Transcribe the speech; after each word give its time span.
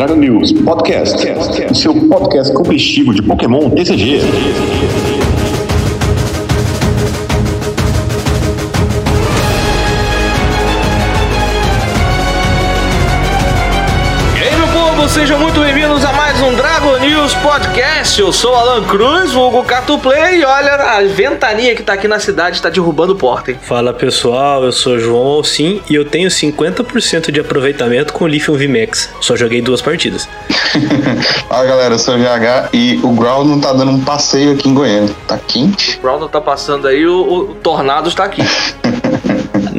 Dragon 0.00 0.16
News 0.16 0.50
Podcast, 0.52 1.26
o 1.70 1.74
seu 1.74 1.94
podcast 2.08 2.54
competitivo 2.54 3.12
de 3.12 3.20
Pokémon 3.20 3.68
TCG. 3.68 4.20
E 14.36 14.42
aí, 14.42 14.56
meu 14.56 14.68
povo, 14.68 15.06
sejam 15.06 15.38
muito 15.38 15.60
um 15.60 15.66
News 17.30 17.34
Podcast. 17.42 18.20
Eu 18.20 18.32
sou 18.32 18.54
Alan 18.54 18.84
Cruz, 18.84 19.32
vulgo 19.32 19.62
Catuplay, 19.62 20.40
e 20.40 20.44
olha, 20.44 20.74
a 20.74 21.02
ventania 21.02 21.74
que 21.76 21.82
tá 21.82 21.92
aqui 21.92 22.08
na 22.08 22.18
cidade 22.18 22.60
tá 22.60 22.68
derrubando 22.68 23.14
porta, 23.14 23.52
hein? 23.52 23.58
Fala 23.62 23.92
pessoal, 23.92 24.64
eu 24.64 24.72
sou 24.72 24.98
João 24.98 25.26
Alcim 25.26 25.80
e 25.88 25.94
eu 25.94 26.04
tenho 26.04 26.28
50% 26.28 27.30
de 27.30 27.40
aproveitamento 27.40 28.12
com 28.12 28.24
o 28.24 28.28
Lithium 28.28 28.56
VMAX. 28.56 29.10
Só 29.20 29.36
joguei 29.36 29.60
duas 29.60 29.80
partidas. 29.80 30.28
Fala 31.48 31.64
galera, 31.66 31.94
eu 31.94 31.98
sou 31.98 32.14
o 32.14 32.18
VH 32.18 32.70
e 32.72 32.98
o 33.02 33.12
Growl 33.12 33.44
não 33.44 33.60
tá 33.60 33.72
dando 33.72 33.92
um 33.92 34.00
passeio 34.00 34.52
aqui 34.52 34.68
em 34.68 34.74
Goiânia. 34.74 35.14
Tá 35.26 35.38
quente? 35.38 35.98
O 35.98 36.02
Brown 36.02 36.26
tá 36.28 36.40
passando 36.40 36.88
aí, 36.88 37.06
o, 37.06 37.22
o 37.22 37.54
Tornados 37.56 38.14
tá 38.14 38.24
aqui. 38.24 38.42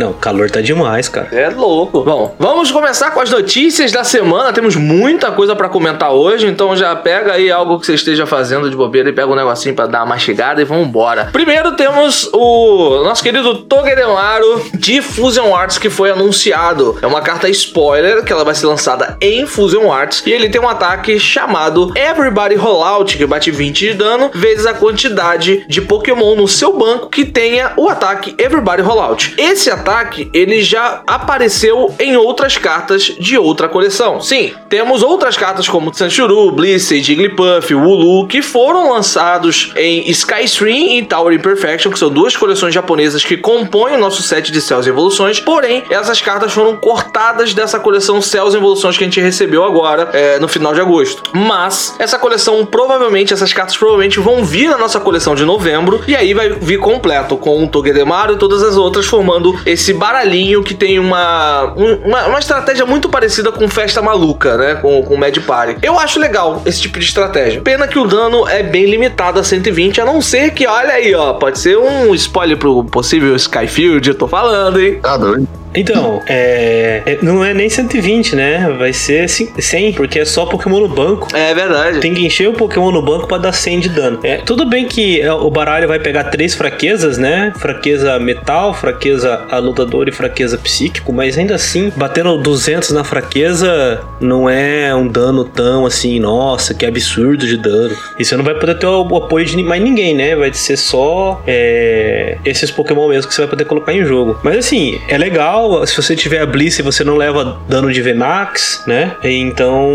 Não, 0.02 0.14
calor 0.14 0.50
tá 0.50 0.62
demais, 0.62 1.08
cara. 1.08 1.28
É 1.32 1.48
louco. 1.50 2.02
Bom, 2.02 2.36
vamos 2.40 2.72
começar 2.72 3.12
com 3.12 3.20
as 3.20 3.30
notícias 3.30 3.92
da 3.92 4.04
semana. 4.04 4.52
Temos 4.52 4.76
muita 4.76 5.32
coisa 5.32 5.56
pra 5.56 5.70
comentar 5.70 6.12
hoje, 6.12 6.48
então 6.48 6.76
já 6.76 6.96
pega 6.96 7.34
aí 7.34 7.52
algo 7.52 7.80
que 7.80 7.86
você 7.86 7.94
esteja 7.94 8.26
fazendo 8.26 8.68
de 8.68 8.76
bobeira 8.76 9.10
e 9.10 9.14
pega 9.14 9.32
um 9.32 9.36
negocinho 9.36 9.76
pra 9.76 9.86
dar 9.86 10.00
uma 10.00 10.08
mastigada 10.08 10.60
e 10.60 10.66
vamos 10.66 10.88
embora. 10.88 11.30
Primeiro 11.32 11.74
temos 11.74 12.28
o 12.34 13.04
nosso 13.04 13.22
querido 13.22 13.60
Togedemaru 13.60 14.72
de 14.74 15.04
Fusion 15.04 15.56
Arts 15.56 15.78
que 15.78 15.88
foi 15.88 16.10
anunciado. 16.10 16.98
É 17.00 17.06
uma 17.06 17.22
carta 17.22 17.48
spoiler 17.50 18.24
que 18.24 18.34
ela 18.34 18.44
vai 18.44 18.56
ser 18.56 18.66
lançada 18.66 19.18
em 19.22 19.46
Fusion 19.46 19.92
Arts 19.92 20.24
e 20.26 20.32
ele 20.32 20.50
tem 20.50 20.60
um 20.60 20.68
ataque 20.68 21.20
chamado 21.20 21.94
Everybody 21.96 22.56
Rollout 22.56 23.16
que 23.16 23.26
bate 23.28 23.52
20 23.52 23.90
de 23.90 23.94
dano 23.94 24.32
vezes 24.34 24.66
a 24.66 24.74
quantidade 24.74 25.64
de 25.68 25.80
Pokémon 25.80 26.36
no 26.36 26.48
seu 26.48 26.76
banco 26.76 27.08
que 27.08 27.24
tenha 27.24 27.74
o 27.78 27.88
ataque 27.88 28.34
Everybody 28.40 28.82
Rollout. 28.82 29.36
Esse 29.38 29.70
ataque 29.70 29.91
ele 30.34 30.62
já 30.62 31.02
apareceu 31.06 31.94
em 32.00 32.16
outras 32.16 32.58
cartas 32.58 33.04
de 33.20 33.38
outra 33.38 33.68
coleção. 33.68 34.22
Sim, 34.22 34.54
temos 34.70 35.04
outras 35.04 35.38
cartas 35.38 35.68
como 35.68 35.94
Sanchuru, 35.94 36.52
Blissey, 36.52 37.02
Jigglypuff, 37.02 37.74
Wooloo 37.74 38.28
que 38.28 38.42
foram 38.42 38.92
lançados 38.92 39.72
em 39.76 40.10
Sky 40.12 40.44
Stream 40.46 40.98
e 40.98 41.06
Tower 41.06 41.34
Imperfection, 41.34 41.92
que 41.92 42.00
são 42.00 42.10
duas 42.10 42.36
coleções 42.36 42.74
japonesas 42.74 43.24
que 43.24 43.38
compõem 43.38 43.96
o 43.96 44.00
nosso 44.00 44.22
set 44.22 44.52
de 44.52 44.62
Cells 44.62 44.88
e 44.88 44.92
Evoluções. 44.92 45.40
Porém, 45.40 45.84
essas 45.90 46.22
cartas 46.22 46.54
foram 46.54 46.76
cortadas 46.78 47.54
dessa 47.54 47.80
coleção 47.80 48.22
Cells 48.22 48.56
e 48.56 48.60
Evoluções 48.60 48.98
que 48.98 49.04
a 49.04 49.08
gente 49.08 49.20
recebeu 49.20 49.64
agora 49.64 50.10
é, 50.14 50.40
no 50.40 50.48
final 50.48 50.74
de 50.74 50.82
agosto. 50.82 51.24
Mas 51.34 51.96
essa 52.00 52.18
coleção 52.20 52.66
provavelmente, 52.66 53.34
essas 53.34 53.54
cartas 53.54 53.76
provavelmente 53.76 54.20
vão 54.20 54.44
vir 54.44 54.70
na 54.70 54.78
nossa 54.78 55.00
coleção 55.00 55.36
de 55.36 55.44
novembro 55.44 56.02
e 56.08 56.16
aí 56.16 56.34
vai 56.34 56.50
vir 56.50 56.80
completo 56.80 57.38
com 57.38 57.64
o 57.64 57.68
Togedemaru 57.68 58.34
e 58.34 58.38
todas 58.38 58.62
as 58.64 58.78
outras 58.78 59.06
formando 59.06 59.60
esse 59.66 59.81
baralhinho 59.94 60.64
que 60.64 60.74
tem 60.74 61.00
uma, 61.00 61.74
um- 61.76 62.08
uma, 62.08 62.28
uma 62.28 62.40
estratégia 62.40 62.86
muito 62.86 63.10
parecida 63.10 63.52
com 63.52 63.68
Festa 63.68 64.02
Maluca, 64.02 64.58
né? 64.58 64.76
Com, 64.76 65.02
com 65.04 65.16
Mad 65.18 65.38
Party. 65.40 65.78
Eu 65.82 66.00
acho 66.00 66.20
legal 66.20 66.62
esse 66.66 66.82
tipo 66.82 67.00
de 67.00 67.06
estratégia. 67.06 67.62
Pena 67.62 67.88
que 67.88 67.98
o 67.98 68.06
dano 68.06 68.48
é 68.48 68.62
bem 68.64 68.86
limitado 68.86 69.40
a 69.40 69.44
120, 69.44 70.02
a 70.02 70.06
não 70.06 70.22
ser 70.22 70.52
que, 70.52 70.68
olha 70.68 70.94
aí, 70.94 71.14
ó, 71.16 71.34
pode 71.34 71.58
ser 71.60 71.78
um 71.78 72.14
spoiler 72.16 72.58
pro 72.58 72.84
possível 72.86 73.36
Skyfield, 73.36 74.10
eu 74.10 74.16
tô 74.16 74.28
falando, 74.28 74.80
hein? 74.80 75.00
Tá 75.02 75.18
doido? 75.18 75.48
Então, 75.74 76.22
é, 76.28 77.02
é- 77.06 77.18
Não 77.22 77.44
é 77.44 77.54
nem 77.54 77.70
120, 77.70 78.36
né? 78.36 78.74
Vai 78.78 78.92
ser 78.94 79.28
cin- 79.30 79.52
100, 79.60 79.94
porque 79.94 80.20
é 80.20 80.26
só 80.26 80.46
Pokémon 80.46 80.80
no 80.82 80.88
banco. 80.88 81.28
É 81.36 81.54
verdade. 81.54 82.00
Tem 82.00 82.14
que 82.14 82.26
encher 82.26 82.50
o 82.50 82.54
Pokémon 82.54 82.92
no 82.92 83.02
banco 83.02 83.28
pra 83.28 83.38
dar 83.38 83.52
100 83.52 83.80
de 83.80 83.90
dano. 83.90 84.20
É, 84.24 84.38
tudo 84.38 84.66
bem 84.66 84.86
que 84.86 85.22
é, 85.22 85.32
o 85.32 85.50
baralho 85.50 85.88
vai 85.88 86.00
pegar 86.00 86.26
três 86.26 86.54
fraquezas, 86.56 87.18
né? 87.18 87.54
Fraqueza 87.58 88.18
metal, 88.20 88.74
fraqueza 88.74 89.46
alutador 89.50 90.08
e 90.10 90.12
fraqueza 90.12 90.58
psíquico, 90.58 91.14
mas 91.14 91.38
ainda 91.38 91.56
assim, 91.56 91.92
batendo 91.96 92.38
200 92.38 92.92
na 92.92 93.04
fraqueza 93.04 94.02
não 94.20 94.50
é 94.50 94.94
um 94.96 95.08
dano 95.08 95.44
tão 95.46 95.86
assim, 95.86 96.20
nossa, 96.20 96.74
que 96.74 96.86
absurdo 96.86 97.46
de 97.46 97.58
dano. 97.58 97.96
E 98.20 98.26
você 98.26 98.36
não 98.36 98.44
vai 98.44 98.56
poder 98.56 98.78
ter 98.78 98.88
o 98.88 99.16
apoio 99.16 99.46
de 99.46 99.62
mais 99.64 99.82
ninguém, 99.82 100.14
né? 100.16 100.36
Vai 100.36 100.52
ser 100.54 100.78
só 100.78 101.42
é, 101.48 102.38
esses 102.44 102.72
Pokémon 102.72 103.08
mesmo 103.10 103.28
que 103.30 103.34
você 103.36 103.42
vai 103.42 103.50
poder 103.50 103.66
colocar 103.66 103.94
em 103.94 104.04
jogo. 104.04 104.40
Mas 104.44 104.58
assim, 104.58 105.00
é 105.08 105.18
legal, 105.18 105.61
se 105.86 105.96
você 105.96 106.16
tiver 106.16 106.42
a 106.42 106.46
Bliss 106.46 106.80
e 106.80 106.82
você 106.82 107.04
não 107.04 107.16
leva 107.16 107.60
dano 107.68 107.92
de 107.92 108.02
VMAX, 108.02 108.84
né? 108.88 109.16
Então 109.24 109.90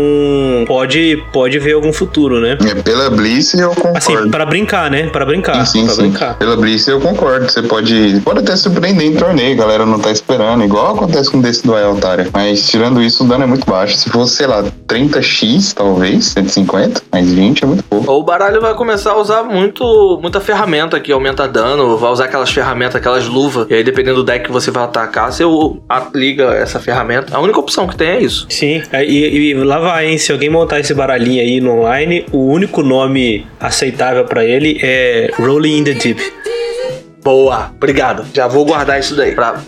pode, 0.67 1.23
pode 1.31 1.59
ver 1.59 1.73
algum 1.73 1.93
futuro, 1.93 2.39
né? 2.39 2.57
É, 2.65 2.75
pela 2.75 3.09
Bliss 3.09 3.53
eu 3.53 3.69
concordo. 3.69 3.97
Assim, 3.97 4.29
pra 4.29 4.45
brincar, 4.45 4.89
né? 4.91 5.07
Pra 5.07 5.25
brincar. 5.25 5.65
Sim, 5.65 5.81
sim, 5.81 5.85
pra 5.85 5.95
sim. 5.95 6.01
brincar. 6.03 6.37
Pela 6.37 6.55
Bliss 6.55 6.87
eu 6.87 6.99
concordo. 6.99 7.49
Você 7.49 7.61
pode, 7.61 8.21
pode 8.23 8.39
até 8.39 8.55
surpreender 8.55 9.05
em 9.07 9.15
torneio, 9.15 9.53
a 9.53 9.57
galera 9.57 9.85
não 9.85 9.99
tá 9.99 10.11
esperando, 10.11 10.63
igual 10.63 10.95
acontece 10.95 11.31
com 11.31 11.39
desse 11.41 11.65
do 11.65 11.75
Altaria. 11.75 12.27
Mas 12.33 12.69
tirando 12.69 13.01
isso, 13.01 13.23
o 13.23 13.27
dano 13.27 13.43
é 13.43 13.47
muito 13.47 13.65
baixo. 13.65 13.95
Se 13.95 14.09
fosse, 14.09 14.35
sei 14.35 14.47
lá, 14.47 14.63
30x, 14.87 15.73
talvez, 15.73 16.25
150, 16.25 17.01
mais 17.11 17.31
20 17.33 17.63
é 17.63 17.67
muito 17.67 17.83
pouco. 17.83 18.11
Ou 18.11 18.21
o 18.21 18.23
baralho 18.23 18.61
vai 18.61 18.73
começar 18.73 19.11
a 19.11 19.17
usar 19.17 19.43
muito, 19.43 20.19
muita 20.21 20.39
ferramenta 20.39 20.99
que 20.99 21.11
aumenta 21.11 21.47
dano, 21.47 21.97
vai 21.97 22.11
usar 22.11 22.25
aquelas 22.25 22.51
ferramentas, 22.51 22.95
aquelas 22.95 23.27
luvas, 23.27 23.67
e 23.69 23.73
aí 23.73 23.83
dependendo 23.83 24.17
do 24.17 24.23
deck 24.23 24.45
que 24.45 24.51
você 24.51 24.71
vai 24.71 24.83
atacar, 24.83 25.31
você 25.31 25.43
liga 26.13 26.53
essa 26.53 26.79
ferramenta. 26.79 27.35
A 27.35 27.39
única 27.39 27.59
opção 27.59 27.87
que 27.87 27.95
tem 27.95 28.09
é 28.09 28.19
isso. 28.19 28.45
Sim, 28.49 28.81
é, 28.91 29.05
e, 29.05 29.51
e 29.51 29.53
lá 29.53 29.79
vai, 29.79 30.07
hein? 30.07 30.17
Se 30.17 30.31
alguém 30.31 30.49
montar 30.49 30.79
esse 30.79 30.93
baralhinho 30.93 31.41
aí 31.41 31.61
no 31.61 31.79
online, 31.79 32.25
o 32.31 32.45
único 32.45 32.81
nome 32.81 33.45
aceitável 33.59 34.25
pra 34.25 34.43
ele 34.43 34.79
é 34.81 35.31
Rolling 35.37 35.77
in 35.77 35.83
the 35.83 35.93
Deep. 35.93 36.21
Boa, 37.23 37.71
obrigado. 37.75 38.25
Já 38.33 38.47
vou 38.47 38.63
guardar 38.63 38.99
isso 38.99 39.13
daí. 39.13 39.35
Pra... 39.35 39.59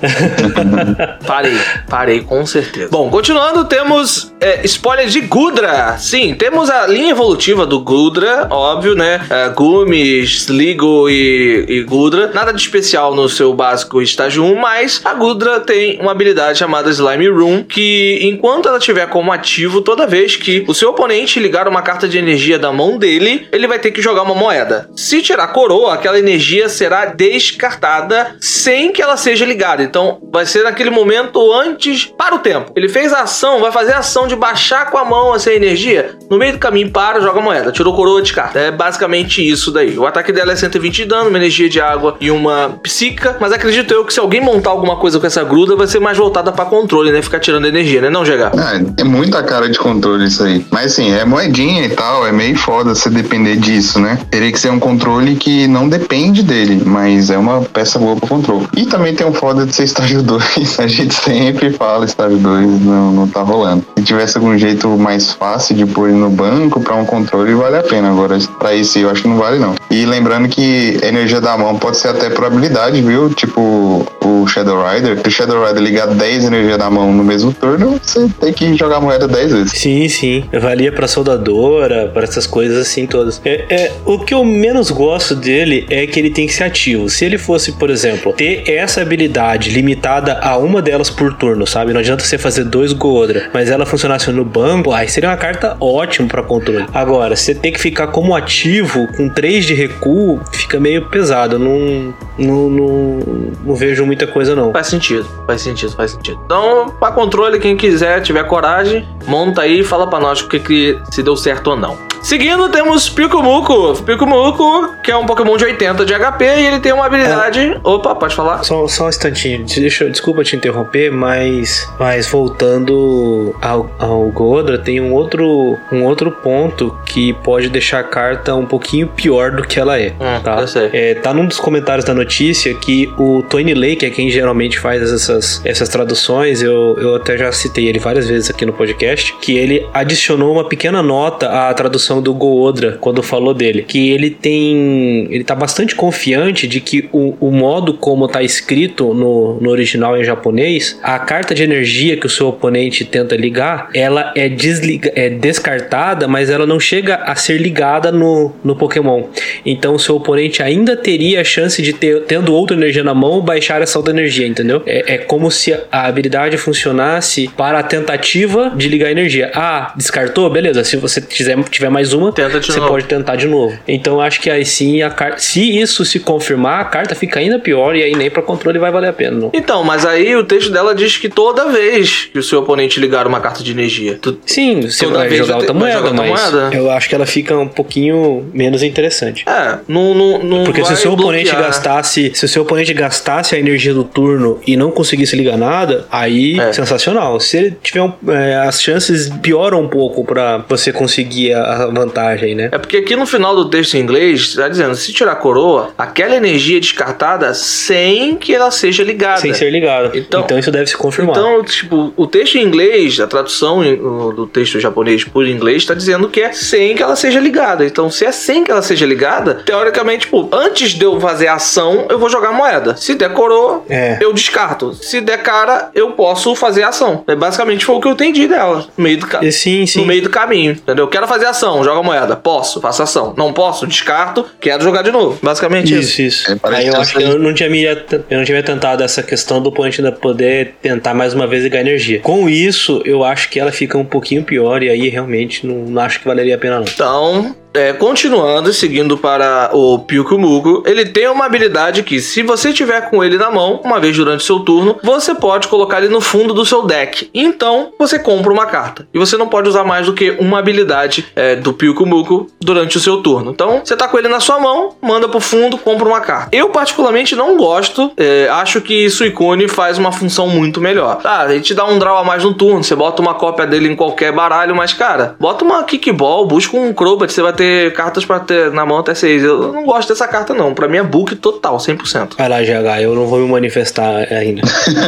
parei, 1.28 1.58
parei 1.90 2.22
com 2.22 2.46
certeza. 2.46 2.88
Bom, 2.90 3.10
continuando, 3.10 3.66
temos 3.66 4.29
é, 4.40 4.62
spoiler 4.66 5.08
de 5.08 5.22
Gudra. 5.22 5.98
Sim, 5.98 6.34
temos 6.34 6.70
a 6.70 6.88
linha 6.88 7.12
evolutiva 7.12 7.66
do 7.66 7.80
Gudra, 7.80 8.48
óbvio, 8.50 8.96
né? 8.96 9.26
É, 9.30 9.50
Gumi, 9.50 10.22
Sligo 10.22 11.10
e, 11.10 11.66
e 11.68 11.84
Gudra. 11.84 12.32
Nada 12.34 12.54
de 12.54 12.62
especial 12.62 13.14
no 13.14 13.28
seu 13.28 13.54
básico 13.54 14.02
estágio 14.02 14.44
1, 14.44 14.56
mas 14.56 15.02
a 15.04 15.14
Gudra 15.14 15.60
tem 15.60 16.00
uma 16.00 16.12
habilidade 16.12 16.60
chamada 16.60 16.90
Slime 16.90 17.28
Room, 17.28 17.64
que 17.64 18.20
enquanto 18.22 18.70
ela 18.70 18.80
tiver 18.80 19.08
como 19.08 19.32
ativo, 19.32 19.82
toda 19.82 20.08
vez 20.08 20.36
que 20.36 20.64
o 20.68 20.74
seu 20.74 20.90
oponente 20.90 21.40
ligar 21.40 21.68
uma 21.68 21.82
carta 21.82 22.08
de 22.08 22.18
energia 22.18 22.58
da 22.58 22.72
mão 22.72 22.98
dele, 22.98 23.48
ele 23.52 23.68
vai 23.68 23.80
ter 23.80 23.92
que 23.92 24.02
jogar 24.02 24.24
uma 24.24 24.36
moeda. 24.36 24.90
Se 24.96 25.22
tirar 25.22 25.44
a 25.44 25.48
coroa, 25.48 25.94
aquela 25.94 26.20
energia 26.20 26.70
será 26.70 27.06
descartada 27.06 28.36
sem 28.40 28.92
que 28.92 29.02
ela 29.02 29.18
seja 29.18 29.46
ligada. 29.46 29.84
Então, 29.84 30.20
vai 30.32 30.46
ser 30.46 30.64
naquele 30.64 30.90
momento 30.90 31.52
antes 31.54 32.06
para 32.06 32.36
o 32.36 32.40
tempo. 32.40 32.72
Ele 32.76 32.88
fez 32.88 33.12
a 33.12 33.22
ação, 33.22 33.60
vai 33.60 33.72
fazer 33.72 33.94
a 33.94 34.00
ação 34.00 34.29
de 34.30 34.36
baixar 34.36 34.90
com 34.90 34.98
a 34.98 35.06
mão 35.06 35.36
essa 35.36 35.52
energia. 35.52 36.16
No 36.30 36.38
meio 36.38 36.54
do 36.54 36.60
caminho, 36.60 36.90
para, 36.92 37.20
joga 37.20 37.40
a 37.40 37.44
moeda. 37.44 37.72
Tirou 37.72 37.94
coroa, 37.94 38.22
descarta. 38.22 38.60
É 38.60 38.72
basicamente 38.72 39.48
isso 39.48 39.72
daí. 39.72 39.98
O 39.98 40.06
ataque 40.06 40.32
dela 40.32 40.52
é 40.52 40.56
120 40.56 40.96
de 40.96 41.06
dano, 41.06 41.30
uma 41.30 41.38
energia 41.38 41.70
de 41.70 41.82
água 41.82 42.16
e 42.22 42.32
uma 42.32 42.80
psíquica. 42.84 43.38
Mas 43.40 43.52
acredito 43.52 43.94
eu 43.94 44.06
que 44.06 44.14
se 44.14 44.20
alguém 44.20 44.42
montar 44.42 44.70
alguma 44.70 44.96
coisa 44.96 45.20
com 45.20 45.28
essa 45.28 45.44
gruda, 45.44 45.76
vai 45.76 45.88
ser 45.88 46.00
mais 46.00 46.18
voltada 46.18 46.52
para 46.52 46.66
controle, 46.66 47.12
né? 47.12 47.22
Ficar 47.22 47.40
tirando 47.40 47.66
energia, 47.66 48.02
né? 48.02 48.10
Não, 48.10 48.24
GH? 48.24 48.56
Ah, 48.58 48.82
é 48.98 49.04
muita 49.04 49.42
cara 49.44 49.68
de 49.70 49.78
controle 49.80 50.26
isso 50.28 50.44
aí. 50.44 50.66
Mas 50.72 50.94
assim, 50.94 51.12
é 51.12 51.26
moedinha 51.26 51.86
e 51.86 51.90
tal, 51.90 52.26
é 52.26 52.32
meio 52.32 52.58
foda 52.58 52.94
você 52.94 53.10
depender 53.10 53.56
disso, 53.58 54.00
né? 54.00 54.20
Teria 54.30 54.52
que 54.52 54.60
ser 54.60 54.70
um 54.72 54.80
controle 54.80 55.36
que 55.36 55.68
não 55.68 55.90
depende 55.90 56.44
dele, 56.44 56.82
mas 56.86 57.30
é 57.30 57.38
uma 57.38 57.62
peça 57.62 57.98
boa 57.98 58.16
pro 58.16 58.28
controle. 58.28 58.68
E 58.78 58.86
também 58.86 59.14
tem 59.16 59.26
um 59.26 59.34
foda 59.34 59.66
de 59.66 59.74
ser 59.74 59.84
estágio 59.84 60.22
2. 60.24 60.80
A 60.80 60.88
gente 60.88 61.14
sempre 61.14 61.72
fala 61.72 62.06
estágio 62.06 62.38
2, 62.38 62.82
não, 62.82 63.12
não 63.12 63.28
tá 63.28 63.42
rolando. 63.42 63.84
Se 63.98 64.04
tivesse 64.20 64.38
algum 64.38 64.58
jeito 64.58 64.90
mais 64.98 65.32
fácil 65.32 65.76
de 65.76 65.86
pôr 65.86 66.10
no 66.10 66.30
banco 66.30 66.82
pra 66.82 66.96
um 66.96 67.06
controle, 67.06 67.54
vale 67.54 67.78
a 67.78 67.84
pena. 67.84 68.10
Agora, 68.10 68.38
pra 68.60 68.76
esse 68.76 69.00
eu 69.00 69.10
acho 69.10 69.22
que 69.22 69.28
não 69.30 69.38
vale 69.38 69.60
não. 69.60 69.76
E 69.90 70.06
lembrando 70.06 70.50
que 70.50 71.00
energia 71.02 71.40
da 71.40 71.58
mão 71.58 71.78
pode 71.78 71.98
ser 71.98 72.10
até 72.10 72.30
por 72.30 72.44
habilidade, 72.44 73.02
viu? 73.02 73.30
Tipo 73.34 74.06
o 74.24 74.48
Shadow 74.48 74.84
Rider. 74.86 75.20
Se 75.22 75.28
o 75.28 75.32
Shadow 75.32 75.66
Rider 75.66 75.82
ligar 75.82 76.08
10 76.08 76.46
energia 76.46 76.78
da 76.78 76.90
mão 76.90 77.14
no 77.14 77.24
mesmo 77.24 77.54
turno, 77.54 78.00
você 78.02 78.28
tem 78.40 78.52
que 78.52 78.76
jogar 78.76 78.98
a 78.98 79.02
moeda 79.02 79.28
10 79.28 79.52
vezes. 79.52 79.72
Sim, 79.72 80.08
sim. 80.10 80.44
Valia 80.54 80.92
pra 80.92 81.08
soldadora, 81.08 82.10
pra 82.14 82.24
essas 82.24 82.46
coisas 82.46 82.78
assim 82.78 83.08
todas. 83.08 83.42
É, 83.46 83.66
é, 83.70 83.92
o 84.06 84.20
que 84.20 84.34
eu 84.34 84.44
menos 84.44 84.92
gosto 84.92 85.34
dele 85.34 85.86
é 85.90 86.06
que 86.06 86.20
ele 86.20 86.30
tem 86.30 86.46
que 86.46 86.54
ser 86.54 86.66
ativo. 86.66 87.10
Se 87.10 87.24
ele 87.24 87.38
fosse, 87.38 87.72
por 87.74 87.90
exemplo, 87.90 88.34
ter 88.34 88.70
essa 88.70 89.02
habilidade 89.02 89.70
limitada 89.70 90.40
a 90.42 90.58
uma 90.58 90.82
delas 90.82 91.10
por 91.10 91.34
turno, 91.34 91.66
sabe? 91.66 91.94
Não 91.94 92.00
adianta 92.00 92.24
você 92.24 92.38
fazer 92.38 92.66
dois 92.66 92.92
Godra, 92.92 93.50
mas 93.54 93.70
ela 93.70 93.86
funcionar 93.86 94.09
funcionasse 94.10 94.32
no 94.32 94.44
banco, 94.44 94.92
aí 94.92 95.08
seria 95.08 95.30
uma 95.30 95.38
carta 95.38 95.78
ótima 95.80 96.28
pra 96.28 96.42
controle. 96.42 96.86
Agora, 96.94 97.36
você 97.36 97.54
tem 97.54 97.72
que 97.72 97.80
ficar 97.80 98.08
como 98.08 98.36
ativo 98.36 99.08
com 99.16 99.30
3 99.30 99.66
de 99.66 99.74
recuo, 99.74 100.40
fica 100.52 100.80
meio 100.80 101.06
pesado. 101.10 101.56
Eu 101.56 101.60
Não, 101.60 102.14
não, 102.38 102.70
não, 102.70 103.20
não 103.64 103.76
vejo 103.76 104.06
muita 104.06 104.26
coisa, 104.26 104.56
não. 104.56 104.72
Faz 104.72 104.88
sentido, 104.88 105.28
faz 105.46 105.62
sentido, 105.62 105.92
faz 105.96 106.12
sentido. 106.12 106.40
Então, 106.46 106.96
pra 107.00 107.12
controle, 107.12 107.60
quem 107.60 107.78
quiser, 107.78 108.22
tiver 108.22 108.44
coragem, 108.44 109.08
monta 109.28 109.62
aí 109.62 109.82
e 109.82 109.84
fala 109.84 110.08
pra 110.08 110.20
nós 110.20 110.42
o 110.42 110.48
que, 110.48 110.60
que 110.60 111.00
se 111.12 111.22
deu 111.22 111.36
certo 111.36 111.72
ou 111.72 111.78
não. 111.78 112.10
Seguindo, 112.22 112.68
temos 112.70 113.08
Pikumuku. 113.10 114.04
Pikumuku, 114.04 114.96
que 115.02 115.10
é 115.10 115.16
um 115.16 115.26
Pokémon 115.26 115.56
de 115.56 115.64
80 115.66 116.06
de 116.06 116.14
HP 116.14 116.44
e 116.44 116.66
ele 116.66 116.80
tem 116.80 116.92
uma 116.92 117.06
habilidade. 117.06 117.80
Opa, 117.84 118.14
pode 118.14 118.36
falar? 118.36 118.64
Só, 118.64 118.88
só 118.88 119.06
um 119.06 119.10
instantinho, 119.10 119.66
deixa, 119.66 120.10
desculpa 120.10 120.44
te 120.44 120.56
interromper, 120.56 121.12
mas, 121.12 121.90
mas 121.98 122.28
voltando 122.28 123.56
ao, 123.62 123.90
ao 124.00 124.30
Godra, 124.30 124.78
tem 124.78 125.02
um 125.02 125.14
outro, 125.14 125.78
um 125.92 126.04
outro 126.06 126.32
ponto 126.32 126.98
que 127.06 127.34
pode 127.34 127.70
deixar 127.70 128.00
a 128.00 128.04
carta 128.04 128.56
um 128.56 128.66
pouquinho 128.66 129.08
pior 129.08 129.52
do 129.52 129.64
que 129.64 129.80
ela 129.80 130.00
é. 130.00 130.12
Hum, 130.12 130.42
tá? 130.42 130.66
É, 130.94 131.14
tá 131.16 131.34
num 131.34 131.46
dos 131.46 131.60
comentários 131.60 132.06
da 132.06 132.14
notícia 132.14 132.74
que 132.74 133.12
o 133.18 133.44
Tony 133.44 133.74
Lake, 133.74 134.00
que 134.00 134.06
é 134.06 134.10
quem 134.10 134.30
geralmente 134.30 134.80
faz 134.80 135.02
essas, 135.02 135.62
essas 135.66 135.90
traduções, 135.90 136.62
eu, 136.62 136.98
eu 137.00 137.16
até 137.16 137.38
já 137.38 137.52
citei 137.52 137.88
ele 137.88 138.00
várias 138.00 138.30
vezes 138.30 138.50
aqui 138.50 138.66
no 138.66 138.72
podcast, 138.72 139.36
que 139.42 139.58
ele 139.58 139.86
adicionou 139.94 140.54
uma 140.54 140.64
pequena 140.64 141.04
nota 141.04 141.50
à 141.50 141.74
tradução 141.74 142.22
do 142.22 142.34
Goodra 142.34 142.98
quando 143.02 143.22
falou 143.22 143.54
dele, 143.54 143.84
que 143.84 144.12
ele 144.12 144.30
tem, 144.30 145.28
ele 145.30 145.44
tá 145.44 145.54
bastante 145.54 145.96
confiante 145.96 146.68
de 146.68 146.80
que 146.80 147.10
o, 147.12 147.36
o 147.40 147.52
modo 147.52 147.94
como 147.94 148.28
tá 148.28 148.42
escrito 148.42 149.14
no, 149.14 149.60
no 149.60 149.70
original 149.70 150.18
em 150.18 150.24
japonês, 150.24 150.98
a 151.04 151.20
carta 151.20 151.54
de 151.54 151.64
energia 151.64 152.16
que 152.16 152.26
o 152.26 152.30
seu 152.30 152.48
oponente 152.48 153.04
tenta 153.04 153.36
ligar, 153.36 153.89
ela 153.94 154.32
é, 154.36 154.48
desliga, 154.50 155.12
é 155.16 155.30
descartada, 155.30 156.28
mas 156.28 156.50
ela 156.50 156.66
não 156.66 156.80
chega 156.80 157.16
a 157.16 157.36
ser 157.36 157.58
ligada 157.58 158.12
no, 158.12 158.54
no 158.64 158.76
Pokémon. 158.76 159.24
Então 159.66 159.96
o 159.96 160.00
seu 160.00 160.16
oponente 160.16 160.62
ainda 160.62 160.96
teria 160.96 161.42
a 161.42 161.44
chance 161.44 161.82
de 161.82 161.94
ter, 161.94 162.24
tendo 162.24 162.54
outra 162.54 162.76
energia 162.76 163.04
na 163.04 163.14
mão, 163.14 163.42
baixar 163.42 163.82
essa 163.82 163.98
outra 163.98 164.14
energia, 164.14 164.48
entendeu? 164.48 164.82
É, 164.86 165.16
é 165.16 165.18
como 165.18 165.50
se 165.52 165.74
a 165.92 166.08
habilidade 166.08 166.58
funcionasse 166.58 167.50
para 167.56 167.80
a 167.80 167.84
tentativa 167.84 168.72
de 168.76 168.88
ligar 168.88 169.08
a 169.08 169.12
energia. 169.12 169.52
Ah, 169.54 169.94
descartou? 169.96 170.50
Beleza. 170.50 170.84
Se 170.84 170.98
você 170.98 171.22
quiser, 171.22 171.58
tiver 171.66 171.90
mais 171.90 172.14
uma, 172.14 172.32
você 172.32 172.80
novo. 172.80 172.88
pode 172.88 173.06
tentar 173.06 173.36
de 173.36 173.48
novo. 173.48 173.78
Então 173.88 174.20
acho 174.22 174.42
que 174.42 174.50
aí 174.50 174.66
sim 174.66 175.02
a 175.02 175.10
carta. 175.10 175.40
Se 175.40 175.80
isso 175.80 176.06
se 176.06 176.20
confirmar, 176.20 176.82
a 176.82 176.86
carta 176.86 177.16
fica 177.16 177.40
ainda 177.40 177.60
pior 177.60 177.96
e 177.96 178.04
aí 178.04 178.16
nem 178.16 178.30
para 178.30 178.42
controle 178.42 178.80
vai 178.80 178.92
valer 178.92 179.10
a 179.10 179.14
pena. 179.14 179.38
Não. 179.38 179.52
Então, 179.54 179.84
mas 179.84 180.06
aí 180.06 180.36
o 180.36 180.44
texto 180.44 180.72
dela 180.72 180.94
diz 180.94 181.18
que 181.18 181.30
toda 181.30 181.70
vez 181.70 182.30
que 182.32 182.40
o 182.40 182.44
seu 182.44 182.60
oponente 182.60 183.00
ligar 183.00 183.28
uma 183.28 183.40
carta 183.40 183.64
de 183.64 183.74
energia, 183.80 184.18
tu 184.22 184.38
Sim, 184.46 184.82
você 184.82 185.06
Toda 185.06 185.20
vai 185.20 185.28
vez 185.28 185.40
jogar 185.46 185.58
outra 185.60 185.74
moeda, 185.74 185.98
jogar 186.00 186.14
mas 186.14 186.52
moeda? 186.52 186.76
eu 186.76 186.90
acho 186.92 187.08
que 187.10 187.16
ela 187.16 187.26
fica 187.26 187.58
um 187.58 187.68
pouquinho 187.68 188.50
menos 188.54 188.84
interessante. 188.84 189.44
É, 189.48 189.78
não, 189.88 190.14
não, 190.14 190.40
não 190.44 190.64
Porque 190.64 190.84
se 190.86 190.94
o 190.94 190.98
seu 190.98 191.14
oponente 191.14 191.46
bloquear. 191.50 191.68
gastasse, 191.68 192.32
se 192.34 192.46
o 192.46 192.48
seu 192.48 192.62
oponente 192.64 192.94
gastasse 192.94 193.56
a 193.56 193.60
energia 193.60 193.94
do 193.94 194.04
turno 194.04 194.60
e 194.66 194.76
não 194.78 194.92
conseguisse 194.92 195.36
ligar 195.36 195.58
nada, 195.58 196.06
aí 196.12 196.60
É. 196.60 196.74
sensacional. 196.74 197.40
Se 197.40 197.58
ele 197.58 197.78
tiver 197.82 198.02
um, 198.02 198.14
é, 198.30 198.56
as 198.56 198.82
chances 198.82 199.30
pioram 199.42 199.82
um 199.82 199.88
pouco 199.88 200.24
pra 200.26 200.64
você 200.68 200.92
conseguir 200.92 201.54
a, 201.54 201.84
a 201.84 201.86
vantagem, 201.88 202.56
né? 202.56 202.70
É 202.72 202.78
porque 202.78 202.98
aqui 202.98 203.16
no 203.16 203.26
final 203.26 203.56
do 203.56 203.70
texto 203.70 203.96
em 203.96 204.00
inglês, 204.02 204.56
tá 204.56 204.68
dizendo, 204.68 204.96
se 204.96 205.12
tirar 205.14 205.34
a 205.34 205.36
coroa, 205.36 205.92
aquela 205.98 206.36
energia 206.36 206.78
é 206.78 206.80
descartada 206.80 207.54
sem 207.54 208.36
que 208.36 208.54
ela 208.54 208.72
seja 208.72 209.04
ligada. 209.04 209.42
Sem 209.42 209.54
ser 209.54 209.70
ligado. 209.70 210.18
Então- 210.18 210.42
Então, 210.42 210.58
isso 210.58 210.72
deve 210.72 210.88
se 210.88 210.98
confirmar. 210.98 211.36
Então, 211.38 211.64
tipo, 211.64 212.14
o 212.16 212.26
texto 212.28 212.58
em 212.58 212.64
inglês, 212.64 213.20
a 213.20 213.28
tradução 213.28 213.59
em- 213.84 214.00
o- 214.00 214.32
do 214.32 214.48
texto 214.48 214.80
japonês 214.80 215.24
por 215.24 215.48
inglês, 215.48 215.86
tá 215.86 215.94
dizendo 215.94 216.30
que 216.30 216.42
é 216.42 216.52
sem 216.54 216.96
que 216.96 217.04
ela 217.04 217.16
seja 217.16 217.40
ligada. 217.40 217.86
Então, 217.86 218.10
se 218.10 218.26
é 218.26 218.32
sem 218.32 218.64
que 218.64 218.72
ela 218.72 218.82
seja 218.82 219.06
ligada, 219.06 219.56
teoricamente, 219.56 220.26
tipo, 220.26 220.50
antes 220.52 220.92
de 220.92 221.04
eu 221.06 221.20
fazer 221.20 221.48
a 221.48 221.56
ação, 221.56 222.06
eu 222.10 222.18
vou 222.20 222.30
jogar 222.30 222.52
moeda. 222.52 222.96
Se 222.98 223.16
der 223.16 223.32
coroa, 223.34 223.84
É. 223.90 224.18
eu 224.22 224.34
descarto. 224.34 224.94
Se 224.94 225.22
der 225.22 225.38
cara, 225.44 225.90
eu 225.94 226.12
posso 226.12 226.56
fazer 226.56 226.84
a 226.84 226.90
ação. 226.90 227.24
É 227.28 227.36
basicamente 227.36 227.86
foi 227.86 227.96
o 227.96 228.02
que 228.02 228.08
eu 228.08 228.12
entendi 228.14 228.48
dela. 228.48 228.86
No 228.98 229.04
meio 229.04 229.18
do, 229.18 229.28
ca... 229.28 229.44
E 229.44 229.52
sim, 229.52 229.86
sim. 229.86 230.00
no 230.02 230.06
meio 230.06 230.22
do 230.22 230.30
caminho, 230.30 230.72
entendeu? 230.72 231.08
Quero 231.08 231.28
fazer 231.28 231.46
ação, 231.46 231.84
joga 231.84 232.02
moeda. 232.04 232.36
Posso, 232.36 232.80
faço 232.82 233.04
ação. 233.04 233.34
Não 233.38 233.54
posso, 233.54 233.86
descarto, 233.88 234.46
quero 234.60 234.84
jogar 234.84 235.02
de 235.02 235.12
novo. 235.12 235.38
Basicamente 235.42 235.94
isso. 235.98 236.22
Isso, 236.22 236.22
isso. 236.22 236.52
É, 236.52 236.76
Aí 236.76 236.88
eu 236.88 236.94
que 236.94 237.00
acho 237.00 237.12
que 237.18 237.24
essa- 237.24 237.34
eu 237.34 237.40
não, 237.40 237.54
tinha 237.54 237.70
me, 237.70 237.84
eu 237.84 237.98
não 238.38 238.44
tinha 238.44 238.56
me 238.58 238.64
atentado 238.64 239.02
a 239.02 239.06
essa 239.06 239.22
questão 239.24 239.62
do 239.62 239.70
oponente 239.70 240.02
ainda 240.02 240.12
poder 240.12 240.76
tentar 240.82 241.14
mais 241.14 241.34
uma 241.34 241.46
vez 241.48 241.64
ligar 241.64 241.80
energia. 241.82 242.20
Com 242.22 242.50
isso, 242.50 243.02
eu 243.06 243.24
acho 243.24 243.49
que 243.50 243.60
ela 243.60 243.72
fica 243.72 243.98
um 243.98 244.06
pouquinho 244.06 244.44
pior 244.44 244.84
e 244.84 244.90
aí 244.90 245.10
realmente 245.10 245.66
não, 245.66 245.86
não 245.86 246.02
acho 246.02 246.20
que 246.20 246.26
valeria 246.26 246.56
a 246.56 246.58
pena 246.58 246.80
não. 246.80 246.86
Então, 246.86 247.56
é, 247.74 247.94
continuando, 247.94 248.74
seguindo 248.74 249.18
para 249.18 249.70
o 249.74 250.00
Pyukumuku, 250.00 250.84
ele 250.86 251.06
tem 251.06 251.28
uma 251.28 251.46
habilidade 251.46 252.04
que, 252.04 252.20
se 252.20 252.42
você 252.42 252.74
tiver 252.74 253.10
com 253.10 253.24
ele 253.24 253.38
na 253.38 253.52
mão, 253.52 253.82
uma 253.84 254.00
vez 254.00 254.16
durante 254.16 254.44
seu 254.44 254.60
turno, 254.60 254.98
você 255.04 255.36
pode 255.36 255.68
colocar 255.68 256.00
ele 256.00 256.10
no 256.10 256.22
fundo 256.22 256.54
do 256.54 256.66
seu 256.66 256.86
deck. 256.86 257.30
Então, 257.34 257.92
você 257.98 258.18
compra 258.20 258.52
uma 258.52 258.66
carta. 258.66 259.08
E 259.14 259.20
você 259.20 259.38
não 259.38 259.48
pode 259.48 259.70
usar 259.70 259.84
mais 259.84 260.06
do 260.06 260.14
que 260.14 260.32
uma 260.40 260.60
habilidade 260.60 261.28
é, 261.36 261.56
do 261.56 261.74
Pyukumuku 261.74 262.48
durante 262.60 262.98
o 262.98 263.00
seu 263.00 263.22
turno. 263.22 263.52
Então, 263.52 263.82
você 263.84 263.96
tá 263.96 264.08
com 264.08 264.18
ele 264.18 264.28
na 264.28 264.40
sua 264.40 264.60
mão, 264.60 264.96
manda 265.02 265.28
pro 265.28 265.40
fundo, 265.40 265.78
compra 265.78 266.08
uma 266.08 266.22
carta. 266.22 266.50
Eu, 266.52 266.70
particularmente, 266.70 267.36
não 267.36 267.58
gosto. 267.58 268.12
é, 268.18 268.48
acho 268.50 268.82
que 268.82 269.10
Suicune 269.10 269.68
faz 269.68 269.98
uma 269.98 270.12
função 270.12 270.48
muito 270.48 270.82
melhor. 270.82 271.20
Ah, 271.24 271.46
ele 271.50 271.62
te 271.62 271.74
dá 271.74 271.86
um 271.86 272.00
draw 272.00 272.18
a 272.18 272.24
mais 272.24 272.44
no 272.44 272.54
turno, 272.54 272.84
você 272.84 272.96
bota 272.96 273.22
uma 273.22 273.34
cópia 273.34 273.66
dele 273.66 273.90
em 273.90 273.96
qualquer 273.96 274.32
baralho, 274.32 274.76
mas, 274.76 274.94
cara, 274.94 275.36
bota 275.40 275.64
uma 275.64 275.84
kickball, 275.84 276.46
busca 276.46 276.76
um 276.78 276.94
Crobat, 276.94 277.32
você 277.32 277.42
vai 277.42 277.54
ter 277.60 277.92
cartas 277.92 278.24
pra 278.24 278.40
ter 278.40 278.72
na 278.72 278.86
mão 278.86 279.00
até 279.00 279.14
seis. 279.14 279.44
Eu 279.44 279.74
não 279.74 279.86
gosto 279.86 280.08
dessa 280.08 280.26
carta, 280.26 280.54
não. 280.54 280.74
Pra 280.74 280.88
mim 280.88 280.96
é 280.96 281.04
book 281.04 281.36
total, 281.36 281.76
100%. 281.76 282.36
Vai 282.38 282.48
lá, 282.48 282.62
GH, 282.62 283.02
eu 283.02 283.14
não 283.14 283.28
vou 283.28 283.40
me 283.40 283.50
manifestar 283.50 284.32
ainda. 284.32 284.62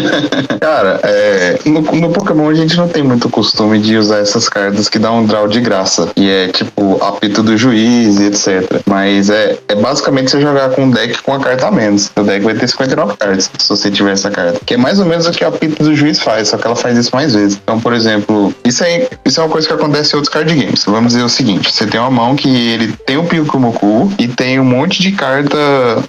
Cara, 0.60 1.00
é, 1.02 1.60
no, 1.66 1.82
no 1.82 2.10
Pokémon 2.10 2.50
a 2.50 2.54
gente 2.54 2.76
não 2.76 2.90
tem 2.90 3.04
muito 3.04 3.30
costume 3.30 3.80
de 3.80 3.96
usar 3.96 4.18
essas 4.18 4.50
cartas 4.50 4.90
que 4.90 5.00
dão 5.00 5.20
um 5.20 5.26
draw 5.26 5.48
de 5.48 5.62
graça. 5.62 6.10
E 6.18 6.30
é 6.30 6.48
tipo 6.50 7.02
apito 7.02 7.42
do 7.42 7.56
juiz 7.56 8.20
e 8.20 8.26
etc. 8.26 8.82
Mas 8.86 9.30
é, 9.30 9.58
é 9.70 9.76
basicamente 9.76 10.32
você 10.32 10.42
jogar 10.42 10.72
com 10.72 10.84
um 10.84 10.92
deck 10.92 11.22
com 11.22 11.34
a 11.34 11.40
carta 11.40 11.68
a 11.68 11.72
menos. 11.72 12.12
O 12.18 12.24
deck 12.24 12.44
vai 12.44 12.56
ter 12.56 12.68
59 12.68 13.16
cartas 13.16 13.50
se 13.58 13.70
você 13.70 13.90
tiver 13.90 14.12
essa 14.12 14.30
carta. 14.30 14.60
Que 14.66 14.74
é 14.74 14.78
mais 14.78 15.00
ou 15.00 15.06
menos 15.06 15.26
o 15.26 15.32
que 15.32 15.46
o 15.46 15.48
apito 15.48 15.82
do 15.82 15.96
juiz 15.96 16.20
faz, 16.20 16.50
só 16.50 16.58
que 16.58 16.68
ela 16.68 16.76
faz 16.76 16.98
isso 16.98 17.12
mais 17.14 17.34
vezes. 17.34 17.58
Então, 17.64 17.80
por 17.80 17.94
exemplo, 17.94 18.54
isso, 18.66 18.84
aí, 18.84 19.08
isso 19.24 19.40
é 19.40 19.44
uma 19.44 19.50
coisa 19.50 19.66
que 19.66 19.74
acontece 19.74 20.14
em 20.14 20.18
outros 20.18 20.34
card 20.34 20.54
games. 20.54 20.84
Vamos 20.84 21.14
dizer 21.14 21.24
o 21.24 21.30
seguinte: 21.30 21.72
você 21.72 21.86
tem 21.86 21.98
uma 21.98 22.12
mão 22.12 22.36
que 22.42 22.70
ele 22.72 22.94
tem 23.06 23.18
o 23.18 23.24
Pyukumuku 23.24 24.12
e 24.18 24.28
tem 24.28 24.60
um 24.60 24.66
monte 24.66 25.00
de 25.00 25.12
carta 25.12 25.58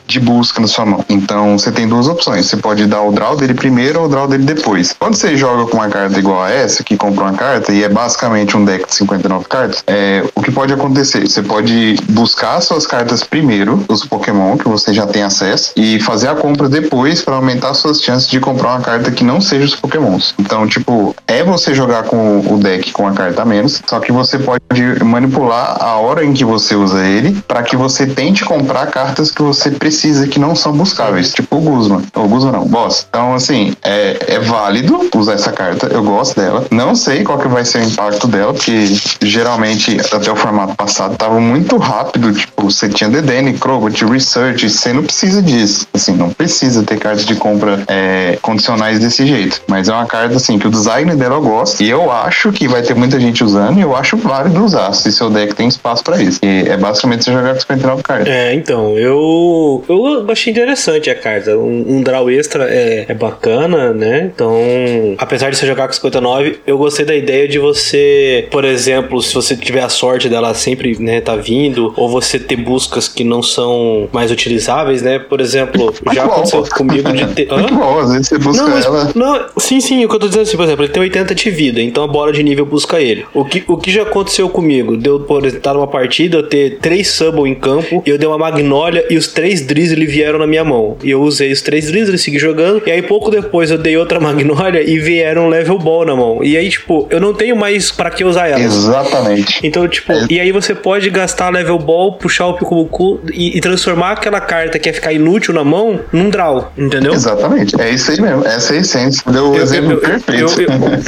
de 0.07 0.19
busca 0.19 0.61
na 0.61 0.67
sua 0.67 0.87
mão. 0.87 1.05
Então 1.09 1.59
você 1.59 1.71
tem 1.71 1.87
duas 1.87 2.09
opções. 2.09 2.47
Você 2.47 2.57
pode 2.57 2.87
dar 2.87 3.03
o 3.03 3.13
draw 3.13 3.37
dele 3.37 3.53
primeiro 3.53 4.01
ou 4.01 4.07
o 4.07 4.09
draw 4.09 4.27
dele 4.27 4.45
depois. 4.45 4.95
Quando 4.99 5.15
você 5.15 5.37
joga 5.37 5.71
com 5.71 5.77
uma 5.77 5.89
carta 5.89 6.19
igual 6.19 6.43
a 6.43 6.51
essa, 6.51 6.83
que 6.83 6.97
compra 6.97 7.25
uma 7.25 7.35
carta 7.35 7.73
e 7.73 7.85
é 7.85 7.89
basicamente 7.89 8.57
um 8.57 8.65
deck 8.65 8.87
de 8.87 8.95
59 8.95 9.45
cartas, 9.47 9.85
é, 9.87 10.25
o 10.35 10.41
que 10.41 10.51
pode 10.51 10.73
acontecer? 10.73 11.29
Você 11.29 11.43
pode 11.43 11.97
buscar 12.09 12.61
suas 12.63 12.87
cartas 12.87 13.23
primeiro, 13.23 13.85
os 13.89 14.05
Pokémon 14.07 14.57
que 14.57 14.69
você 14.69 14.95
já 14.95 15.07
tem 15.07 15.23
acesso, 15.23 15.73
e 15.77 16.01
fazer 16.01 16.29
a 16.29 16.35
compra 16.35 16.69
depois 16.69 17.21
para 17.21 17.35
aumentar 17.35 17.75
suas 17.75 18.01
chances 18.01 18.29
de 18.29 18.41
comprar 18.41 18.71
uma 18.71 18.81
carta 18.81 19.11
que 19.11 19.23
não 19.23 19.41
seja 19.41 19.67
os 19.67 19.75
Pokémons. 19.75 20.35
Então, 20.39 20.67
tipo, 20.67 21.15
é 21.27 21.45
você 21.45 21.75
jogar 21.75 22.05
com 22.05 22.41
o 22.41 22.59
deck 22.59 22.93
com 22.93 23.07
a 23.07 23.13
carta 23.13 23.43
a 23.43 23.45
menos, 23.45 23.83
só 23.87 24.01
que 24.01 24.11
você 24.11 24.39
pode 24.39 25.05
manipular 25.05 25.77
a 25.79 25.97
hora 25.97 26.22
em 26.25 26.33
que 26.33 26.45
você 26.45 26.75
usa 26.75 27.05
ele 27.05 27.43
para 27.47 27.63
que 27.63 27.77
você 27.77 28.07
tente 28.07 28.45
comprar 28.45 28.87
cartas 28.87 29.31
que 29.31 29.43
você 29.43 29.71
precisa 29.71 30.27
que 30.27 30.39
não 30.39 30.55
são 30.55 30.73
buscáveis, 30.73 31.33
tipo 31.33 31.57
o 31.57 31.61
Guzman. 31.61 32.03
O 32.15 32.29
Guzman 32.29 32.53
não, 32.53 32.67
Boss. 32.67 33.07
Então, 33.09 33.35
assim, 33.35 33.75
é, 33.83 34.17
é 34.27 34.39
válido 34.41 35.09
usar 35.15 35.35
essa 35.35 35.53
carta, 35.53 35.87
eu 35.87 36.03
gosto 36.03 36.41
dela. 36.41 36.67
Não 36.71 36.95
sei 36.95 37.23
qual 37.23 37.39
que 37.39 37.49
vai 37.49 37.65
ser 37.65 37.79
o 37.79 37.85
impacto 37.85 38.27
dela, 38.27 38.53
porque 38.53 38.87
geralmente 39.21 39.99
até 40.13 40.31
o 40.31 40.37
formato 40.37 40.75
passado 40.75 41.17
tava 41.17 41.41
muito 41.41 41.77
rápido, 41.77 42.33
tipo, 42.33 42.71
você 42.71 42.89
tinha 42.89 43.11
DDN, 43.11 43.55
Crobat, 43.55 44.05
Research, 44.05 44.69
você 44.69 44.93
não 44.93 45.03
precisa 45.03 45.43
disso. 45.43 45.87
Assim, 45.93 46.13
não 46.13 46.31
precisa 46.31 46.83
ter 46.83 46.99
cartas 46.99 47.25
de 47.25 47.35
compra 47.35 47.83
é, 47.89 48.39
condicionais 48.43 48.99
desse 48.99 49.27
jeito. 49.27 49.61
Mas 49.67 49.89
é 49.89 49.93
uma 49.93 50.07
carta, 50.07 50.37
assim, 50.37 50.59
que 50.59 50.67
o 50.67 50.71
design 50.71 51.15
dela 51.17 51.37
eu 51.37 51.43
gosto 51.43 51.83
e 51.83 51.89
eu 51.89 52.11
acho 52.11 52.53
que 52.53 52.69
vai 52.69 52.83
ter 52.83 52.95
muita 52.95 53.19
gente 53.19 53.43
usando 53.43 53.79
e 53.79 53.83
eu 53.83 53.97
acho 53.97 54.17
válido 54.17 54.65
usar, 54.65 54.93
se 54.93 55.13
seu 55.13 55.31
deck 55.31 55.55
tem 55.55 55.69
espaço 55.69 56.03
para 56.03 56.12
isso. 56.21 56.41
E 56.43 56.69
é 56.69 56.77
basicamente 56.77 57.25
você 57.25 57.33
jogar 57.33 57.55
com 57.55 57.61
59 57.61 58.03
cartas. 58.03 58.29
É, 58.29 58.55
então, 58.55 58.97
eu, 58.99 59.85
eu 59.89 60.27
achei 60.31 60.53
interessante 60.53 61.11
a 61.11 61.15
carta. 61.15 61.57
Um, 61.57 61.97
um 61.97 62.03
draw 62.03 62.31
extra 62.31 62.65
é, 62.65 63.07
é 63.09 63.15
bacana, 63.15 63.93
né? 63.93 64.31
Então, 64.35 64.55
apesar 65.19 65.51
de 65.51 65.57
você 65.57 65.67
jogar 65.67 65.87
com 65.87 65.93
59, 65.93 66.61
eu 66.67 66.79
gostei 66.79 67.05
da 67.05 67.15
ideia 67.15 67.47
de 67.49 67.59
você, 67.59 68.49
por 68.51 68.65
exemplo, 68.65 69.23
se 69.23 69.35
você 69.35 69.57
tiver 69.57 69.83
a 69.83 69.89
sorte 69.89 70.29
dela 70.29 70.55
sempre, 70.55 70.97
né, 70.99 71.21
tá 71.21 71.37
vindo, 71.37 71.93
ou 71.97 72.09
você 72.09 72.39
ter 72.39 72.57
buscas 72.57 73.09
que 73.09 73.25
não 73.25 73.43
são 73.43 74.09
mais 74.13 74.31
utilizáveis, 74.31 75.03
né? 75.03 75.19
Por 75.19 75.41
exemplo, 75.41 75.93
já 76.13 76.25
bom, 76.27 76.33
aconteceu 76.33 76.65
comigo 76.65 77.13
de 77.13 77.27
ter. 77.29 77.49
Hã? 77.53 77.67
Bom, 77.73 77.99
às 77.99 78.13
vezes 78.13 78.29
você 78.29 78.39
busca 78.39 78.63
Não, 78.63 78.71
mas, 78.71 78.85
ela. 78.85 79.11
não, 79.15 79.47
sim, 79.59 79.81
sim, 79.81 80.05
o 80.05 80.09
que 80.09 80.15
eu 80.15 80.21
tô 80.21 80.27
dizendo 80.29 80.43
assim, 80.43 80.57
por 80.57 80.65
exemplo, 80.65 80.85
ele 80.85 80.93
tem 80.93 81.03
80 81.03 81.35
de 81.35 81.51
vida, 81.51 81.81
então 81.81 82.05
a 82.05 82.07
bola 82.07 82.33
de 82.33 82.43
nível 82.43 82.65
busca 82.65 83.01
ele. 83.01 83.27
O 83.35 83.45
que, 83.45 83.65
o 83.67 83.77
que 83.77 83.91
já 83.91 84.03
aconteceu 84.03 84.49
comigo? 84.49 84.97
Deu 84.97 85.21
por 85.21 85.45
estar 85.47 85.75
numa 85.75 85.87
partida, 85.87 86.02
eu 86.37 86.43
ter 86.43 86.79
três 86.81 87.09
Subble 87.09 87.49
em 87.51 87.55
campo, 87.55 88.03
eu 88.07 88.17
dei 88.19 88.27
uma 88.29 88.39
Magnólia 88.39 89.05
e 89.11 89.17
os 89.17 89.29
três 89.29 89.61
Drizzly 89.63 90.07
vieram 90.07 90.39
na 90.39 90.47
minha 90.47 90.65
mão. 90.65 90.97
E 91.03 91.11
eu 91.11 91.21
usei 91.23 91.53
os 91.53 91.61
três 91.61 91.87
Drizzly, 91.87 92.19
segui 92.19 92.39
jogando, 92.39 92.83
e 92.87 92.91
aí 92.91 93.03
pouco 93.03 93.31
depois 93.31 93.71
eu 93.71 93.79
dei 93.79 93.97
outra 93.97 94.19
Magnólia 94.21 94.83
e 94.83 94.99
vieram 94.99 95.47
um 95.47 95.49
Level 95.49 95.79
Ball 95.79 96.05
na 96.05 96.17
mão. 96.17 96.43
E 96.43 96.57
aí, 96.57 96.69
tipo, 96.69 97.07
eu 97.11 97.21
não 97.21 97.33
tenho 97.35 97.57
mais 97.57 97.91
pra 97.91 98.11
que 98.11 98.25
usar 98.25 98.49
ela. 98.49 98.61
Exatamente. 98.61 99.61
Então, 99.63 99.87
tipo, 99.89 100.13
É. 100.13 100.27
e 100.31 100.41
aí 100.41 100.53
você 100.53 100.75
pode 100.75 101.09
gastar 101.11 101.51
level 101.51 101.79
ball, 101.79 102.15
puxar 102.15 102.47
o 102.47 102.55
Pikumuku 102.55 103.21
e, 103.33 103.57
e 103.57 103.61
transformar 103.61 104.13
aquela 104.13 104.41
carta 104.41 104.79
que 104.79 104.89
ia 104.89 104.93
ficar 104.95 105.13
inútil 105.13 105.53
na 105.55 105.65
mão 105.65 106.01
num 106.13 106.29
draw, 106.31 106.73
entendeu? 106.77 107.13
Exatamente. 107.13 107.81
É 107.81 107.91
isso 107.91 108.11
aí 108.11 108.21
mesmo. 108.21 108.45
Essa 108.47 108.75
é 108.75 108.79
a 108.79 108.81
essência. 108.81 109.23
Deu 109.31 109.51
o 109.51 109.57
Eu, 109.57 109.63
exemplo 109.63 109.93
eu, 109.93 109.99
perfeito. 110.01 110.61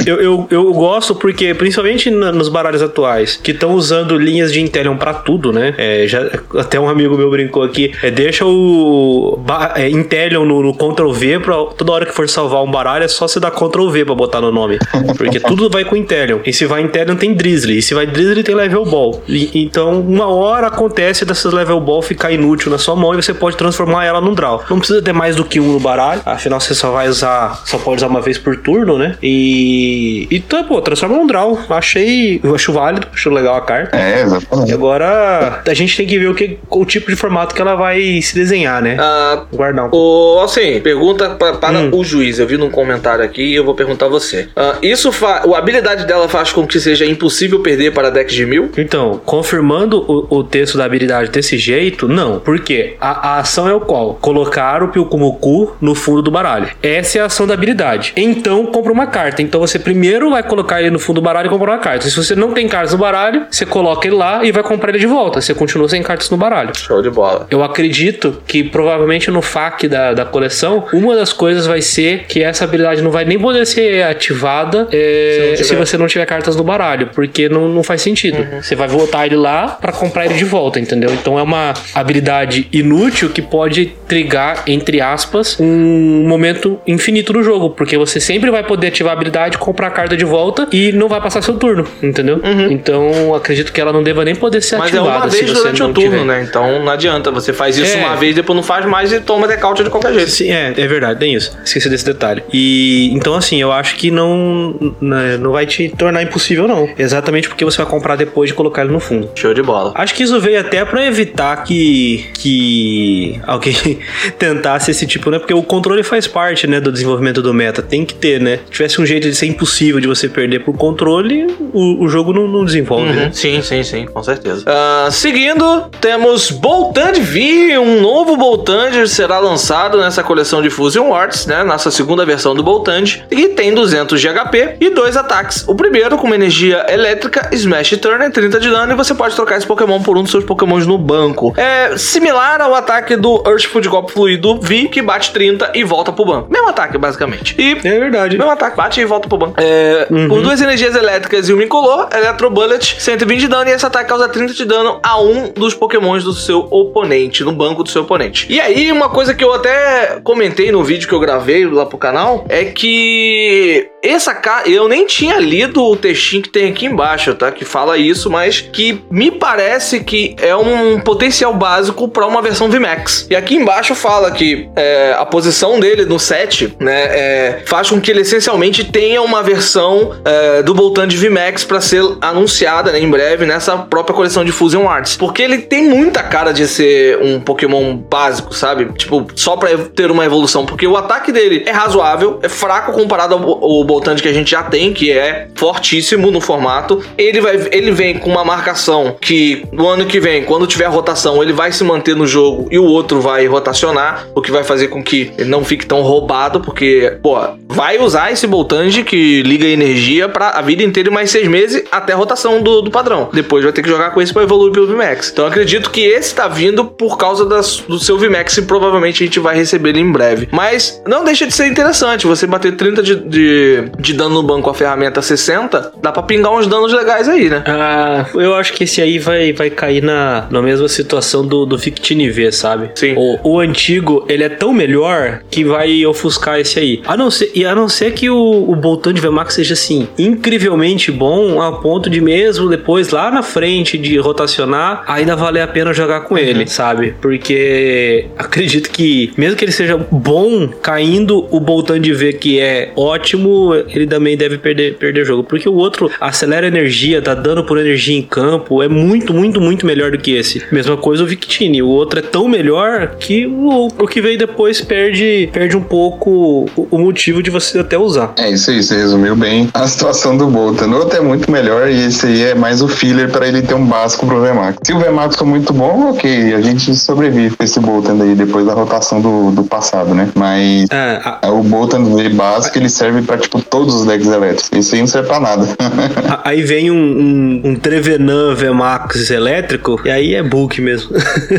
eu, 0.05 0.21
eu, 0.21 0.47
eu, 0.49 0.73
gosto 0.73 1.15
porque, 1.15 1.53
principalmente 1.53 2.09
nos 2.09 2.49
baralhos 2.49 2.81
atuais, 2.81 3.39
que 3.41 3.51
estão 3.51 3.73
usando 3.73 4.17
linhas 4.17 4.51
de 4.51 4.59
Intellion 4.85 4.97
pra 4.97 5.13
tudo, 5.13 5.51
né? 5.51 5.73
É, 5.77 6.07
já, 6.07 6.21
até 6.57 6.79
um 6.79 6.87
amigo 6.87 7.17
meu 7.17 7.29
brincou 7.29 7.63
aqui, 7.63 7.91
é, 8.03 8.11
deixa 8.11 8.45
o 8.45 9.39
é, 9.75 9.89
Intellion 9.89 10.45
no, 10.45 10.61
no 10.61 10.73
Ctrl 10.73 11.11
V 11.11 11.39
pra 11.39 11.55
toda 11.77 11.91
hora 11.91 12.05
que 12.05 12.13
for 12.13 12.27
salvar 12.29 12.63
um 12.63 12.69
baralho 12.71 13.03
é 13.03 13.07
só 13.07 13.27
você 13.27 13.39
dar 13.39 13.51
Ctrl 13.51 13.89
V 13.89 14.05
pra 14.05 14.15
botar 14.15 14.41
no 14.41 14.51
nome. 14.51 14.77
Porque 15.17 15.39
tudo 15.39 15.69
vai 15.69 15.83
com 15.85 15.95
Intellion. 15.95 16.39
E 16.45 16.53
se 16.53 16.65
vai 16.65 16.81
Intellion 16.81 17.15
tem 17.15 17.33
Drizzly. 17.33 17.77
E 17.77 17.81
se 17.81 17.93
vai 17.93 18.05
Drizzly 18.05 18.43
tem 18.43 18.55
Level 18.55 18.85
Ball. 18.85 19.21
E- 19.27 19.49
então, 19.55 19.99
uma 20.01 20.27
hora 20.27 20.67
acontece 20.67 21.25
dessas 21.25 21.51
Level 21.53 21.79
Ball 21.79 22.01
ficar 22.01 22.31
inútil 22.31 22.71
na 22.71 22.77
sua 22.77 22.95
mão 22.95 23.13
e 23.13 23.17
você 23.21 23.33
pode 23.33 23.57
transformar 23.57 24.05
ela 24.05 24.21
num 24.21 24.33
draw. 24.33 24.63
Não 24.69 24.77
precisa 24.77 25.01
ter 25.01 25.13
mais 25.13 25.35
do 25.35 25.43
que 25.43 25.59
um 25.59 25.73
no 25.73 25.79
baralho. 25.79 26.21
Afinal, 26.25 26.59
você 26.59 26.75
só 26.75 26.91
vai 26.91 27.07
usar, 27.07 27.61
só 27.65 27.77
pode 27.77 27.97
usar 27.97 28.07
uma 28.07 28.21
vez 28.21 28.37
por 28.37 28.57
turno, 28.57 28.97
né? 28.97 29.15
E. 29.23 30.27
Então, 30.31 30.63
pô, 30.63 30.81
transforma 30.81 31.15
num 31.15 31.27
draw. 31.27 31.57
Achei. 31.69 32.39
Eu 32.43 32.53
acho 32.55 32.71
válido, 32.71 33.07
acho 33.13 33.29
legal 33.29 33.55
a 33.55 33.61
carta. 33.61 33.95
É, 33.97 34.19
E 34.19 34.21
exatamente. 34.23 34.71
Agora 34.75 35.61
a 35.67 35.73
gente 35.73 35.95
tem 35.97 36.05
que 36.05 36.17
ver 36.19 36.27
o, 36.27 36.35
que, 36.35 36.57
o 36.69 36.85
tipo 36.85 37.09
de 37.09 37.15
formato 37.15 37.55
que 37.55 37.61
ela 37.61 37.75
vai 37.75 38.21
se 38.21 38.35
desenhar, 38.35 38.81
né? 38.81 38.97
Ah, 38.99 39.43
Guardar 39.53 39.85
um. 39.85 39.89
O, 39.91 40.39
assim, 40.43 40.79
pergunta 40.81 41.29
pra- 41.31 41.53
para 41.53 41.75
Hum. 41.79 41.89
o 41.93 42.03
juiz. 42.03 42.39
Eu 42.39 42.47
vi 42.47 42.57
num 42.57 42.69
comentário 42.69 43.23
aqui 43.23 43.41
e 43.41 43.55
eu 43.55 43.63
vou 43.65 43.73
perguntar 43.75 44.05
a 44.05 44.09
você. 44.09 44.47
Ah, 44.55 44.75
isso 44.81 45.11
fa 45.11 45.43
a 45.45 45.57
habilidade 45.57 46.05
dela 46.05 46.27
faz 46.29 46.51
com 46.51 46.65
que 46.65 46.79
seja 46.79 47.05
impossível 47.05 47.59
perder 47.61 47.91
para 47.91 48.09
decks 48.09 48.33
de 48.35 48.45
mil? 48.45 48.71
Então, 48.77 49.19
confirmando 49.25 50.03
o, 50.07 50.37
o 50.39 50.43
texto 50.43 50.77
da 50.77 50.85
habilidade 50.85 51.29
desse 51.31 51.57
jeito, 51.57 52.07
não. 52.07 52.39
Por 52.39 52.59
quê? 52.59 52.95
A, 52.99 53.29
a 53.35 53.39
ação 53.39 53.67
é 53.67 53.73
o 53.73 53.79
qual? 53.81 54.15
Colocar 54.15 54.83
o 54.83 54.89
Pyukumuku 54.89 55.75
no 55.81 55.95
fundo 55.95 56.21
do 56.21 56.31
baralho. 56.31 56.67
Essa 56.81 57.19
é 57.19 57.21
a 57.21 57.25
ação 57.25 57.47
da 57.47 57.53
habilidade. 57.53 58.13
Então, 58.15 58.65
compra 58.67 58.91
uma 58.91 59.07
carta. 59.07 59.41
Então, 59.41 59.59
você 59.61 59.79
primeiro 59.79 60.29
vai 60.29 60.43
colocar 60.43 60.81
ele 60.81 60.89
no 60.91 60.99
fundo 60.99 61.15
do 61.15 61.21
baralho 61.21 61.47
e 61.47 61.49
comprar 61.49 61.71
uma 61.73 61.77
carta. 61.79 62.07
Se 62.09 62.15
você 62.15 62.35
não 62.35 62.51
tem 62.51 62.67
cartas 62.67 62.91
no 62.91 62.97
baralho, 62.97 63.45
você 63.49 63.65
coloca 63.65 64.07
ele 64.07 64.15
lá 64.15 64.43
e 64.43 64.51
vai 64.51 64.63
comprar 64.65 64.89
ele 64.89 64.99
de 64.99 65.07
volta. 65.07 65.41
Você 65.41 65.53
continua 65.53 65.87
sem 65.87 66.01
cartas 66.01 66.29
no 66.29 66.37
baralho. 66.37 66.75
Show 66.77 67.01
de 67.01 67.09
bola. 67.09 67.47
Eu 67.49 67.63
acredito 67.63 68.41
que 68.47 68.63
provavelmente 68.63 69.31
no 69.31 69.41
FAQ 69.41 69.87
da, 69.87 70.13
da 70.13 70.25
coleção, 70.25 70.85
uma 70.93 71.15
das 71.15 71.31
coisas 71.31 71.65
vai 71.65 71.81
ser 71.81 72.25
que 72.27 72.43
essa 72.43 72.63
habilidade 72.63 73.01
não 73.01 73.11
vai 73.11 73.25
nem 73.25 73.39
poder 73.39 73.65
ser 73.65 74.03
ativada 74.03 74.87
é, 74.91 75.53
Se 75.57 75.63
se, 75.63 75.75
você 75.75 75.97
não 75.97 76.07
tiver 76.07 76.25
cartas 76.25 76.55
no 76.55 76.63
baralho, 76.63 77.09
porque 77.13 77.49
não, 77.49 77.67
não 77.67 77.83
faz 77.83 78.01
sentido. 78.01 78.45
Você 78.61 78.75
vai 78.75 78.87
voltar 78.87 79.25
ele 79.25 79.35
lá 79.35 79.67
pra 79.67 79.91
comprar 79.91 80.25
ele 80.25 80.35
de 80.35 80.45
volta, 80.45 80.79
entendeu? 80.79 81.11
Então 81.11 81.37
é 81.37 81.43
uma 81.43 81.73
habilidade 81.93 82.67
inútil 82.71 83.29
que 83.29 83.41
pode 83.41 83.93
trigar, 84.07 84.63
entre 84.67 85.01
aspas, 85.01 85.57
um 85.59 86.27
momento 86.27 86.79
infinito 86.87 87.33
no 87.33 87.43
jogo, 87.43 87.71
porque 87.71 87.97
você 87.97 88.19
sempre 88.19 88.49
vai 88.49 88.63
poder 88.63 88.87
ativar 88.87 89.11
a 89.11 89.15
habilidade, 89.15 89.57
comprar 89.57 89.87
a 89.87 89.91
carta 89.91 90.15
de 90.17 90.25
volta 90.25 90.67
e 90.71 90.91
não 90.91 91.07
vai 91.07 91.21
passar 91.21 91.41
seu 91.41 91.55
turno, 91.55 91.85
entendeu? 92.01 92.39
Então 92.71 93.33
acredito 93.33 93.71
que 93.71 93.79
ela 93.79 93.91
não 93.91 94.03
deva 94.03 94.23
nem 94.23 94.35
poder 94.45 94.61
ser 94.61 94.77
Mas 94.77 94.93
é 94.93 94.97
ativada 94.99 95.17
uma 95.25 95.27
vez 95.27 95.51
durante 95.51 95.83
o 95.83 95.93
turno, 95.93 96.11
tiver. 96.11 96.25
né? 96.25 96.45
Então 96.47 96.83
não 96.83 96.91
adianta. 96.91 97.31
Você 97.31 97.51
faz 97.51 97.77
isso 97.77 97.97
É. 97.97 98.05
uma 98.05 98.15
vez, 98.15 98.35
depois 98.35 98.55
não 98.55 98.63
faz 98.63 98.85
mais 98.85 99.11
e 99.11 99.19
toma 99.19 99.47
decaute 99.47 99.83
de 99.83 99.89
qualquer 99.89 100.13
jeito. 100.13 100.29
Sim, 100.29 100.51
é, 100.51 100.73
é 100.77 100.87
verdade, 100.87 101.19
tem 101.19 101.33
isso. 101.33 101.57
Esqueci 101.63 101.89
desse 101.89 102.05
detalhe. 102.05 102.43
E 102.53 103.09
então, 103.13 103.33
assim, 103.35 103.59
eu 103.59 103.71
acho 103.71 103.95
que 103.95 104.11
não, 104.11 104.75
né, 105.01 105.37
não 105.37 105.51
vai 105.51 105.65
te 105.65 105.89
tornar 105.89 106.21
impossível, 106.21 106.67
não. 106.67 106.87
Exatamente 106.97 107.49
porque 107.49 107.65
você 107.65 107.77
vai 107.77 107.85
comprar 107.87 108.15
depois 108.15 108.49
de 108.49 108.53
colocar 108.53 108.83
ele 108.83 108.91
no 108.91 108.99
fundo. 108.99 109.29
Show 109.35 109.53
de 109.53 109.61
bola. 109.63 109.91
Acho 109.95 110.13
que 110.13 110.23
isso 110.23 110.39
veio 110.39 110.59
até 110.59 110.83
pra 110.85 111.05
evitar 111.05 111.63
que, 111.63 112.25
que 112.33 113.39
alguém 113.47 113.75
tentasse 114.37 114.91
esse 114.91 115.05
tipo, 115.07 115.29
né? 115.31 115.39
Porque 115.39 115.53
o 115.53 115.63
controle 115.63 116.03
faz 116.03 116.27
parte, 116.27 116.67
né, 116.67 116.79
do 116.79 116.91
desenvolvimento 116.91 117.41
do 117.41 117.53
meta. 117.53 117.81
Tem 117.81 118.05
que 118.05 118.13
ter, 118.13 118.39
né? 118.39 118.59
Se 118.65 118.71
tivesse 118.71 119.01
um 119.01 119.05
jeito 119.05 119.27
de 119.29 119.35
ser 119.35 119.47
impossível 119.47 119.99
de 119.99 120.07
você 120.07 120.27
perder 120.29 120.59
por 120.59 120.75
controle, 120.77 121.47
o, 121.73 122.03
o 122.03 122.09
jogo 122.09 122.33
não, 122.33 122.47
não 122.47 122.65
desenvolve, 122.65 123.11
né? 123.11 123.25
Uhum. 123.25 123.33
Sim, 123.33 123.61
sim, 123.61 123.83
sim, 123.83 124.05
com 124.05 124.21
certeza. 124.21 124.34
Ah, 124.65 125.09
seguindo, 125.11 125.85
temos 126.01 126.51
Boltand 126.51 127.13
V, 127.13 127.77
um 127.77 128.01
novo 128.01 128.35
Boltand 128.37 129.05
será 129.07 129.39
lançado 129.39 129.97
nessa 129.99 130.23
coleção 130.23 130.61
de 130.61 130.69
Fusion 130.69 131.09
Wars, 131.09 131.45
né? 131.45 131.63
Nossa 131.63 131.91
segunda 131.91 132.25
versão 132.25 132.55
do 132.55 132.63
Boltand, 132.63 133.23
e 133.31 133.49
tem 133.49 133.73
200 133.73 134.19
de 134.19 134.27
HP 134.27 134.77
e 134.79 134.89
dois 134.89 135.15
ataques. 135.17 135.63
O 135.67 135.75
primeiro 135.75 136.17
com 136.17 136.25
uma 136.27 136.35
energia 136.35 136.85
elétrica, 136.89 137.49
Smash 137.51 137.91
Turner, 138.01 138.31
30 138.31 138.59
de 138.59 138.69
dano, 138.69 138.93
e 138.93 138.95
você 138.95 139.13
pode 139.13 139.35
trocar 139.35 139.57
esse 139.57 139.65
Pokémon 139.67 140.01
por 140.01 140.17
um 140.17 140.21
dos 140.23 140.31
seus 140.31 140.43
Pokémons 140.43 140.85
no 140.85 140.97
banco. 140.97 141.53
É 141.57 141.97
similar 141.97 142.61
ao 142.61 142.73
ataque 142.75 143.15
do 143.15 143.43
Earth 143.45 143.65
Food 143.65 143.87
Golpe 143.89 144.11
Fluido 144.13 144.59
V, 144.59 144.87
que 144.89 145.01
bate 145.01 145.31
30 145.31 145.71
e 145.73 145.83
volta 145.83 146.11
pro 146.11 146.25
banco. 146.25 146.47
Mesmo 146.51 146.69
ataque, 146.69 146.97
basicamente. 146.97 147.55
E 147.57 147.71
É 147.83 147.99
verdade. 147.99 148.37
mesmo 148.37 148.51
ataque, 148.51 148.75
bate 148.77 148.99
e 148.99 149.05
volta 149.05 149.27
pro 149.27 149.37
banco. 149.37 149.53
É, 149.57 150.05
Por 150.27 150.41
duas 150.41 150.61
energias 150.61 150.95
elétricas 150.95 151.47
e 151.49 151.53
uma 151.53 151.63
incolor, 151.63 152.07
Electro 152.13 152.49
Bullet, 152.49 152.95
120 152.99 153.39
de 153.39 153.47
dano, 153.47 153.69
e 153.69 153.73
esse 153.73 153.85
ataque 153.85 154.09
causa 154.09 154.24
30 154.27 154.53
de 154.53 154.65
dano 154.65 154.99
a 155.03 155.19
um 155.21 155.49
dos 155.49 155.73
pokémons 155.73 156.23
do 156.23 156.33
seu 156.33 156.67
oponente, 156.69 157.43
no 157.43 157.51
banco 157.51 157.83
do 157.83 157.89
seu 157.89 158.03
oponente. 158.03 158.45
E 158.49 158.59
aí, 158.59 158.91
uma 158.91 159.09
coisa 159.09 159.33
que 159.33 159.43
eu 159.43 159.53
até 159.53 160.19
comentei 160.23 160.71
no 160.71 160.83
vídeo 160.83 161.07
que 161.07 161.13
eu 161.13 161.19
gravei 161.19 161.65
lá 161.65 161.85
pro 161.85 161.97
canal, 161.97 162.45
é 162.49 162.65
que 162.65 163.89
essa 164.09 164.33
carta, 164.33 164.69
eu 164.69 164.87
nem 164.87 165.05
tinha 165.05 165.37
lido 165.39 165.83
o 165.83 165.95
textinho 165.95 166.43
que 166.43 166.49
tem 166.49 166.69
aqui 166.69 166.85
embaixo, 166.85 167.33
tá? 167.33 167.51
Que 167.51 167.65
fala 167.65 167.97
isso, 167.97 168.29
mas 168.29 168.61
que 168.61 169.01
me 169.09 169.31
parece 169.31 170.01
que 170.01 170.35
é 170.39 170.55
um 170.55 170.99
potencial 170.99 171.53
básico 171.53 172.07
para 172.07 172.25
uma 172.25 172.41
versão 172.41 172.69
VMAX. 172.69 173.27
E 173.29 173.35
aqui 173.35 173.55
embaixo 173.55 173.95
fala 173.95 174.31
que 174.31 174.69
é, 174.75 175.15
a 175.17 175.25
posição 175.25 175.79
dele 175.79 176.05
no 176.05 176.19
set, 176.19 176.75
né, 176.79 177.03
é, 177.05 177.63
faz 177.65 177.89
com 177.89 177.99
que 177.99 178.11
ele 178.11 178.21
essencialmente 178.21 178.83
tenha 178.83 179.21
uma 179.21 179.41
versão 179.41 180.15
é, 180.23 180.63
do 180.63 180.73
Boltand 180.73 181.07
VMAX 181.07 181.63
para 181.63 181.81
ser 181.81 182.03
anunciada 182.21 182.91
né, 182.91 182.99
em 182.99 183.09
breve 183.09 183.45
nessa 183.45 183.77
própria 183.77 184.15
coleção 184.15 184.43
de 184.43 184.51
Fusion 184.51 184.87
Arts. 184.87 185.17
Porque 185.17 185.41
ele 185.41 185.59
tem 185.59 185.87
muita 185.87 186.23
cara 186.23 186.51
de 186.51 186.67
ser 186.67 187.21
um 187.21 187.39
Pokémon 187.39 187.95
básico, 187.95 188.53
sabe? 188.53 188.85
Tipo, 188.93 189.25
só 189.35 189.55
para 189.55 189.77
ter 189.77 190.11
uma 190.11 190.25
evolução. 190.25 190.65
Porque 190.65 190.87
o 190.87 190.97
ataque 190.97 191.31
dele 191.31 191.63
é 191.65 191.71
razoável, 191.71 192.39
é 192.41 192.49
fraco 192.49 192.91
comparado 192.91 193.35
ao, 193.35 193.41
ao 193.41 193.85
Boltand 193.95 194.15
que 194.17 194.27
a 194.27 194.33
gente 194.33 194.51
já 194.51 194.61
tem, 194.63 194.91
que 194.93 195.09
é 195.11 195.47
fortíssimo 195.55 196.29
no 196.29 196.41
formato. 196.41 197.01
Ele, 197.17 197.39
vai, 197.39 197.55
ele 197.71 197.91
vem 197.91 198.17
com 198.17 198.29
uma 198.29 198.43
marcação 198.43 199.15
que 199.21 199.63
no 199.71 199.87
ano 199.87 200.05
que 200.05 200.19
vem, 200.19 200.43
quando 200.43 200.67
tiver 200.67 200.85
rotação, 200.87 201.41
ele 201.41 201.53
vai 201.53 201.71
se 201.71 201.83
manter 201.83 202.13
no 202.15 202.27
jogo 202.27 202.67
e 202.69 202.77
o 202.77 202.83
outro 202.83 203.21
vai 203.21 203.45
rotacionar, 203.47 204.27
o 204.35 204.41
que 204.41 204.51
vai 204.51 204.63
fazer 204.63 204.89
com 204.89 205.01
que 205.01 205.31
ele 205.37 205.49
não 205.49 205.63
fique 205.63 205.85
tão 205.85 206.01
roubado, 206.01 206.59
porque, 206.59 207.17
pô, 207.23 207.37
vai 207.69 207.97
usar 207.97 208.31
esse 208.33 208.45
Boltand 208.45 208.89
que 209.05 209.41
liga 209.43 209.65
energia 209.65 210.27
para 210.27 210.49
a 210.49 210.61
vida 210.61 210.83
inteira 210.83 211.09
e 211.09 211.13
mais 211.13 211.31
seis 211.31 211.47
meses 211.47 211.83
até 211.91 212.11
a 212.13 212.15
rotação 212.17 212.61
do, 212.61 212.81
do 212.81 212.91
padrão. 212.91 213.29
Depois 213.33 213.63
vai 213.63 213.71
ter 213.71 213.81
que 213.81 213.89
jogar 213.89 214.11
com 214.11 214.21
esse 214.21 214.33
para 214.33 214.43
evoluir 214.43 214.71
pelo 214.73 214.87
VMAX. 214.87 215.29
Então 215.31 215.45
acredito 215.47 215.89
que 215.89 216.01
esse 216.01 216.35
tá 216.35 216.47
vindo 216.47 216.83
por 216.85 217.17
causa 217.17 217.45
das- 217.45 217.77
do 217.87 217.97
seu 217.99 218.17
VMAX 218.17 218.57
e 218.57 218.61
provavelmente 218.63 219.23
a 219.23 219.25
gente 219.25 219.39
vai 219.39 219.55
receber 219.55 219.89
ele 219.89 220.01
em 220.01 220.11
breve. 220.11 220.47
Mas 220.51 221.01
não 221.07 221.23
deixa 221.23 221.47
de 221.47 221.53
ser 221.53 221.67
interessante 221.67 222.27
você 222.27 222.45
bater 222.45 222.75
30 222.75 223.01
de, 223.03 223.15
de, 223.15 223.83
de, 223.99 224.13
dano 224.13 224.35
no 224.35 224.43
banco 224.43 224.63
com 224.63 224.69
a 224.69 224.73
ferramenta 224.73 225.21
60, 225.21 225.93
dá 226.01 226.11
pra 226.11 226.23
pingar 226.23 226.51
uns 226.51 226.67
danos 226.67 226.91
legais 226.91 227.29
aí, 227.29 227.49
né? 227.49 227.63
Ah, 227.67 228.25
eu 228.33 228.55
acho 228.55 228.73
que 228.73 228.83
esse 228.83 229.01
aí 229.01 229.19
vai, 229.19 229.53
vai 229.53 229.69
cair 229.69 230.01
na, 230.01 230.47
na 230.49 230.61
mesma 230.61 230.87
situação 230.87 231.45
do, 231.45 231.65
do 231.65 231.77
Victini 231.77 232.25
sabe? 232.51 232.91
Sim. 232.95 233.13
O, 233.15 233.39
o 233.43 233.59
antigo, 233.59 234.25
ele 234.27 234.43
é 234.43 234.49
tão 234.49 234.73
melhor 234.73 235.41
que 235.49 235.63
vai 235.63 236.05
ofuscar 236.05 236.59
esse 236.59 236.79
aí. 236.79 237.01
A 237.05 237.15
não 237.15 237.29
ser, 237.29 237.51
e 237.53 237.65
a 237.65 237.75
não 237.75 237.87
ser 237.87 238.13
que 238.13 238.29
o, 238.29 238.69
o 238.69 238.75
Boltão 238.75 239.13
de 239.13 239.21
VMAX 239.21 239.53
seja 239.53 239.73
assim, 239.73 240.07
incrivelmente 240.17 241.11
bom, 241.11 241.61
a 241.61 241.71
ponto 241.73 242.09
de 242.09 242.19
mesmo 242.19 242.69
depois, 242.69 243.09
lá 243.09 243.31
na 243.31 243.43
frente 243.43 243.97
de 243.97 244.17
rotacionar, 244.17 245.03
ainda 245.07 245.35
valer 245.35 245.61
a 245.61 245.67
pena 245.67 245.93
jogar 245.93 246.21
com 246.21 246.37
ele, 246.37 246.67
sabe? 246.67 247.15
Porque 247.21 248.27
acredito 248.37 248.89
que, 248.89 249.31
mesmo 249.37 249.55
que 249.55 249.65
ele 249.65 249.71
seja 249.71 249.97
bom, 250.11 250.67
caindo 250.67 251.45
o 251.51 251.59
Boltão 251.59 251.99
de 251.99 252.13
V, 252.13 252.33
que 252.33 252.59
é 252.59 252.91
ótimo, 252.95 253.64
ele 253.73 254.05
também 254.07 254.35
deve 254.37 254.57
perder, 254.57 254.95
perder 254.97 255.25
jogo. 255.25 255.43
Porque 255.43 255.67
o 255.67 255.73
outro 255.75 256.09
acelera 256.19 256.67
energia, 256.67 257.21
dá 257.21 257.33
dano 257.33 257.63
por 257.63 257.77
energia 257.77 258.17
em 258.17 258.21
campo, 258.21 258.83
é 258.83 258.87
muito, 258.87 259.33
muito, 259.33 259.59
muito 259.61 259.85
melhor 259.85 260.11
do 260.11 260.17
que 260.17 260.31
esse. 260.35 260.61
Mesma 260.71 260.97
coisa 260.97 261.23
o 261.23 261.25
Victini, 261.27 261.81
o 261.81 261.87
outro 261.87 262.19
é 262.19 262.21
tão 262.21 262.47
melhor 262.47 263.15
que 263.19 263.45
o, 263.47 263.87
o 263.87 264.07
que 264.07 264.21
veio 264.21 264.37
depois 264.37 264.81
perde, 264.81 265.49
perde 265.51 265.75
um 265.77 265.81
pouco 265.81 266.69
o, 266.75 266.87
o 266.91 266.97
motivo 266.97 267.41
de 267.41 267.49
você 267.49 267.79
até 267.79 267.97
usar. 267.97 268.33
É 268.37 268.49
isso 268.49 268.69
aí, 268.71 268.81
você 268.83 268.95
resumiu 268.95 269.35
bem 269.35 269.69
a 269.73 269.87
situação 269.87 270.37
do 270.37 270.47
Bolton. 270.47 270.85
O 270.85 270.95
outro 270.97 271.17
é 271.17 271.21
muito 271.21 271.49
melhor 271.49 271.89
e 271.89 272.05
esse 272.07 272.25
aí 272.27 272.43
é 272.43 272.55
mais 272.55 272.81
o 272.81 272.87
filler 272.87 273.29
para 273.29 273.47
ele 273.47 273.61
ter 273.61 273.73
um 273.73 273.85
básico 273.85 274.25
pro 274.25 274.41
VMAX. 274.41 274.77
Se 274.83 274.93
o 274.93 274.99
VMAX 274.99 275.35
for 275.35 275.45
muito 275.45 275.73
bom, 275.73 276.09
ok, 276.11 276.53
a 276.53 276.61
gente 276.61 276.95
sobrevive 276.95 277.55
com 277.55 277.63
esse 277.63 277.79
Bolton 277.79 278.21
aí 278.21 278.35
depois 278.35 278.65
da 278.65 278.73
rotação 278.73 279.21
do, 279.21 279.51
do 279.51 279.63
passado, 279.63 280.13
né? 280.13 280.29
Mas 280.35 280.87
É, 280.91 281.21
a- 281.23 281.51
o 281.51 281.63
Bolton 281.63 282.15
V 282.15 282.29
básico 282.29 282.77
ele 282.77 282.89
serve 282.89 283.21
pra 283.21 283.37
tipo 283.37 283.54
todos 283.61 283.93
os 283.95 284.05
decks 284.05 284.27
elétricos. 284.27 284.69
Esse 284.73 284.95
aí 284.95 285.01
não 285.01 285.07
serve 285.07 285.27
pra 285.27 285.39
nada. 285.39 285.67
a- 286.29 286.49
aí 286.49 286.61
vem 286.63 286.91
um, 286.91 286.95
um, 286.95 287.61
um 287.71 287.75
Trevenan 287.75 288.53
VMAX 288.55 289.29
elétrico 289.31 289.99
e 290.05 290.09
aí 290.09 290.35
é 290.35 290.43
book 290.43 290.79
mesmo. 290.81 291.11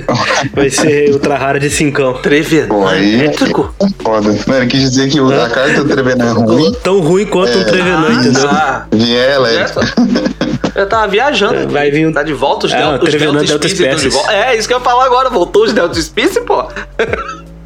Vai 0.54 0.70
ser 0.70 1.10
ultra 1.12 1.36
rara 1.36 1.58
de 1.60 1.70
cincão. 1.70 2.14
Trevenan 2.14 2.68
Pô, 2.68 2.86
aí- 2.86 3.14
elétrico? 3.14 3.74
Foda. 4.02 4.36
Não, 4.46 4.56
ele 4.56 4.66
quis 4.66 4.80
dizer 4.90 5.08
que 5.10 5.20
o- 5.20 5.28
a 5.32 5.48
carta 5.48 5.82
do 5.84 5.88
Trevenant 5.88 6.36
é 6.36 6.40
ruim, 6.40 6.72
Tão 6.82 7.00
ruim 7.00 7.26
quanto 7.26 7.56
um 7.58 7.64
Trevenan, 7.64 8.12
entendeu? 8.20 8.48
Ah, 8.48 8.86
vier 8.92 9.34
elétrico. 9.36 9.80
Eu 10.74 10.86
tava 10.88 11.08
viajando. 11.08 11.60
aqui. 11.60 11.72
Vai 11.72 11.90
vir 11.90 12.06
um- 12.06 12.12
Tá 12.12 12.22
de 12.22 12.32
volta 12.32 12.66
os, 12.66 12.72
É, 12.72 12.76
Del- 12.78 12.94
os 13.02 13.10
Trevenant 13.10 13.46
Delta 13.46 13.68
Delta 13.68 13.98
Species. 13.98 14.28
É, 14.28 14.56
isso 14.56 14.66
que 14.68 14.74
eu 14.74 14.78
ia 14.78 14.84
falar 14.84 15.04
agora. 15.06 15.28
Voltou 15.30 15.64
os 15.64 15.72
Delta 15.72 16.00
Species, 16.00 16.38
pô. 16.46 16.64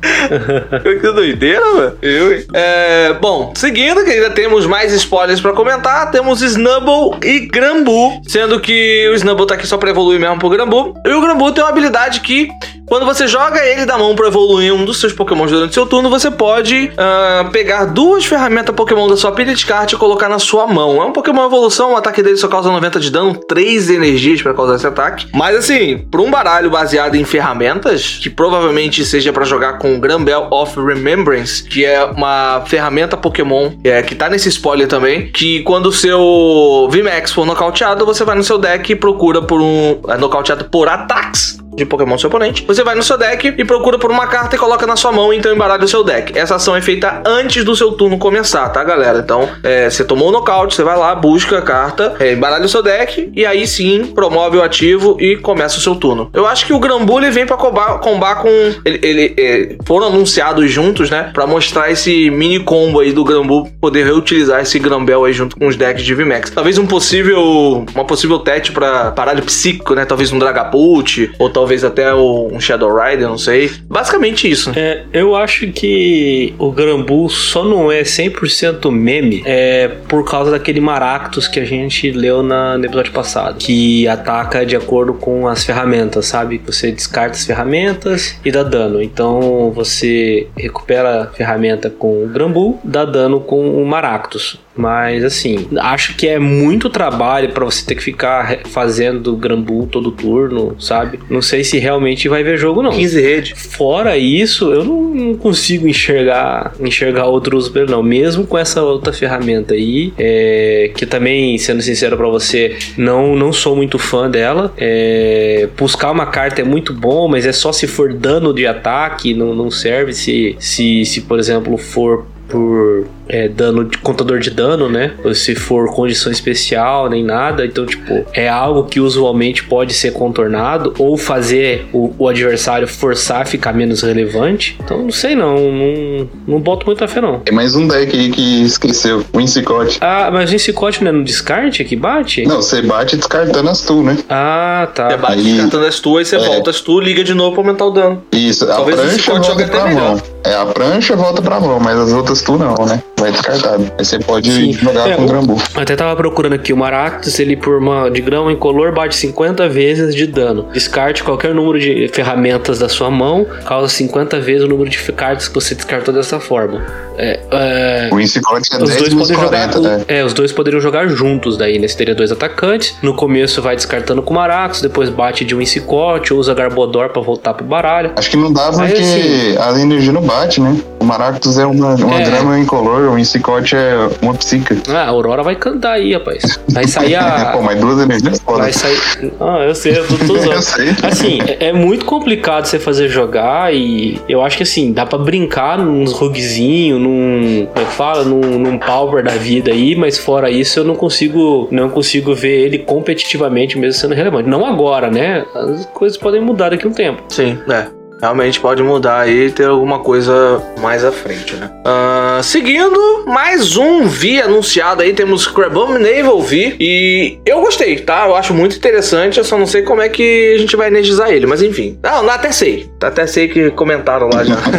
que 1.00 1.12
doideira, 1.12 1.64
mano. 1.74 1.96
Eu, 2.02 2.32
hein? 2.34 2.44
É, 2.54 3.12
bom, 3.20 3.52
seguindo, 3.54 4.04
que 4.04 4.10
ainda 4.10 4.30
temos 4.30 4.66
mais 4.66 4.92
spoilers 4.92 5.40
pra 5.40 5.52
comentar, 5.52 6.10
temos 6.10 6.42
Snubble 6.42 7.18
e 7.22 7.40
Grambu. 7.46 8.20
Sendo 8.26 8.60
que 8.60 9.08
o 9.10 9.14
Snubble 9.14 9.46
tá 9.46 9.54
aqui 9.54 9.66
só 9.66 9.76
pra 9.76 9.90
evoluir 9.90 10.18
mesmo 10.20 10.38
pro 10.38 10.48
Grambu. 10.48 10.94
E 11.06 11.10
o 11.10 11.20
Grambu 11.20 11.52
tem 11.52 11.62
uma 11.62 11.70
habilidade 11.70 12.20
que, 12.20 12.48
quando 12.90 13.06
você 13.06 13.28
joga 13.28 13.64
ele 13.64 13.86
da 13.86 13.96
mão 13.96 14.16
pra 14.16 14.26
evoluir 14.26 14.74
um 14.74 14.84
dos 14.84 14.98
seus 14.98 15.12
Pokémon 15.12 15.46
durante 15.46 15.72
seu 15.72 15.86
turno, 15.86 16.10
você 16.10 16.28
pode 16.28 16.90
ah, 16.98 17.48
pegar 17.52 17.84
duas 17.84 18.26
ferramentas 18.26 18.74
Pokémon 18.74 19.06
da 19.06 19.16
sua 19.16 19.30
pilha 19.30 19.54
de 19.54 19.64
carta 19.64 19.94
e 19.94 19.96
colocar 19.96 20.28
na 20.28 20.40
sua 20.40 20.66
mão. 20.66 21.00
É 21.00 21.04
um 21.04 21.12
Pokémon 21.12 21.46
evolução, 21.46 21.92
o 21.92 21.96
ataque 21.96 22.20
dele 22.20 22.36
só 22.36 22.48
causa 22.48 22.68
90 22.68 22.98
de 22.98 23.12
dano, 23.12 23.32
3 23.46 23.90
energias 23.90 24.42
pra 24.42 24.52
causar 24.52 24.74
esse 24.74 24.88
ataque. 24.88 25.28
Mas 25.32 25.54
assim, 25.54 25.98
pra 26.10 26.20
um 26.20 26.28
baralho 26.32 26.68
baseado 26.68 27.14
em 27.14 27.22
ferramentas, 27.22 28.18
que 28.20 28.28
provavelmente 28.28 29.04
seja 29.04 29.32
pra 29.32 29.44
jogar 29.44 29.78
com 29.78 29.94
o 29.94 30.00
Granbell 30.00 30.48
of 30.50 30.76
Remembrance, 30.80 31.62
que 31.62 31.84
é 31.84 32.04
uma 32.04 32.64
ferramenta 32.66 33.16
Pokémon 33.16 33.70
é, 33.84 34.02
que 34.02 34.16
tá 34.16 34.28
nesse 34.28 34.48
spoiler 34.48 34.88
também, 34.88 35.30
que 35.30 35.62
quando 35.62 35.86
o 35.86 35.92
seu 35.92 36.88
VMAX 36.90 37.30
for 37.30 37.46
nocauteado, 37.46 38.04
você 38.04 38.24
vai 38.24 38.34
no 38.34 38.42
seu 38.42 38.58
deck 38.58 38.90
e 38.90 38.96
procura 38.96 39.40
por 39.40 39.60
um. 39.60 40.00
É 40.08 40.16
nocauteado 40.16 40.64
por 40.64 40.88
ataques 40.88 41.59
de 41.74 41.84
Pokémon 41.84 42.18
seu 42.18 42.28
oponente. 42.28 42.64
Você 42.66 42.82
vai 42.82 42.94
no 42.94 43.02
seu 43.02 43.16
deck 43.16 43.54
e 43.56 43.64
procura 43.64 43.98
por 43.98 44.10
uma 44.10 44.26
carta 44.26 44.56
e 44.56 44.58
coloca 44.58 44.86
na 44.86 44.96
sua 44.96 45.12
mão, 45.12 45.32
então 45.32 45.52
embaralha 45.52 45.84
o 45.84 45.88
seu 45.88 46.02
deck. 46.04 46.36
Essa 46.38 46.56
ação 46.56 46.74
é 46.76 46.80
feita 46.82 47.22
antes 47.26 47.64
do 47.64 47.74
seu 47.76 47.92
turno 47.92 48.18
começar, 48.18 48.68
tá, 48.70 48.82
galera? 48.84 49.18
Então, 49.18 49.48
é, 49.62 49.88
você 49.88 50.04
tomou 50.04 50.28
o 50.28 50.32
nocaute, 50.32 50.74
você 50.74 50.82
vai 50.82 50.96
lá, 50.96 51.14
busca 51.14 51.58
a 51.58 51.62
carta, 51.62 52.16
é, 52.20 52.32
embaralha 52.32 52.64
o 52.64 52.68
seu 52.68 52.82
deck 52.82 53.30
e 53.34 53.46
aí 53.46 53.66
sim 53.66 54.06
promove 54.14 54.56
o 54.58 54.62
ativo 54.62 55.16
e 55.20 55.36
começa 55.36 55.78
o 55.78 55.80
seu 55.80 55.94
turno. 55.94 56.28
Eu 56.34 56.46
acho 56.46 56.66
que 56.66 56.72
o 56.72 56.78
Grambu 56.78 57.18
ele 57.18 57.30
vem 57.30 57.46
pra 57.46 57.56
combar, 57.56 57.98
combar 58.00 58.36
com. 58.42 58.48
Ele, 58.84 59.00
ele- 59.02 59.34
é, 59.38 59.76
foram 59.86 60.08
anunciados 60.08 60.70
juntos, 60.70 61.08
né? 61.10 61.30
Pra 61.32 61.46
mostrar 61.46 61.90
esse 61.90 62.30
mini 62.30 62.58
combo 62.60 63.00
aí 63.00 63.12
do 63.12 63.24
Grambu 63.24 63.70
poder 63.80 64.04
reutilizar 64.04 64.60
esse 64.60 64.78
Grambel 64.78 65.24
aí 65.24 65.32
junto 65.32 65.56
com 65.56 65.66
os 65.66 65.76
decks 65.76 66.04
de 66.04 66.14
VMAX. 66.14 66.50
Talvez 66.50 66.78
um 66.78 66.86
possível. 66.86 67.84
Uma 67.94 68.04
possível 68.04 68.38
tete 68.40 68.72
pra 68.72 69.10
baralho 69.10 69.42
psíquico, 69.42 69.94
né? 69.94 70.04
Talvez 70.04 70.32
um 70.32 70.38
Dragapult, 70.38 71.30
ou 71.38 71.48
talvez 71.48 71.59
até 71.84 72.12
o- 72.12 72.48
um 72.52 72.60
Shadow 72.60 72.90
Rider, 72.94 73.28
não 73.28 73.38
sei. 73.38 73.70
Basicamente 73.88 74.50
isso. 74.50 74.72
É, 74.76 75.02
eu 75.12 75.34
acho 75.36 75.66
que 75.72 76.54
o 76.58 76.70
Grambu 76.70 77.28
só 77.28 77.64
não 77.64 77.90
é 77.90 78.02
100% 78.02 78.90
meme 78.90 79.42
é 79.44 79.88
por 80.08 80.24
causa 80.28 80.50
daquele 80.50 80.80
Maractus 80.80 81.46
que 81.48 81.60
a 81.60 81.64
gente 81.64 82.10
leu 82.10 82.42
na, 82.42 82.76
no 82.78 82.84
episódio 82.84 83.12
passado, 83.12 83.56
que 83.58 84.06
ataca 84.08 84.64
de 84.64 84.76
acordo 84.76 85.14
com 85.14 85.46
as 85.48 85.64
ferramentas, 85.64 86.26
sabe? 86.26 86.60
Você 86.66 86.90
descarta 86.92 87.36
as 87.36 87.44
ferramentas 87.44 88.38
e 88.44 88.50
dá 88.50 88.62
dano. 88.62 89.02
Então 89.02 89.70
você 89.74 90.46
recupera 90.56 91.22
a 91.22 91.26
ferramenta 91.28 91.88
com 91.90 92.24
o 92.24 92.28
Grambu, 92.28 92.78
dá 92.84 93.04
dano 93.04 93.40
com 93.40 93.82
o 93.82 93.86
Maractus. 93.86 94.58
Mas 94.76 95.24
assim, 95.24 95.66
acho 95.78 96.16
que 96.16 96.28
é 96.28 96.38
muito 96.38 96.88
trabalho 96.88 97.50
pra 97.50 97.64
você 97.64 97.84
ter 97.84 97.94
que 97.94 98.02
ficar 98.02 98.60
fazendo 98.66 99.36
Grambu 99.36 99.86
todo 99.86 100.12
turno, 100.12 100.76
sabe? 100.78 101.18
Não 101.28 101.42
sei 101.42 101.64
se 101.64 101.78
realmente 101.78 102.28
vai 102.28 102.42
ver 102.42 102.56
jogo 102.56 102.82
não. 102.82 102.92
15 102.92 103.20
rede. 103.20 103.54
Fora 103.54 104.16
isso, 104.16 104.72
eu 104.72 104.84
não, 104.84 105.02
não 105.02 105.34
consigo 105.34 105.88
enxergar 105.88 106.72
enxergar 106.80 107.26
outro 107.26 107.56
uso 107.56 107.72
não. 107.88 108.02
Mesmo 108.02 108.46
com 108.46 108.58
essa 108.58 108.82
outra 108.82 109.12
ferramenta 109.12 109.74
aí, 109.74 110.12
é, 110.18 110.90
que 110.94 111.06
também, 111.06 111.56
sendo 111.58 111.82
sincero 111.82 112.16
pra 112.16 112.28
você, 112.28 112.76
não, 112.96 113.36
não 113.36 113.52
sou 113.52 113.76
muito 113.76 113.98
fã 113.98 114.28
dela. 114.30 114.72
É, 114.76 115.68
buscar 115.76 116.10
uma 116.10 116.26
carta 116.26 116.60
é 116.60 116.64
muito 116.64 116.92
bom, 116.92 117.28
mas 117.28 117.46
é 117.46 117.52
só 117.52 117.72
se 117.72 117.86
for 117.86 118.12
dano 118.12 118.52
de 118.52 118.66
ataque, 118.66 119.34
não, 119.34 119.54
não 119.54 119.70
serve 119.70 120.12
se, 120.12 120.56
se, 120.58 121.04
se, 121.04 121.20
por 121.22 121.38
exemplo, 121.38 121.76
for 121.76 122.26
por 122.48 123.06
é, 123.32 123.48
dano 123.48 123.84
de 123.84 123.96
contador 123.98 124.40
de 124.40 124.50
dano, 124.50 124.88
né? 124.88 125.12
Ou 125.24 125.32
se 125.34 125.54
for 125.54 125.94
condição 125.94 126.32
especial, 126.32 127.08
nem 127.08 127.22
nada. 127.24 127.64
Então, 127.64 127.86
tipo, 127.86 128.26
é 128.34 128.48
algo 128.48 128.84
que 128.84 128.98
usualmente 128.98 129.62
pode 129.64 129.94
ser 129.94 130.12
contornado 130.12 130.92
ou 130.98 131.16
fazer 131.16 131.88
o, 131.92 132.12
o 132.18 132.28
adversário 132.28 132.88
forçar 132.88 133.42
a 133.42 133.44
ficar 133.44 133.72
menos 133.72 134.02
relevante. 134.02 134.76
Então, 134.82 134.98
não 135.02 135.10
sei 135.12 135.34
não, 135.36 135.54
não, 135.70 136.28
não 136.46 136.60
boto 136.60 136.84
muita 136.86 137.06
fé 137.06 137.20
não. 137.20 137.38
Tem 137.40 137.54
mais 137.54 137.76
um 137.76 137.86
deck 137.86 138.18
aí 138.18 138.30
que 138.30 138.62
esqueceu, 138.64 139.24
o 139.32 139.40
Insicote. 139.40 139.98
Ah, 140.00 140.28
mas 140.32 140.50
o 140.50 140.54
Insicote 140.56 141.02
não 141.04 141.10
é 141.10 141.12
no 141.14 141.24
descarte 141.24 141.84
que 141.84 141.94
bate? 141.94 142.42
Não, 142.44 142.56
você 142.56 142.82
bate 142.82 143.16
descartando 143.16 143.70
as 143.70 143.80
tu, 143.82 144.02
né? 144.02 144.16
Ah, 144.28 144.86
Você 144.88 144.94
tá. 144.94 145.16
bate 145.16 145.34
Aí- 145.34 145.44
descartando 145.44 145.86
as 145.86 146.00
tuas, 146.00 146.26
você 146.28 146.36
É. 146.36 146.38
volta 146.40 146.70
as 146.70 146.80
tuas, 146.80 147.04
liga 147.04 147.22
de 147.22 147.32
novo 147.34 147.52
pra 147.52 147.62
aumentar 147.62 147.84
o 147.86 147.90
dano. 147.90 148.22
Isso, 148.32 148.66
Talvez 148.66 148.98
a 148.98 149.02
prancha 149.02 149.32
volta 149.32 149.66
pra 149.68 149.86
mão. 149.86 150.22
É, 150.44 150.54
a 150.54 150.66
prancha 150.66 151.14
volta 151.16 151.42
pra 151.42 151.60
mão, 151.60 151.78
mas 151.78 151.96
as 151.98 152.12
outras 152.12 152.42
tu 152.42 152.56
não, 152.58 152.74
né? 152.86 153.02
Vai 153.20 153.32
descartado. 153.32 153.90
Aí 153.98 154.04
você 154.04 154.18
pode 154.18 154.50
Sim. 154.50 154.72
jogar 154.72 155.08
É, 155.08 155.14
com 155.16 155.24
o- 155.24 155.26
Grambu. 155.26 155.62
Até 155.74 155.94
tava 155.96 156.16
procurando 156.16 156.54
aqui 156.54 156.72
o 156.72 156.76
Maractus, 156.76 157.38
ele 157.38 157.56
por 157.56 157.76
uma 157.76 158.10
de 158.10 158.20
grão 158.20 158.50
incolor 158.50 158.92
bate 158.92 159.14
50 159.16 159.68
vezes 159.68 160.14
de 160.14 160.26
dano. 160.26 160.66
Descarte 160.72 161.22
qualquer 161.22 161.54
número 161.54 161.78
de 161.78 162.08
ferramentas 162.12 162.78
da 162.78 162.88
sua 162.88 163.10
mão, 163.10 163.46
causa 163.66 163.88
50 163.88 164.40
vezes 164.40 164.64
o 164.64 164.68
número 164.68 164.88
de 164.90 164.98
cartas 165.12 165.48
que 165.48 165.54
você 165.54 165.74
descartou 165.74 166.12
dessa 166.14 166.40
forma. 166.40 166.82
É, 167.18 167.40
é, 167.50 168.08
O 168.12 168.18
Insicote 168.20 168.68
é 168.72 168.76
os 168.76 168.88
10 168.88 168.96
dois 168.98 169.12
vezes 169.12 169.14
podem 169.14 169.36
jogar. 169.36 169.68
40, 169.68 169.80
né? 169.80 170.04
É, 170.08 170.24
os 170.24 170.32
dois 170.32 170.52
poderiam 170.52 170.80
jogar 170.80 171.06
juntos 171.08 171.56
daí, 171.58 171.78
né? 171.78 171.86
Você 171.86 171.96
teria 171.96 172.14
dois 172.14 172.32
atacantes. 172.32 172.94
No 173.02 173.14
começo 173.14 173.60
vai 173.60 173.76
descartando 173.76 174.22
com 174.22 174.32
o 174.32 174.36
Maractus, 174.36 174.80
depois 174.80 175.10
bate 175.10 175.44
de 175.44 175.54
um 175.54 175.60
Insicote, 175.60 176.32
usa 176.32 176.54
Garbodor 176.54 177.10
pra 177.10 177.20
voltar 177.20 177.52
pro 177.52 177.64
baralho. 177.64 178.12
Acho 178.16 178.30
que 178.30 178.36
não 178.38 178.50
dá 178.52 178.70
porque 178.72 178.94
assim- 178.94 179.56
a 179.58 179.78
energia 179.80 180.12
não 180.12 180.22
bate, 180.22 180.60
né? 180.62 180.74
O 181.00 181.04
Maractus 181.04 181.58
é 181.58 181.64
uma, 181.64 181.94
uma 181.94 182.20
É. 182.20 182.24
grama 182.24 182.58
incolor, 182.58 183.10
o 183.10 183.18
Insicote 183.18 183.74
é 183.74 183.94
uma 184.20 184.34
psica. 184.34 184.76
Ah, 184.88 185.04
a 185.04 185.08
Aurora 185.08 185.42
vai 185.42 185.56
cantar 185.56 185.92
aí, 185.92 186.12
rapaz. 186.12 186.60
Vai 186.68 186.86
sair 186.86 187.14
a. 187.14 187.52
Pô, 187.56 187.62
mas 187.62 187.80
duas 187.80 187.98
energias 188.00 188.38
foda. 188.38 188.58
Vai 188.58 188.72
sair. 188.72 188.98
Ah, 189.40 189.64
eu 189.66 189.74
sei, 189.74 189.96
eu 189.98 190.06
tô, 190.06 190.18
tô 190.26 190.34
usando. 190.34 190.52
Eu 190.52 190.62
sei. 190.62 190.88
Assim, 191.02 191.38
é, 191.40 191.68
é 191.68 191.72
muito 191.72 192.04
complicado 192.04 192.66
você 192.66 192.78
fazer 192.78 193.08
jogar 193.08 193.74
e 193.74 194.20
eu 194.28 194.42
acho 194.44 194.58
que 194.58 194.62
assim, 194.62 194.92
dá 194.92 195.06
pra 195.06 195.18
brincar 195.18 195.78
nos 195.78 196.12
rugzinhos, 196.12 197.00
num. 197.00 197.66
Como 197.72 197.86
é 197.86 197.88
que 197.88 197.94
fala? 197.96 198.22
Num, 198.22 198.58
num 198.58 198.78
power 198.78 199.24
da 199.24 199.32
vida 199.32 199.70
aí, 199.72 199.96
mas 199.96 200.18
fora 200.18 200.50
isso 200.50 200.80
eu 200.80 200.84
não 200.84 200.94
consigo. 200.94 201.66
Não 201.70 201.88
consigo 201.88 202.34
ver 202.34 202.66
ele 202.66 202.78
competitivamente 202.78 203.78
mesmo 203.78 203.98
sendo 203.98 204.14
relevante. 204.14 204.50
Não 204.50 204.66
agora, 204.66 205.10
né? 205.10 205.44
As 205.54 205.86
coisas 205.86 206.18
podem 206.18 206.42
mudar 206.42 206.68
daqui 206.68 206.86
a 206.86 206.90
um 206.90 206.92
tempo. 206.92 207.22
Sim, 207.30 207.58
é. 207.70 207.99
Realmente 208.20 208.60
pode 208.60 208.82
mudar 208.82 209.20
aí 209.20 209.46
e 209.46 209.50
ter 209.50 209.66
alguma 209.66 210.00
coisa 210.00 210.62
mais 210.80 211.04
à 211.04 211.12
frente, 211.12 211.56
né? 211.56 211.70
Uh, 211.80 212.42
seguindo, 212.42 213.24
mais 213.26 213.76
um 213.76 214.06
V 214.06 214.42
anunciado 214.42 215.02
aí, 215.02 215.12
temos 215.12 215.46
Crabominable 215.46 216.42
V 216.42 216.76
e 216.78 217.38
eu 217.46 217.60
gostei, 217.60 217.98
tá? 217.98 218.26
Eu 218.26 218.36
acho 218.36 218.52
muito 218.52 218.76
interessante, 218.76 219.38
eu 219.38 219.44
só 219.44 219.58
não 219.58 219.66
sei 219.66 219.82
como 219.82 220.02
é 220.02 220.08
que 220.08 220.54
a 220.54 220.58
gente 220.58 220.76
vai 220.76 220.88
energizar 220.88 221.30
ele, 221.30 221.46
mas 221.46 221.62
enfim. 221.62 221.98
Não, 222.02 222.22
não 222.22 222.30
até 222.30 222.52
sei. 222.52 222.90
Até 223.02 223.26
sei 223.26 223.48
que 223.48 223.70
comentaram 223.70 224.28
lá 224.32 224.44
já. 224.44 224.56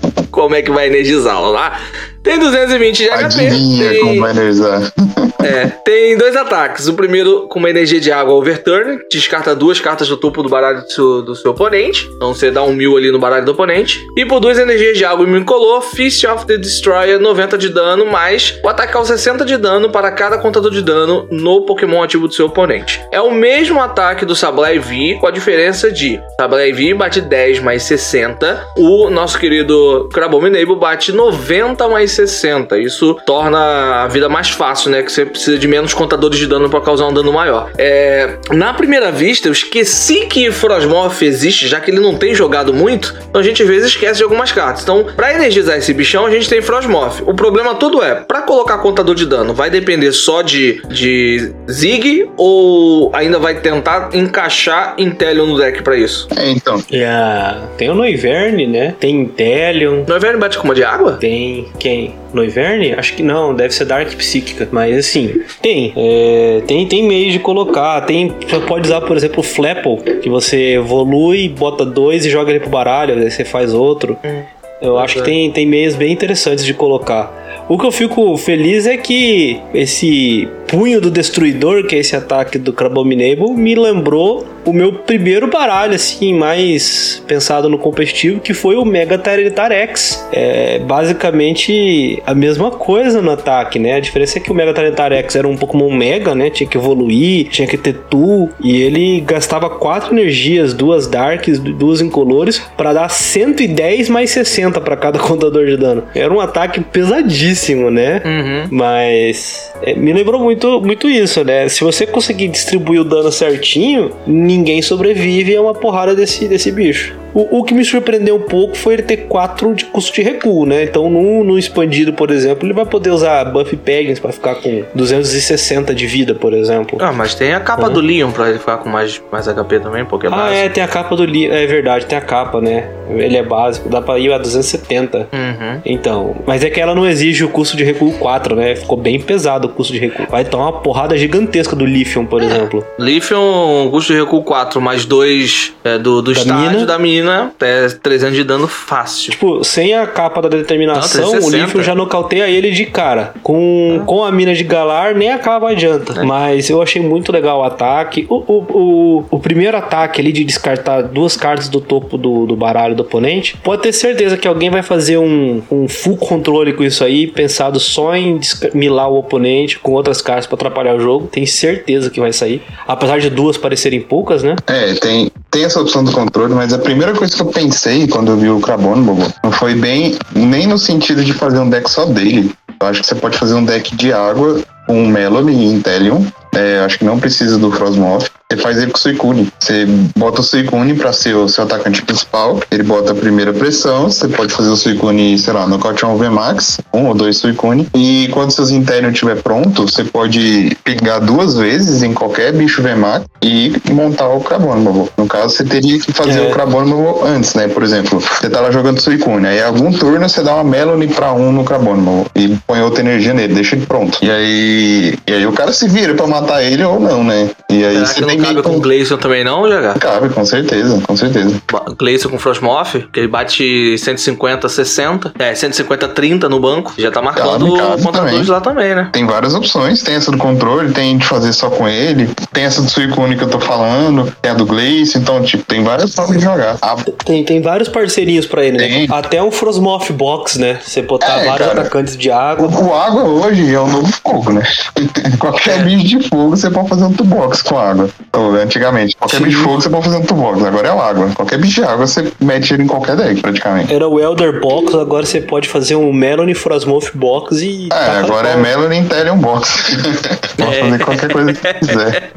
como 0.30 0.54
é 0.54 0.62
que 0.62 0.70
vai 0.70 0.86
energizá-lo 0.86 1.50
lá. 1.50 1.78
Tem 2.22 2.38
220 2.38 2.96
de 2.96 3.08
HP. 3.08 3.24
Adivinha 3.24 3.90
tem... 3.90 4.00
como 4.00 4.26
energizar. 4.26 4.92
É, 5.42 5.66
tem 5.68 6.18
dois 6.18 6.36
ataques. 6.36 6.86
O 6.86 6.92
primeiro 6.92 7.48
com 7.48 7.58
uma 7.58 7.70
energia 7.70 7.98
de 7.98 8.12
água 8.12 8.34
overturn, 8.34 9.00
descarta 9.10 9.54
duas 9.54 9.80
cartas 9.80 10.06
do 10.06 10.16
topo 10.16 10.42
do 10.42 10.50
baralho 10.50 10.82
do 10.82 10.92
seu, 10.92 11.22
do 11.22 11.34
seu 11.34 11.52
oponente. 11.52 12.06
Então 12.14 12.34
você 12.34 12.50
dá 12.50 12.62
um 12.62 12.74
mil 12.74 12.94
ali 12.94 13.10
no 13.10 13.18
baralho 13.18 13.44
do 13.44 13.52
oponente. 13.52 14.06
E 14.16 14.26
por 14.26 14.38
duas 14.38 14.58
energias 14.58 14.98
de 14.98 15.04
água 15.04 15.26
incolor, 15.26 15.80
Fist 15.80 16.24
of 16.24 16.46
the 16.46 16.58
Destroyer, 16.58 17.18
90 17.18 17.56
de 17.56 17.70
dano, 17.70 18.04
mais 18.04 18.58
o 18.62 18.68
ataque 18.68 18.92
causa 18.92 19.16
60 19.16 19.44
de 19.46 19.56
dano 19.56 19.90
para 19.90 20.10
cada 20.10 20.36
contador 20.36 20.70
de 20.70 20.82
dano 20.82 21.26
no 21.30 21.62
Pokémon 21.62 22.02
ativo 22.02 22.28
do 22.28 22.34
seu 22.34 22.46
oponente. 22.46 23.00
É 23.10 23.20
o 23.20 23.30
mesmo 23.32 23.80
ataque 23.80 24.26
do 24.26 24.36
Sableye 24.36 24.78
V, 24.78 25.18
com 25.20 25.26
a 25.26 25.30
diferença 25.30 25.90
de 25.90 26.20
Sableye 26.38 26.72
V 26.72 26.94
bate 26.94 27.20
10 27.20 27.60
mais 27.60 27.82
60. 27.84 28.66
O 28.76 29.08
nosso 29.08 29.38
querido 29.38 30.08
Crabominable 30.12 30.76
bate 30.76 31.12
90 31.12 31.88
mais 31.88 32.09
60. 32.10 32.78
Isso 32.78 33.18
torna 33.26 34.04
a 34.04 34.08
vida 34.08 34.28
mais 34.28 34.50
fácil, 34.50 34.90
né? 34.90 35.02
Que 35.02 35.12
você 35.12 35.24
precisa 35.24 35.58
de 35.58 35.68
menos 35.68 35.94
contadores 35.94 36.38
de 36.38 36.46
dano 36.46 36.68
para 36.68 36.80
causar 36.80 37.06
um 37.06 37.12
dano 37.12 37.32
maior. 37.32 37.70
É, 37.78 38.38
na 38.50 38.72
primeira 38.72 39.10
vista, 39.10 39.48
eu 39.48 39.52
esqueci 39.52 40.26
que 40.26 40.50
Frosmoth 40.50 41.22
existe, 41.22 41.68
já 41.68 41.80
que 41.80 41.90
ele 41.90 42.00
não 42.00 42.16
tem 42.16 42.34
jogado 42.34 42.72
muito. 42.72 43.14
Então 43.28 43.40
a 43.40 43.44
gente 43.44 43.62
às 43.62 43.68
vezes 43.68 43.90
esquece 43.90 44.18
de 44.18 44.22
algumas 44.22 44.52
cartas. 44.52 44.82
Então, 44.82 45.06
para 45.16 45.34
energizar 45.34 45.76
esse 45.76 45.92
bichão, 45.92 46.26
a 46.26 46.30
gente 46.30 46.48
tem 46.48 46.60
Frosmoth. 46.60 47.22
O 47.26 47.34
problema 47.34 47.74
todo 47.74 48.02
é, 48.02 48.14
para 48.14 48.42
colocar 48.42 48.78
contador 48.78 49.14
de 49.14 49.26
dano, 49.26 49.54
vai 49.54 49.70
depender 49.70 50.12
só 50.12 50.42
de, 50.42 50.82
de 50.88 51.52
Zig 51.70 52.30
ou 52.36 53.10
ainda 53.14 53.38
vai 53.38 53.60
tentar 53.60 54.10
encaixar 54.12 54.94
Inteleon 54.98 55.46
no 55.46 55.58
deck 55.58 55.82
para 55.82 55.96
isso? 55.96 56.28
É, 56.36 56.50
então. 56.50 56.82
Yeah. 56.90 57.68
Tem 57.76 57.90
o 57.90 57.94
Noiverne, 57.94 58.66
né? 58.66 58.94
Tem 58.98 59.20
Inteleon. 59.20 60.04
Noiverne 60.06 60.38
bate 60.38 60.58
com 60.58 60.64
uma 60.64 60.74
de 60.74 60.84
água? 60.84 61.12
Tem 61.12 61.68
quem? 61.78 61.99
Noiverne? 62.32 62.92
Acho 62.92 63.14
que 63.14 63.22
não, 63.22 63.54
deve 63.54 63.74
ser 63.74 63.84
Dark 63.84 64.08
Psíquica. 64.14 64.68
Mas 64.70 64.96
assim, 64.96 65.42
tem. 65.60 65.92
É, 65.96 66.62
tem, 66.66 66.86
tem 66.86 67.02
meios 67.02 67.32
de 67.32 67.38
colocar. 67.38 68.00
Tem, 68.02 68.28
você 68.28 68.60
pode 68.60 68.86
usar, 68.86 69.00
por 69.02 69.16
exemplo, 69.16 69.40
o 69.40 69.42
Flapple, 69.42 69.96
que 70.20 70.28
você 70.28 70.74
evolui, 70.74 71.48
bota 71.48 71.84
dois 71.84 72.24
e 72.24 72.30
joga 72.30 72.50
ele 72.50 72.60
pro 72.60 72.70
baralho, 72.70 73.14
aí 73.14 73.30
você 73.30 73.44
faz 73.44 73.74
outro. 73.74 74.16
Hum. 74.24 74.42
Eu 74.80 74.98
acho 74.98 75.16
que 75.16 75.22
tem, 75.22 75.50
tem 75.50 75.66
meios 75.66 75.94
bem 75.94 76.10
interessantes 76.10 76.64
de 76.64 76.72
colocar. 76.72 77.66
O 77.68 77.78
que 77.78 77.84
eu 77.84 77.92
fico 77.92 78.36
feliz 78.36 78.86
é 78.86 78.96
que 78.96 79.60
esse 79.74 80.48
punho 80.70 81.00
do 81.00 81.10
destruidor, 81.10 81.84
que 81.84 81.96
é 81.96 81.98
esse 81.98 82.14
ataque 82.14 82.56
do 82.56 82.72
Crabominable, 82.72 83.52
me 83.52 83.74
lembrou 83.74 84.46
o 84.64 84.72
meu 84.72 84.92
primeiro 84.92 85.48
baralho, 85.48 85.94
assim, 85.94 86.34
mais 86.34 87.22
pensado 87.26 87.68
no 87.68 87.78
competitivo, 87.78 88.40
que 88.40 88.54
foi 88.54 88.76
o 88.76 88.84
Mega 88.84 89.18
Tyranitar 89.18 89.72
X. 89.72 90.24
É 90.32 90.78
basicamente 90.78 92.22
a 92.26 92.34
mesma 92.34 92.70
coisa 92.70 93.20
no 93.20 93.30
ataque, 93.30 93.78
né? 93.78 93.94
A 93.94 94.00
diferença 94.00 94.38
é 94.38 94.40
que 94.40 94.52
o 94.52 94.54
Mega 94.54 94.72
Tyranitar 94.72 95.12
X 95.12 95.34
era 95.34 95.48
um 95.48 95.56
Pokémon 95.56 95.90
Mega, 95.90 96.34
né? 96.34 96.50
Tinha 96.50 96.68
que 96.68 96.76
evoluir, 96.76 97.48
tinha 97.48 97.66
que 97.66 97.76
ter 97.76 97.94
Tu, 98.10 98.48
e 98.62 98.80
ele 98.80 99.20
gastava 99.20 99.68
quatro 99.70 100.12
energias, 100.12 100.74
duas 100.74 101.06
Darks, 101.06 101.58
duas 101.58 102.00
Incolores, 102.00 102.62
para 102.76 102.92
dar 102.92 103.08
110 103.08 104.08
mais 104.08 104.30
60 104.30 104.80
para 104.80 104.96
cada 104.96 105.18
contador 105.20 105.66
de 105.66 105.76
dano. 105.76 106.04
Era 106.14 106.32
um 106.32 106.40
ataque 106.40 106.80
pesadíssimo, 106.80 107.90
né? 107.90 108.22
Uhum. 108.24 108.68
Mas 108.70 109.72
é, 109.82 109.94
me 109.94 110.12
lembrou 110.12 110.40
muito, 110.40 110.59
muito 110.80 111.08
isso, 111.08 111.44
né? 111.44 111.68
Se 111.68 111.82
você 111.82 112.06
conseguir 112.06 112.48
distribuir 112.48 113.00
o 113.00 113.04
dano 113.04 113.30
certinho, 113.30 114.10
ninguém 114.26 114.82
sobrevive 114.82 115.56
a 115.56 115.62
uma 115.62 115.74
porrada 115.74 116.14
desse, 116.14 116.48
desse 116.48 116.72
bicho. 116.72 117.19
O, 117.34 117.58
o, 117.58 117.64
que 117.64 117.74
me 117.74 117.84
surpreendeu 117.84 118.36
um 118.36 118.40
pouco 118.40 118.76
foi 118.76 118.94
ele 118.94 119.02
ter 119.02 119.16
4 119.28 119.74
de 119.74 119.84
custo 119.86 120.12
de 120.14 120.22
recuo, 120.22 120.66
né? 120.66 120.84
Então, 120.84 121.08
no, 121.10 121.44
no 121.44 121.58
expandido, 121.58 122.12
por 122.12 122.30
exemplo, 122.30 122.66
ele 122.66 122.72
vai 122.74 122.84
poder 122.86 123.10
usar 123.10 123.44
buff 123.44 123.76
peggings 123.76 124.18
para 124.20 124.32
ficar 124.32 124.56
com 124.56 124.82
260 124.94 125.94
de 125.94 126.06
vida, 126.06 126.34
por 126.34 126.52
exemplo. 126.52 126.98
Ah, 127.00 127.12
mas 127.12 127.34
tem 127.34 127.52
a 127.52 127.60
capa 127.60 127.86
Uhum. 127.86 127.92
do 127.94 128.00
Leon 128.00 128.30
pra 128.30 128.48
ele 128.50 128.58
ficar 128.58 128.78
com 128.78 128.88
mais, 128.88 129.20
mais 129.30 129.46
HP 129.48 129.80
também, 129.80 130.04
porque 130.04 130.26
é 130.26 130.30
Ah, 130.30 130.32
básico. 130.36 130.54
é, 130.60 130.68
tem 130.68 130.82
a 130.82 130.88
capa 130.88 131.16
do 131.16 131.24
livro. 131.24 131.54
É 131.56 131.66
verdade, 131.66 132.06
tem 132.06 132.18
a 132.18 132.20
capa, 132.20 132.60
né? 132.60 132.88
Ele 133.10 133.36
é 133.36 133.42
básico, 133.42 133.88
dá 133.88 134.00
pra 134.00 134.18
ir 134.18 134.32
a 134.32 134.38
270. 134.38 135.28
Uhum. 135.32 135.80
Então, 135.84 136.36
mas 136.46 136.62
é 136.64 136.70
que 136.70 136.80
ela 136.80 136.94
não 136.94 137.06
exige 137.06 137.44
o 137.44 137.48
custo 137.48 137.76
de 137.76 137.82
recuo 137.84 138.12
4, 138.12 138.54
né? 138.54 138.76
Ficou 138.76 138.96
bem 138.96 139.20
pesado 139.20 139.66
o 139.68 139.70
custo 139.70 139.92
de 139.92 139.98
recuo. 139.98 140.26
Vai 140.30 140.44
tomar 140.44 140.64
uma 140.66 140.80
porrada 140.80 141.16
gigantesca 141.16 141.74
do 141.74 141.84
Lithium, 141.84 142.22
É. 142.22 142.26
por 142.26 142.42
exemplo. 142.42 142.84
Lithium, 142.98 143.88
custo 143.90 144.12
de 144.12 144.18
recuo 144.20 144.42
4 144.42 144.80
mais 144.80 145.04
2 145.04 145.72
é, 145.84 145.98
do, 145.98 146.22
do 146.22 146.32
Da 146.32 146.40
estágio 146.40 146.70
mina. 146.70 146.86
da 146.86 146.98
mina, 146.98 147.19
é 147.60 147.88
300 147.88 148.36
de 148.36 148.44
dano 148.44 148.68
fácil. 148.68 149.32
Tipo, 149.32 149.64
sem 149.64 149.94
a 149.94 150.06
capa 150.06 150.40
da 150.42 150.48
determinação, 150.48 151.20
Não, 151.20 151.28
o 151.28 151.32
360. 151.32 151.66
Lithium 151.66 151.82
já 151.82 151.94
nocauteia 151.94 152.48
ele 152.48 152.70
de 152.70 152.86
cara. 152.86 153.34
Com, 153.42 154.02
com 154.06 154.24
a 154.24 154.30
mina 154.30 154.54
de 154.54 154.64
Galar, 154.64 155.14
nem 155.14 155.32
a 155.32 155.38
capa 155.38 155.70
adianta. 155.70 156.24
Mas 156.24 156.70
eu 156.70 156.80
achei 156.80 157.02
muito 157.02 157.32
legal 157.32 157.60
o 157.60 157.64
ataque. 157.64 158.26
O, 158.28 158.36
o, 158.36 158.66
o, 158.70 159.24
o 159.30 159.40
primeiro 159.40 159.76
ataque 159.76 160.20
ali 160.20 160.32
de 160.32 160.44
descartar 160.44 161.02
duas 161.02 161.36
cartas 161.36 161.68
do 161.68 161.80
topo 161.80 162.16
do, 162.16 162.46
do 162.46 162.56
baralho 162.56 162.94
do 162.94 163.02
oponente, 163.02 163.56
pode 163.62 163.82
ter 163.82 163.92
certeza 163.92 164.36
que 164.36 164.46
alguém 164.46 164.70
vai 164.70 164.82
fazer 164.82 165.18
um, 165.18 165.62
um 165.70 165.88
full 165.88 166.16
controle 166.16 166.72
com 166.72 166.84
isso 166.84 167.02
aí, 167.02 167.26
pensado 167.26 167.80
só 167.80 168.14
em 168.14 168.40
milar 168.74 169.10
o 169.10 169.18
oponente 169.18 169.78
com 169.78 169.92
outras 169.92 170.22
cartas 170.22 170.46
pra 170.46 170.54
atrapalhar 170.54 170.94
o 170.94 171.00
jogo. 171.00 171.26
Tem 171.26 171.46
certeza 171.46 172.10
que 172.10 172.20
vai 172.20 172.32
sair. 172.32 172.62
Apesar 172.86 173.18
de 173.18 173.30
duas 173.30 173.56
parecerem 173.56 174.00
poucas, 174.00 174.42
né? 174.42 174.56
É, 174.66 174.94
tem, 174.94 175.30
tem 175.50 175.64
essa 175.64 175.80
opção 175.80 176.04
do 176.04 176.12
controle, 176.12 176.54
mas 176.54 176.72
a 176.72 176.78
primeira 176.78 177.12
coisa 177.12 177.34
que 177.34 177.42
eu 177.42 177.46
pensei 177.46 178.06
quando 178.06 178.30
eu 178.32 178.36
vi 178.36 178.48
o 178.48 178.60
Crabono, 178.60 179.02
Bobo, 179.02 179.32
não 179.42 179.50
foi 179.50 179.74
bem 179.74 180.16
nem 180.32 180.66
no 180.66 180.78
sentido 180.78 181.24
de 181.24 181.32
fazer 181.32 181.58
um 181.58 181.68
deck 181.68 181.90
só 181.90 182.06
dele. 182.06 182.52
Eu 182.80 182.86
acho 182.86 183.00
que 183.00 183.06
você 183.06 183.14
pode 183.14 183.36
fazer 183.36 183.54
um 183.54 183.64
deck 183.64 183.94
de 183.96 184.12
água 184.12 184.60
com 184.86 185.06
Melody 185.06 185.52
e 185.52 185.64
Inteleon. 185.66 186.22
É, 186.54 186.80
acho 186.84 186.98
que 186.98 187.04
não 187.04 187.18
precisa 187.18 187.58
do 187.58 187.70
Frosmoth. 187.70 188.26
Você 188.52 188.56
faz 188.60 188.78
ele 188.78 188.90
com 188.90 188.98
o 188.98 189.00
Suicune. 189.00 189.52
Você 189.60 189.86
bota 190.16 190.40
o 190.40 190.44
Suicune 190.44 190.94
pra 190.94 191.12
ser 191.12 191.36
o 191.36 191.48
seu 191.48 191.62
atacante 191.62 192.02
principal. 192.02 192.58
Ele 192.68 192.82
bota 192.82 193.12
a 193.12 193.14
primeira 193.14 193.52
pressão. 193.52 194.10
Você 194.10 194.26
pode 194.26 194.52
fazer 194.52 194.68
o 194.70 194.76
Suicune, 194.76 195.38
sei 195.38 195.52
lá, 195.52 195.68
nocautear 195.68 196.10
um 196.10 196.16
VMAX, 196.16 196.80
um 196.92 197.06
ou 197.06 197.14
dois 197.14 197.36
Suicune. 197.38 197.88
E 197.94 198.28
quando 198.32 198.50
seus 198.50 198.70
Inteleon 198.72 199.12
estiver 199.12 199.40
pronto, 199.40 199.82
você 199.88 200.02
pode 200.02 200.76
pegar 200.82 201.20
duas 201.20 201.56
vezes 201.56 202.02
em 202.02 202.12
qualquer 202.12 202.52
bicho 202.52 202.82
VMAX 202.82 203.24
e 203.40 203.72
montar 203.92 204.28
o 204.28 204.40
Crabono, 204.40 205.08
No 205.16 205.26
caso, 205.26 205.50
você 205.54 205.62
teria 205.64 206.00
que 206.00 206.12
fazer 206.12 206.40
É. 206.40 206.48
o 206.48 206.50
Crabono 206.50 207.24
antes, 207.24 207.54
né? 207.54 207.68
Por 207.68 207.84
exemplo, 207.84 208.18
você 208.20 208.50
tá 208.50 208.60
lá 208.60 208.72
jogando 208.72 209.00
Suicune. 209.00 209.46
Aí 209.46 209.62
algum 209.62 209.92
turno 209.92 210.28
você 210.28 210.42
dá 210.42 210.54
uma 210.56 210.64
Melody 210.64 211.06
pra 211.06 211.32
um 211.32 211.52
no 211.52 211.62
Crabono 211.62 212.26
e 212.34 212.48
põe 212.66 212.80
outra 212.80 213.00
energia 213.00 213.32
nele, 213.32 213.54
deixa 213.54 213.76
ele 213.76 213.86
pronto. 213.86 214.18
E 214.22 214.28
aí, 214.28 215.14
e 215.28 215.32
aí 215.34 215.46
o 215.46 215.52
cara 215.52 215.72
se 215.72 215.86
vira 215.88 216.14
pra 216.14 216.26
matar 216.26 216.39
ele 216.62 216.82
ou 216.84 216.98
não, 217.00 217.22
né? 217.24 217.50
E 217.70 217.84
aí 217.84 217.94
Será 217.94 218.06
você 218.06 218.14
que 218.14 218.20
não 218.22 218.28
tem 218.28 218.38
cabe 218.40 218.62
com 218.62 218.76
o 218.76 218.80
Gleison 218.80 219.16
também 219.16 219.44
não, 219.44 219.62
GH? 219.62 219.98
Cabe, 220.00 220.28
com 220.30 220.44
certeza, 220.44 221.00
com 221.06 221.16
certeza. 221.16 221.60
Gleison 221.98 222.28
com 222.28 222.38
Frostmoth, 222.38 223.08
que 223.12 223.20
ele 223.20 223.28
bate 223.28 223.96
150, 223.98 224.68
60. 224.68 225.32
É, 225.38 225.54
150, 225.54 226.08
30 226.08 226.48
no 226.48 226.60
banco. 226.60 226.92
Já 226.98 227.10
tá 227.10 227.22
marcando 227.22 227.66
Cabe, 227.74 227.78
cabe 227.90 228.02
contadores 228.02 228.32
também. 228.46 228.50
lá 228.50 228.60
também, 228.60 228.94
né? 228.94 229.08
Tem 229.12 229.26
várias 229.26 229.54
opções, 229.54 230.02
tem 230.02 230.14
essa 230.16 230.30
do 230.30 230.38
controle, 230.38 230.92
tem 230.92 231.16
de 231.18 231.24
fazer 231.26 231.52
só 231.52 231.70
com 231.70 231.88
ele, 231.88 232.28
tem 232.52 232.64
essa 232.64 232.82
do 232.82 232.90
Suicune 232.90 233.36
que 233.36 233.44
eu 233.44 233.48
tô 233.48 233.60
falando, 233.60 234.32
tem 234.42 234.50
a 234.50 234.54
do 234.54 234.66
Glace, 234.66 235.12
então, 235.16 235.42
tipo, 235.42 235.64
tem 235.64 235.82
várias 235.82 236.14
formas 236.14 236.36
de 236.38 236.44
jogar. 236.44 236.76
A 236.82 236.96
Tem, 237.24 237.44
tem 237.44 237.60
vários 237.60 237.88
parceirinhos 237.88 238.46
pra 238.46 238.64
ele, 238.64 238.78
né? 238.78 238.88
Tem. 238.88 239.08
Até 239.10 239.42
um 239.42 239.50
Frosmoth 239.50 240.10
Box, 240.12 240.58
né? 240.58 240.78
Você 240.84 241.02
botar 241.02 241.40
É, 241.40 241.44
vários 241.46 241.68
cara. 241.68 241.80
atacantes 241.80 242.16
de 242.16 242.30
água. 242.30 242.68
O 242.68 242.94
água 242.94 243.22
hoje 243.24 243.72
é 243.74 243.80
o 243.80 243.86
novo 243.86 244.08
fogo, 244.24 244.52
né? 244.52 244.62
Qualquer 245.38 245.84
bicho 245.84 246.18
de 246.18 246.28
fogo 246.30 246.50
você 246.56 246.70
pode 246.70 246.88
fazer 246.88 247.04
um 247.04 247.12
tubox 247.12 247.60
com 247.62 247.78
água. 247.78 248.08
Ou, 248.32 248.54
antigamente, 248.54 249.16
qualquer 249.16 249.38
Sim. 249.38 249.44
bicho 249.44 249.58
de 249.58 249.64
fogo 249.64 249.80
você 249.80 249.90
pode 249.90 250.04
fazer 250.04 250.16
um 250.16 250.22
tubox. 250.22 250.64
Agora 250.64 250.88
é 250.88 250.90
água. 250.90 251.28
Qualquer 251.34 251.58
bicho 251.58 251.74
de 251.82 251.84
água 251.84 252.06
você 252.06 252.32
mete 252.40 252.72
ele 252.72 252.84
em 252.84 252.86
qualquer 252.86 253.16
deck, 253.16 253.40
praticamente. 253.42 253.92
Era 253.92 254.08
o 254.08 254.18
Elder 254.20 254.60
Box, 254.60 254.94
agora 254.94 255.26
você 255.26 255.40
pode 255.40 255.68
fazer 255.68 255.96
um 255.96 256.12
Melony 256.12 256.54
Frosmoth 256.54 257.10
Box 257.14 257.60
e. 257.62 257.88
É, 257.92 258.18
agora 258.18 258.48
é. 258.50 258.56
Melanie 258.56 259.00
Intellion 259.00 259.36
Box. 259.38 259.96
pode 260.56 260.76
É. 260.76 260.80
fazer 260.84 261.04
qualquer 261.04 261.32
coisa 261.32 261.52
que 261.52 261.74
quiser. 261.74 262.32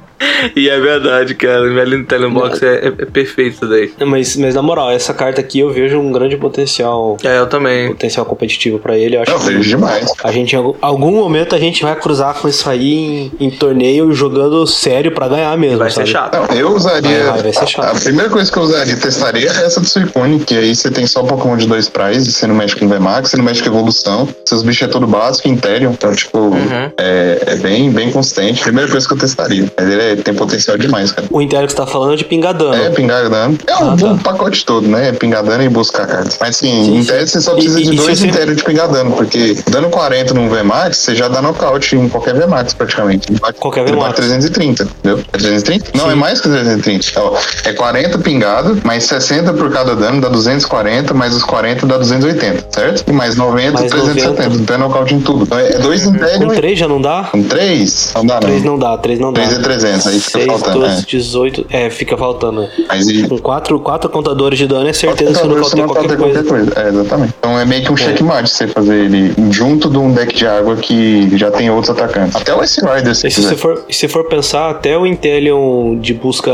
E 0.54 0.68
é 0.68 0.80
verdade, 0.80 1.34
cara. 1.34 1.62
O 1.62 1.72
Intellium 1.72 2.04
Telebox 2.04 2.62
é, 2.62 2.74
é, 2.76 2.86
é 2.88 3.04
perfeito 3.06 3.54
isso 3.56 3.66
daí. 3.68 3.92
Mas, 4.06 4.36
mas 4.36 4.54
na 4.54 4.62
moral, 4.62 4.90
essa 4.90 5.12
carta 5.12 5.40
aqui 5.40 5.60
eu 5.60 5.70
vejo 5.72 5.98
um 5.98 6.10
grande 6.12 6.36
potencial. 6.36 7.16
É, 7.24 7.38
eu 7.38 7.46
também. 7.46 7.88
Potencial 7.88 8.24
competitivo 8.26 8.78
pra 8.78 8.96
ele. 8.96 9.16
Eu 9.16 9.22
acho 9.22 9.30
Eu 9.30 9.38
que 9.38 9.44
vejo 9.46 9.68
demais. 9.68 10.12
a 10.22 10.32
gente, 10.32 10.54
em 10.54 10.58
algum- 10.80 11.16
momento, 11.16 11.54
a 11.54 11.58
gente 11.58 11.82
vai 11.82 11.94
cruzar 11.96 12.34
com 12.34 12.48
isso 12.48 12.68
aí 12.68 13.30
em, 13.40 13.46
em 13.46 13.50
torneio 13.50 14.12
jogando 14.12 14.66
sério 14.66 15.12
pra 15.12 15.28
ganhar 15.28 15.56
mesmo. 15.58 15.78
Vai 15.78 15.90
ser 15.90 15.96
sabe? 16.06 16.08
chato. 16.10 16.34
Não, 16.34 16.56
eu 16.58 16.70
usaria. 16.74 17.18
Vai, 17.24 17.32
vai, 17.32 17.42
vai 17.42 17.52
ser 17.52 17.66
chato. 17.66 17.96
A 17.96 18.00
primeira 18.00 18.30
coisa 18.30 18.50
que 18.50 18.58
eu 18.58 18.62
usaria, 18.62 18.96
testaria 18.96 19.50
é 19.50 19.64
essa 19.64 19.80
do 19.80 19.86
Suicune, 19.88 20.40
que 20.40 20.54
aí 20.56 20.74
você 20.74 20.90
tem 20.90 21.06
só 21.06 21.22
Pokémon 21.22 21.56
de 21.56 21.66
dois 21.66 21.88
prizes, 21.88 22.34
você 22.36 22.46
não 22.46 22.54
mexe 22.54 22.76
com 22.76 22.88
VMAX, 22.88 23.30
você 23.30 23.36
não 23.36 23.44
mexe 23.44 23.62
com 23.62 23.68
evolução, 23.68 24.28
seus 24.46 24.62
bichos 24.62 24.88
é 24.88 24.90
tudo 24.90 25.06
básico, 25.06 25.48
Interior, 25.48 25.92
então, 25.92 26.12
tipo, 26.14 26.38
Uhum. 26.38 26.90
é, 26.98 27.42
é 27.46 27.56
bem, 27.56 27.90
bem 27.90 28.10
consistente. 28.10 28.62
Primeira 28.62 28.90
coisa 28.90 29.06
que 29.06 29.14
eu 29.14 29.18
testaria. 29.18 29.70
Mas 29.76 29.88
ele 29.88 30.02
é- 30.02 30.05
tem 30.14 30.34
potencial 30.34 30.76
demais, 30.78 31.10
cara. 31.12 31.26
O 31.30 31.40
Intel 31.42 31.62
que 31.66 31.70
você 31.72 31.76
tá 31.76 31.86
falando 31.86 32.12
é 32.12 32.16
de 32.16 32.24
pingar 32.24 32.54
dano. 32.54 32.74
É, 32.74 32.90
pingar 32.90 33.28
dano. 33.28 33.58
É 33.66 33.76
um, 33.76 33.90
Ah, 33.92 33.96
tá. 33.98 34.06
um 34.06 34.18
pacote 34.18 34.64
todo, 34.64 34.86
né? 34.86 35.10
Pingar 35.12 35.42
dano 35.42 35.64
e 35.64 35.68
buscar 35.68 36.06
cartas. 36.06 36.36
Mas 36.40 36.50
assim, 36.56 36.84
Sim, 36.84 36.96
em 36.98 37.04
tese 37.04 37.32
você 37.32 37.40
só 37.40 37.52
precisa 37.54 37.80
e- 37.80 37.84
de 37.84 37.92
e 37.92 37.96
dois 37.96 38.18
você- 38.18 38.26
inteiros 38.26 38.56
de 38.56 38.62
pingar 38.62 38.88
dano, 38.88 39.12
porque 39.12 39.56
dando 39.70 39.88
40 39.88 40.34
num 40.34 40.48
VMAX, 40.48 40.98
você 40.98 41.14
já 41.14 41.26
dá 41.28 41.40
nocaute 41.42 41.96
em 41.96 42.08
qualquer 42.08 42.34
VMAX 42.34 42.74
praticamente. 42.74 43.30
Ele 43.30 43.40
bate- 43.40 43.58
Qualquer 43.58 43.80
ele 43.82 43.92
VMAX. 43.92 44.06
bate 44.08 44.16
330, 44.16 44.82
entendeu? 44.84 45.24
É 45.32 45.38
330? 45.38 45.90
Não, 45.94 46.10
é 46.10 46.14
mais 46.14 46.40
que 46.40 46.48
330. 46.48 47.12
Ó, 47.20 47.36
é 47.64 47.72
40 47.72 48.18
pingado, 48.18 48.78
mais 48.84 49.04
60 49.04 49.52
por 49.52 49.70
cada 49.72 49.96
dano, 49.96 50.20
dá 50.20 50.28
240, 50.28 51.14
mais 51.14 51.34
os 51.34 51.42
40 51.42 51.86
dá 51.86 51.96
280, 51.98 52.64
certo? 52.70 53.04
E 53.08 53.12
mais 53.12 53.36
90, 53.36 53.72
Mais 53.78 53.90
370. 53.90 54.42
90. 54.50 54.64
Dá 54.72 54.78
nocaute 54.78 55.14
em 55.14 55.20
tudo. 55.20 55.44
Então 55.44 55.58
é 55.58 55.78
dois 55.78 56.02
Com 56.04 56.10
inteiros. 56.10 56.54
3 56.56 56.78
já 56.78 56.88
não 56.88 57.00
dá? 57.00 57.28
Com 57.32 57.42
3? 57.42 58.12
Não 58.14 58.26
dá, 58.26 58.38
3 58.38 58.62
não. 58.62 58.72
não 58.72 58.78
dá, 58.78 58.98
3 58.98 59.18
não 59.18 59.32
dá. 59.32 59.40
3 59.40 59.58
é 59.58 59.62
300, 59.62 59.95
aí 60.06 60.18
fica 60.18 60.38
6, 60.38 60.46
faltando. 60.46 60.80
12, 60.80 61.00
é. 61.00 61.04
18. 61.06 61.66
É, 61.70 61.90
fica 61.90 62.16
faltando. 62.16 62.68
Mas 62.88 63.08
e, 63.08 63.28
Com 63.28 63.38
4 63.38 63.78
quatro 63.80 64.10
contadores 64.10 64.58
de 64.58 64.66
dano 64.66 64.88
é 64.88 64.92
certeza 64.92 65.40
que 65.40 65.46
você 65.48 65.76
não 65.76 65.88
falta 65.88 66.16
qualquer 66.16 66.44
coisa. 66.44 66.72
É, 66.80 66.88
exatamente. 66.88 67.34
Então 67.38 67.58
é 67.58 67.64
meio 67.64 67.82
que 67.84 67.92
um 67.92 67.96
checkmate 67.96 68.50
você 68.50 68.66
fazer 68.66 69.04
ele 69.04 69.32
junto 69.50 69.88
de 69.88 69.96
um 69.98 70.12
deck 70.12 70.34
de 70.34 70.46
água 70.46 70.76
que 70.76 71.36
já 71.36 71.50
tem 71.50 71.70
outros 71.70 71.90
atacantes. 71.90 72.36
Até 72.36 72.54
o 72.54 72.62
Ice 72.62 72.80
Rider, 72.80 73.14
se 73.14 73.30
se 73.30 73.42
você 73.42 73.56
for, 73.56 73.84
se 73.88 74.08
for 74.08 74.24
pensar, 74.24 74.70
até 74.70 74.96
o 74.98 75.06
Intelion 75.06 75.96
de 75.98 76.12
busca 76.14 76.52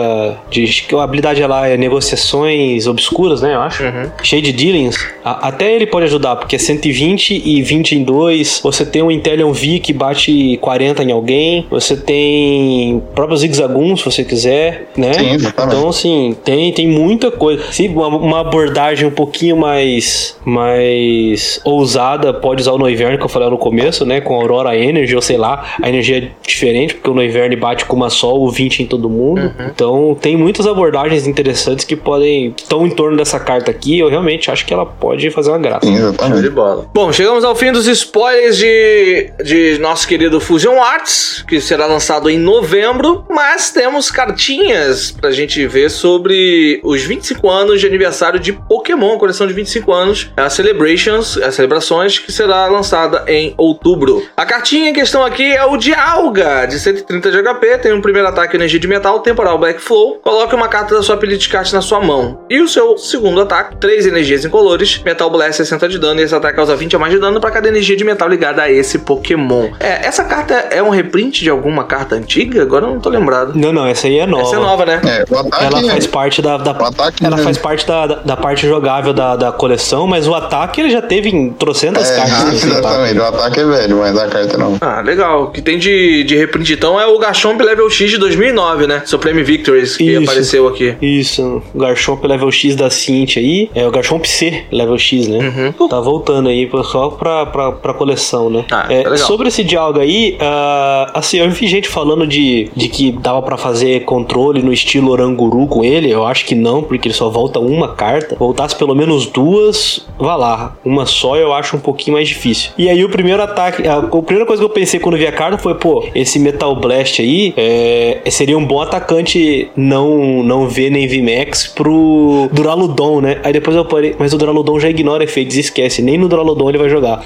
de. 0.51 0.85
A 0.93 1.03
habilidade 1.03 1.43
lá 1.47 1.67
é 1.69 1.77
negociações 1.77 2.87
obscuras, 2.87 3.41
né? 3.43 3.55
Eu 3.55 3.61
acho. 3.61 3.83
Cheio 4.23 4.43
de 4.43 4.53
dealings. 4.53 4.97
A- 5.25 5.49
até 5.49 5.75
ele 5.75 5.87
pode 5.87 6.07
ajudar, 6.07 6.37
porque 6.37 6.57
é 6.57 6.59
120 6.59 7.43
e 7.45 7.63
20 7.63 7.93
em 7.97 8.05
2. 8.05 8.61
Você 8.63 8.85
tem 8.85 9.03
um 9.03 9.11
Intelion 9.11 9.53
V 9.53 9.79
que 9.81 9.93
bate 9.93 10.59
40 10.61 11.03
em 11.03 11.13
alguém. 11.13 11.67
Você 11.71 11.97
tem 11.97 13.03
próprio 13.15 13.32
Zigzagoon, 13.37 13.97
se 13.97 14.05
você 14.05 14.25
quiser, 14.25 14.91
né? 14.97 15.13
Sim, 15.15 15.35
exatamente. 15.35 15.77
Então, 15.77 15.89
assim, 15.89 16.37
tem, 16.45 16.73
tem 16.73 16.89
muita 16.89 17.31
coisa. 17.31 17.63
Se 17.71 17.89
uma, 17.89 18.09
uma 18.09 18.41
abordagem 18.41 19.07
um 19.07 19.11
pouquinho 19.11 19.57
mais, 19.57 20.37
mais 20.45 21.61
ousada, 21.65 22.33
pode 22.33 22.63
usar 22.63 22.73
o 22.73 22.79
Noivern, 22.79 23.19
que 23.19 23.25
eu 23.25 23.29
falei 23.29 23.49
no 23.49 23.59
começo, 23.59 24.05
né? 24.05 24.21
Com 24.21 24.35
a 24.35 24.37
Aurora 24.39 24.77
Energy, 24.77 25.15
ou 25.15 25.23
sei 25.23 25.37
lá, 25.37 25.75
a 25.83 25.89
energia 25.89 26.19
é 26.19 26.29
diferente, 26.47 26.95
porque 26.95 27.11
o 27.11 27.15
Noivern 27.15 27.55
bate 27.57 27.85
com 27.85 27.97
uma 27.97 28.11
só, 28.11 28.35
o 28.35 28.51
20 28.51 28.83
em 28.83 28.87
todo 28.87 29.09
mundo. 29.09 29.53
Então, 29.73 30.17
tem 30.21 30.37
muitas 30.37 30.67
abordagens 30.67 31.27
interessantes 31.27 31.85
que 31.85 31.97
podem. 31.97 32.53
que 32.53 32.63
estão 32.63 32.87
em 32.87 32.91
torno 32.91 33.17
dessa 33.17 33.39
carta 33.39 33.71
aqui. 33.71 33.99
Eu 33.99 34.09
realmente 34.09 34.51
acho 34.51 34.65
que 34.67 34.73
ela 34.73 34.87
pode 34.87 35.31
fazer 35.31 35.51
uma 35.51 35.59
graça. 35.59 35.87
Sim, 35.87 35.97
Show 35.97 36.43
de 36.43 36.51
bola. 36.51 36.87
Bom, 36.93 37.13
chegamos 37.13 37.45
ao 37.45 37.55
fim 37.55 37.73
dos 37.73 37.87
spoilers 37.87 38.57
de, 38.57 39.33
de 39.45 39.79
nosso 39.79 40.07
querido 40.07 40.41
Fusion 40.41 40.81
Arts, 40.83 41.45
que 41.47 41.61
será 41.61 41.87
lançado 41.87 42.29
em 42.31 42.39
novembro, 42.39 43.22
mas 43.29 43.71
temos 43.71 44.11
cartinhas 44.11 45.11
pra 45.11 45.31
gente 45.31 45.67
ver 45.67 45.91
sobre 45.91 46.81
os 46.85 47.03
25 47.03 47.49
anos 47.49 47.81
de 47.81 47.87
aniversário 47.87 48.39
de 48.39 48.53
Pokémon, 48.53 49.19
coleção 49.19 49.47
de 49.47 49.53
25 49.53 49.93
anos, 49.93 50.31
a 50.37 50.49
Celebrations, 50.51 51.37
as 51.39 51.55
celebrações, 51.55 52.19
que 52.19 52.31
será 52.33 52.67
lançada 52.67 53.25
em 53.27 53.55
outubro. 53.57 54.23
A 54.37 54.45
cartinha 54.45 54.91
em 54.91 54.93
questão 54.93 55.25
aqui 55.25 55.53
é 55.53 55.65
o 55.65 55.77
Dialga, 55.77 56.67
de 56.67 56.79
130 56.79 57.31
de 57.31 57.43
HP, 57.43 57.79
tem 57.79 57.93
um 57.93 58.01
primeiro 58.01 58.29
ataque 58.29 58.57
energia 58.57 58.79
de 58.79 58.89
metal, 58.89 59.21
temporal 59.21 59.59
Black 59.59 59.81
Flow, 59.81 60.21
coloque 60.23 60.55
uma 60.55 60.69
carta 60.69 60.95
da 60.95 61.03
sua 61.03 61.19
Elite 61.23 61.49
Card 61.49 61.73
na 61.73 61.81
sua 61.81 62.01
mão. 62.01 62.45
E 62.51 62.61
o 62.61 62.69
seu 62.69 62.99
segundo 62.99 63.41
ataque, 63.41 63.77
3 63.77 64.07
energias 64.07 64.45
incolores, 64.45 65.01
Metal 65.03 65.31
Blast 65.31 65.57
60 65.57 65.89
de 65.89 65.99
dano, 65.99 66.21
e 66.21 66.25
esse 66.25 66.35
ataque 66.35 66.57
causa 66.57 66.77
20 66.77 66.97
a 66.97 66.99
mais 66.99 67.13
de 67.13 67.19
dano 67.19 67.41
para 67.41 67.51
cada 67.51 67.69
energia 67.69 67.97
de 67.97 68.05
metal 68.05 68.29
ligada 68.29 68.63
a 68.63 68.71
esse 68.71 68.99
Pokémon. 68.99 69.71
É, 69.81 70.07
essa 70.07 70.25
carta 70.25 70.55
é 70.55 70.83
um 70.83 70.91
reprint 70.91 71.43
de 71.43 71.51
alguma 71.51 71.85
carta 71.85 72.15
antiga? 72.15 72.63
Agora 72.63 72.87
eu 72.87 72.91
não 72.91 73.01
tô 73.01 73.11
lembrado. 73.13 73.53
Não, 73.55 73.73
não, 73.73 73.87
essa 73.87 74.07
aí 74.07 74.19
é 74.19 74.27
nova. 74.27 74.43
Essa 74.45 74.57
é 74.57 74.59
nova, 74.59 74.87
né? 74.87 75.01
É, 75.05 75.25
o 75.33 75.39
ataque. 75.39 75.65
Ela 75.65 75.81
é- 75.81 75.91
faz 75.91 76.07
parte 76.07 76.43
da, 76.43 76.57
da- 76.57 76.73
O 76.73 76.85
ataque 76.85 77.25
ela 77.25 77.37
né? 77.37 77.43
faz 77.43 77.59
parte 77.59 77.87
da, 77.87 78.07
da, 78.07 78.15
da 78.17 78.37
parte 78.37 78.67
jogável 78.67 79.13
da, 79.13 79.37
da 79.37 79.53
coleção, 79.53 80.07
mas 80.07 80.27
o 80.27 80.35
ataque 80.35 80.81
ele 80.81 80.91
já 80.91 81.03
teve 81.03 81.29
em 81.31 81.51
trocentas 81.51 82.11
É, 82.11 82.17
cartas. 82.17 82.45
nesse 82.53 82.67
ataque. 82.73 82.79
exatamente. 82.81 83.19
O 83.19 83.25
ataque 83.25 83.61
é 83.61 83.65
velho, 83.65 83.97
mas 83.99 84.17
a 84.19 84.27
carta 84.29 84.59
não. 84.59 84.77
Ah, 84.81 85.01
legal. 85.01 85.45
O 85.45 85.51
que 85.51 85.61
tem 85.63 85.79
de, 85.79 86.25
de 86.25 86.37
reprint 86.37 86.73
então 86.73 87.01
é 87.01 87.07
o 87.07 87.19
Garchomp 87.19 87.61
Level 87.63 87.89
X 87.91 88.11
de 88.11 88.19
2009, 88.19 88.87
né? 88.87 89.03
Supreme 89.05 89.43
Victories, 89.43 89.97
que 89.97 90.05
Isso. 90.13 90.23
apareceu 90.25 90.69
aqui. 90.69 90.95
Isso, 91.01 91.63
o 91.75 91.79
Garchomp 91.79 92.25
level 92.27 92.51
X 92.51 92.75
da 92.77 92.91
Cintia 92.91 93.41
aí, 93.43 93.71
é 93.75 93.87
o 93.87 93.91
Garchomp 93.91 94.25
C 94.27 94.65
level 94.73 94.99
X, 94.99 95.29
né? 95.29 95.73
Tá 95.89 96.01
voltando 96.01 96.49
aí 96.49 96.69
só 96.91 97.11
pra, 97.11 97.47
pra, 97.47 97.73
pra 97.73 97.95
coleção, 97.95 98.49
né? 98.51 98.65
Ah, 98.71 98.87
É, 98.89 99.03
tá 99.03 99.11
legal. 99.11 99.27
sobre 99.27 99.49
esse 99.49 99.63
Dialga 99.65 100.01
aí, 100.03 100.37
ah, 100.41 101.11
assim, 101.15 101.39
eu 101.39 101.51
vi 101.51 101.67
gente 101.67 101.89
falando 101.89 102.27
de, 102.27 102.71
de 102.75 102.89
que 102.89 103.02
dava 103.11 103.43
pra 103.43 103.57
fazer 103.57 104.05
controle 104.05 104.63
no 104.63 104.73
estilo 104.73 105.11
Oranguru 105.11 105.67
com 105.67 105.85
ele, 105.85 106.11
eu 106.11 106.25
acho 106.25 106.45
que 106.45 106.55
não, 106.55 106.83
porque 106.83 107.09
ele 107.09 107.15
só 107.15 107.29
volta 107.29 107.59
uma 107.59 107.89
carta. 107.89 108.37
Voltasse 108.37 108.77
pelo 108.77 108.95
menos 108.95 109.27
duas, 109.27 110.07
vá 110.19 110.37
lá. 110.37 110.77
Uma 110.85 111.07
só 111.07 111.37
eu 111.37 111.53
acho 111.53 111.77
um 111.77 111.81
pouquinho 111.81 112.15
mais 112.15 112.29
difícil. 112.29 112.71
E 112.79 112.89
aí 112.89 113.05
o 113.05 113.09
primeiro 113.09 113.43
ataque, 113.43 113.87
a, 113.87 113.99
a 113.99 114.23
primeira 114.23 114.47
coisa 114.47 114.63
que 114.63 114.67
eu 114.67 114.71
pensei 114.71 115.01
quando 115.01 115.17
vi 115.17 115.27
a 115.27 115.33
carta 115.33 115.59
foi, 115.59 115.75
pô, 115.75 116.05
esse 116.15 116.39
Metal 116.39 116.75
Blast 116.77 117.21
aí 117.21 117.53
é, 117.57 118.21
seria 118.31 118.57
um 118.57 118.65
bom 118.65 118.81
atacante 118.81 119.71
não, 119.77 120.43
não 120.43 120.69
V 120.69 120.91
nem 120.91 121.07
VMAX 121.07 121.69
pro 121.69 122.49
Duraludon, 122.53 123.21
né? 123.21 123.41
Aí 123.43 123.53
depois 123.53 123.77
eu 123.77 123.85
parei, 123.85 124.15
mas 124.19 124.33
o 124.33 124.39
Duraludon 124.39 124.79
já 124.79 124.89
ignora 124.89 125.25
efeitos 125.25 125.57
esquece, 125.57 126.03
nem 126.03 126.19
no 126.19 126.29
Duraludon 126.29 126.69
ele 126.69 126.79
vai 126.79 126.89
jogar. 126.89 127.23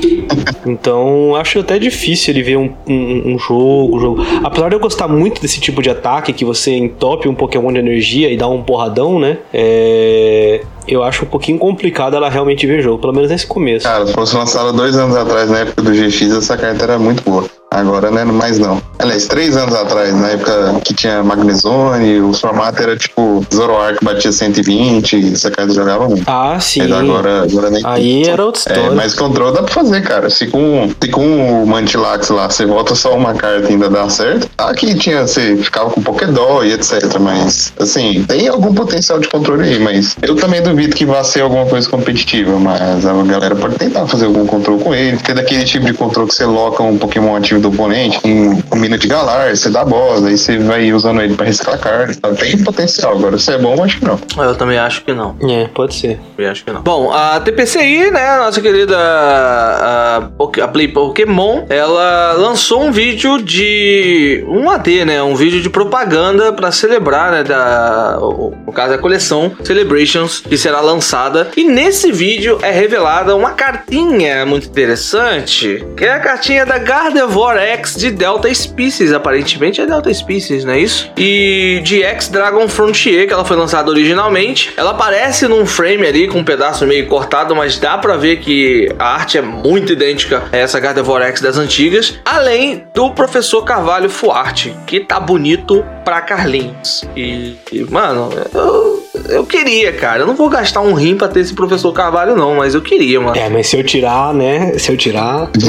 Então 0.67 1.35
acho 1.37 1.61
até 1.61 1.79
difícil 1.79 2.35
ele 2.35 2.43
ver 2.43 2.57
um, 2.57 2.71
um, 2.89 3.35
um 3.35 3.39
jogo, 3.39 3.97
um 3.97 4.01
jogo. 4.01 4.27
Apesar 4.43 4.69
de 4.69 4.77
eu 4.77 4.81
gostar 4.81 5.09
muito 5.09 5.41
desse 5.41 5.61
tipo 5.67 5.83
de 5.83 5.91
ataque, 5.91 6.33
que 6.33 6.45
você 6.45 6.77
entope 6.77 7.29
um 7.29 7.35
Pokémon 7.35 7.73
de 7.73 7.79
energia 7.79 8.31
e 8.31 8.37
dá 8.37 8.49
um 8.49 8.63
porradão, 8.63 9.19
né? 9.19 9.39
É, 9.53 10.63
eu 10.87 11.03
acho 11.03 11.25
um 11.25 11.29
pouquinho 11.29 11.59
complicado 11.59 12.17
ela 12.17 12.29
realmente 12.29 12.67
ver 12.67 12.81
jogo, 12.83 12.99
pelo 12.99 13.13
menos 13.13 13.31
nesse 13.31 13.47
começo. 13.47 13.87
Cara, 13.87 14.07
se 14.07 14.13
fosse 14.13 14.37
lançada 14.37 14.73
dois 14.73 14.97
anos 14.97 15.17
atrás, 15.17 15.51
na 15.51 15.59
época 15.59 15.83
do 15.83 15.91
GX, 15.91 16.37
essa 16.37 16.57
carta 16.57 16.85
era 16.85 16.99
muito 16.99 17.23
boa. 17.23 17.45
Agora, 17.77 18.11
né, 18.11 18.25
mais 18.25 18.59
não. 18.59 18.81
Aliás, 18.99 19.27
três 19.27 19.57
anos 19.57 19.75
atrás, 19.75 20.15
na 20.15 20.29
época 20.31 20.81
que 20.83 20.95
tinha 20.95 21.23
Magnezone, 21.23 22.21
o 22.21 22.33
formato 22.33 22.83
era 22.83 22.97
tipo 22.97 23.45
Zoroark 23.55 24.03
batia 24.03 24.33
120, 24.33 25.33
essa 25.35 25.51
carta 25.51 25.73
jogava 25.75 26.09
muito. 26.09 26.25
Ah, 26.27 26.59
sim. 26.59 26.81
Mas 26.81 26.93
agora, 26.93 27.43
agora 27.43 27.71
nem 27.71 27.83
Aí 27.85 28.25
era 28.25 28.45
outra 28.45 28.63
É, 28.67 28.73
história. 28.73 28.97
mas 28.97 29.15
controle 29.15 29.55
dá 29.55 29.63
pra 29.63 29.73
fazer, 29.75 30.03
cara. 30.03 30.31
Se 30.31 30.47
com, 30.47 30.91
se 31.03 31.11
com 31.11 31.63
o 31.63 31.67
Mantilax 31.67 32.31
lá 32.31 32.49
você 32.49 32.65
volta 32.65 32.95
só 32.95 33.15
uma 33.15 33.35
carta 33.35 33.69
e 33.69 33.73
ainda 33.73 33.91
dá 33.91 34.09
certo. 34.09 34.49
Aqui 34.57 34.95
tinha, 34.95 35.27
você 35.27 35.57
ficava 35.57 35.91
com 35.91 36.01
Pokédó 36.03 36.63
e 36.65 36.73
etc. 36.73 37.19
Mas, 37.21 37.73
assim, 37.79 38.25
tem 38.27 38.49
algum 38.49 38.73
potencial 38.75 39.19
de 39.19 39.29
controle 39.29 39.63
aí. 39.69 39.79
Mas 39.79 40.17
eu 40.23 40.35
também 40.37 40.63
duvido 40.63 40.97
que 40.97 41.05
vá 41.05 41.23
ser 41.23 41.43
alguma 41.43 41.67
coisa 41.67 41.89
competitiva. 41.89 42.59
Mas 42.59 43.05
a 43.05 43.13
galera 43.25 43.55
pode 43.55 43.77
tentar 43.77 44.07
fazer 44.07 44.25
algum 44.25 44.47
controle 44.47 44.83
com 44.83 44.95
ele. 44.95 45.17
Porque 45.19 45.33
é 45.33 45.35
daquele 45.35 45.65
tipo 45.65 45.85
de 45.85 45.93
controle 45.93 46.29
que 46.29 46.35
você 46.35 46.47
loca 46.47 46.83
um 46.83 46.97
Pokémon 46.97 47.37
ativo 47.37 47.61
do 47.67 47.75
oponente, 47.75 48.21
em 48.25 48.63
um 48.73 48.77
mina 48.77 48.97
de 48.99 49.07
galar, 49.09 49.55
você 49.57 49.69
dá 49.71 49.85
boss, 49.85 50.25
aí 50.25 50.37
você 50.39 50.59
vai 50.59 50.93
usando 50.93 51.21
ele 51.21 51.35
pra 51.35 51.47
reciclar 51.47 51.79
carta. 51.79 52.13
Então, 52.13 52.35
tem 52.35 52.57
potencial. 52.63 53.13
Agora, 53.17 53.39
se 53.39 53.53
é 53.53 53.59
bom, 53.59 53.83
acho 53.83 53.99
que 53.99 54.05
não. 54.05 54.19
Eu 54.39 54.55
também 54.55 54.79
acho 54.79 55.03
que 55.05 55.13
não. 55.13 55.37
É, 55.43 55.69
pode 55.75 55.95
ser. 55.95 56.19
Eu 56.39 56.51
acho 56.51 56.65
que 56.65 56.71
não. 56.71 56.83
Bom, 56.83 57.13
a 57.13 57.41
TPCI, 57.41 58.11
né, 58.11 58.27
a 58.29 58.39
nossa 58.39 58.61
querida 58.61 58.97
a, 58.99 60.29
a 60.63 60.69
Play 60.69 60.89
Pokémon, 60.89 61.65
ela 61.69 62.33
lançou 62.33 62.83
um 62.85 62.93
vídeo 62.93 63.43
de 63.43 64.45
um 64.49 64.71
AD, 64.71 65.05
né, 65.05 65.23
um 65.23 65.35
vídeo 65.35 65.61
de 65.61 65.71
propaganda 65.71 66.53
pra 66.53 66.71
celebrar, 66.71 67.33
né, 67.33 67.43
da, 67.43 68.19
o- 68.21 68.55
no 68.67 68.73
caso 68.73 68.95
a 68.95 68.99
coleção 68.99 69.53
Celebrations 69.65 70.41
que 70.41 70.57
será 70.57 70.81
lançada. 70.81 71.49
E 71.57 71.65
nesse 71.65 72.13
vídeo 72.13 72.59
é 72.63 72.71
revelada 72.71 73.35
uma 73.35 73.51
cartinha 73.53 74.45
muito 74.47 74.67
interessante, 74.69 75.85
que 75.97 76.05
é 76.05 76.13
a 76.13 76.21
cartinha 76.21 76.65
da 76.67 76.79
Gardevoir 76.79 77.56
X 77.61 77.97
de 77.97 78.11
Delta 78.11 78.53
Species, 78.53 79.13
aparentemente 79.13 79.81
é 79.81 79.87
Delta 79.87 80.13
Species, 80.13 80.65
não 80.65 80.73
é 80.73 80.81
isso? 80.81 81.11
E 81.17 81.81
de 81.85 82.03
X 82.03 82.29
Dragon 82.29 82.69
Frontier, 82.69 83.27
que 83.27 83.33
ela 83.33 83.45
foi 83.45 83.57
lançada 83.57 83.91
originalmente. 83.91 84.73
Ela 84.77 84.91
aparece 84.91 85.47
num 85.49 85.67
frame 85.67 86.07
ali 86.07 86.29
com 86.29 86.39
um 86.39 86.45
pedaço 86.45 86.87
meio 86.87 87.07
cortado, 87.07 87.55
mas 87.55 87.79
dá 87.79 87.99
pra 87.99 88.17
ver 88.17 88.39
que 88.39 88.89
a 88.99 89.15
arte 89.15 89.39
é 89.39 89.43
muito 89.43 89.93
idêntica 89.93 90.45
a 90.53 90.57
essa 90.57 90.81
Gardevoir 90.81 91.23
X 91.29 91.41
das 91.41 91.57
antigas. 91.59 92.19
Além 92.25 92.85
do 92.95 93.11
Professor 93.11 93.63
Carvalho 93.65 94.09
Fuarte, 94.09 94.75
que 94.87 95.01
tá 95.01 95.19
bonito 95.19 95.85
pra 96.05 96.21
Carlinhos. 96.21 97.05
E, 97.17 97.57
e 97.73 97.85
mano, 97.91 98.31
eu, 98.55 98.96
eu 99.29 99.45
queria, 99.47 99.93
cara. 99.93 100.21
Eu 100.23 100.27
não 100.27 100.35
vou 100.35 100.49
gastar 100.49 100.81
um 100.81 100.95
rim 100.95 101.17
pra 101.17 101.29
ter 101.29 101.41
esse 101.41 101.55
Professor 101.55 101.93
Carvalho, 101.93 102.37
não, 102.37 102.57
mas 102.57 102.75
eu 102.75 102.81
queria, 102.81 103.21
mano. 103.21 103.37
É, 103.37 103.49
mas 103.49 103.67
se 103.69 103.77
eu 103.79 103.85
tirar, 103.85 104.33
né? 104.35 104.79
Se 104.79 104.91
eu 104.93 104.97
tirar. 104.97 105.51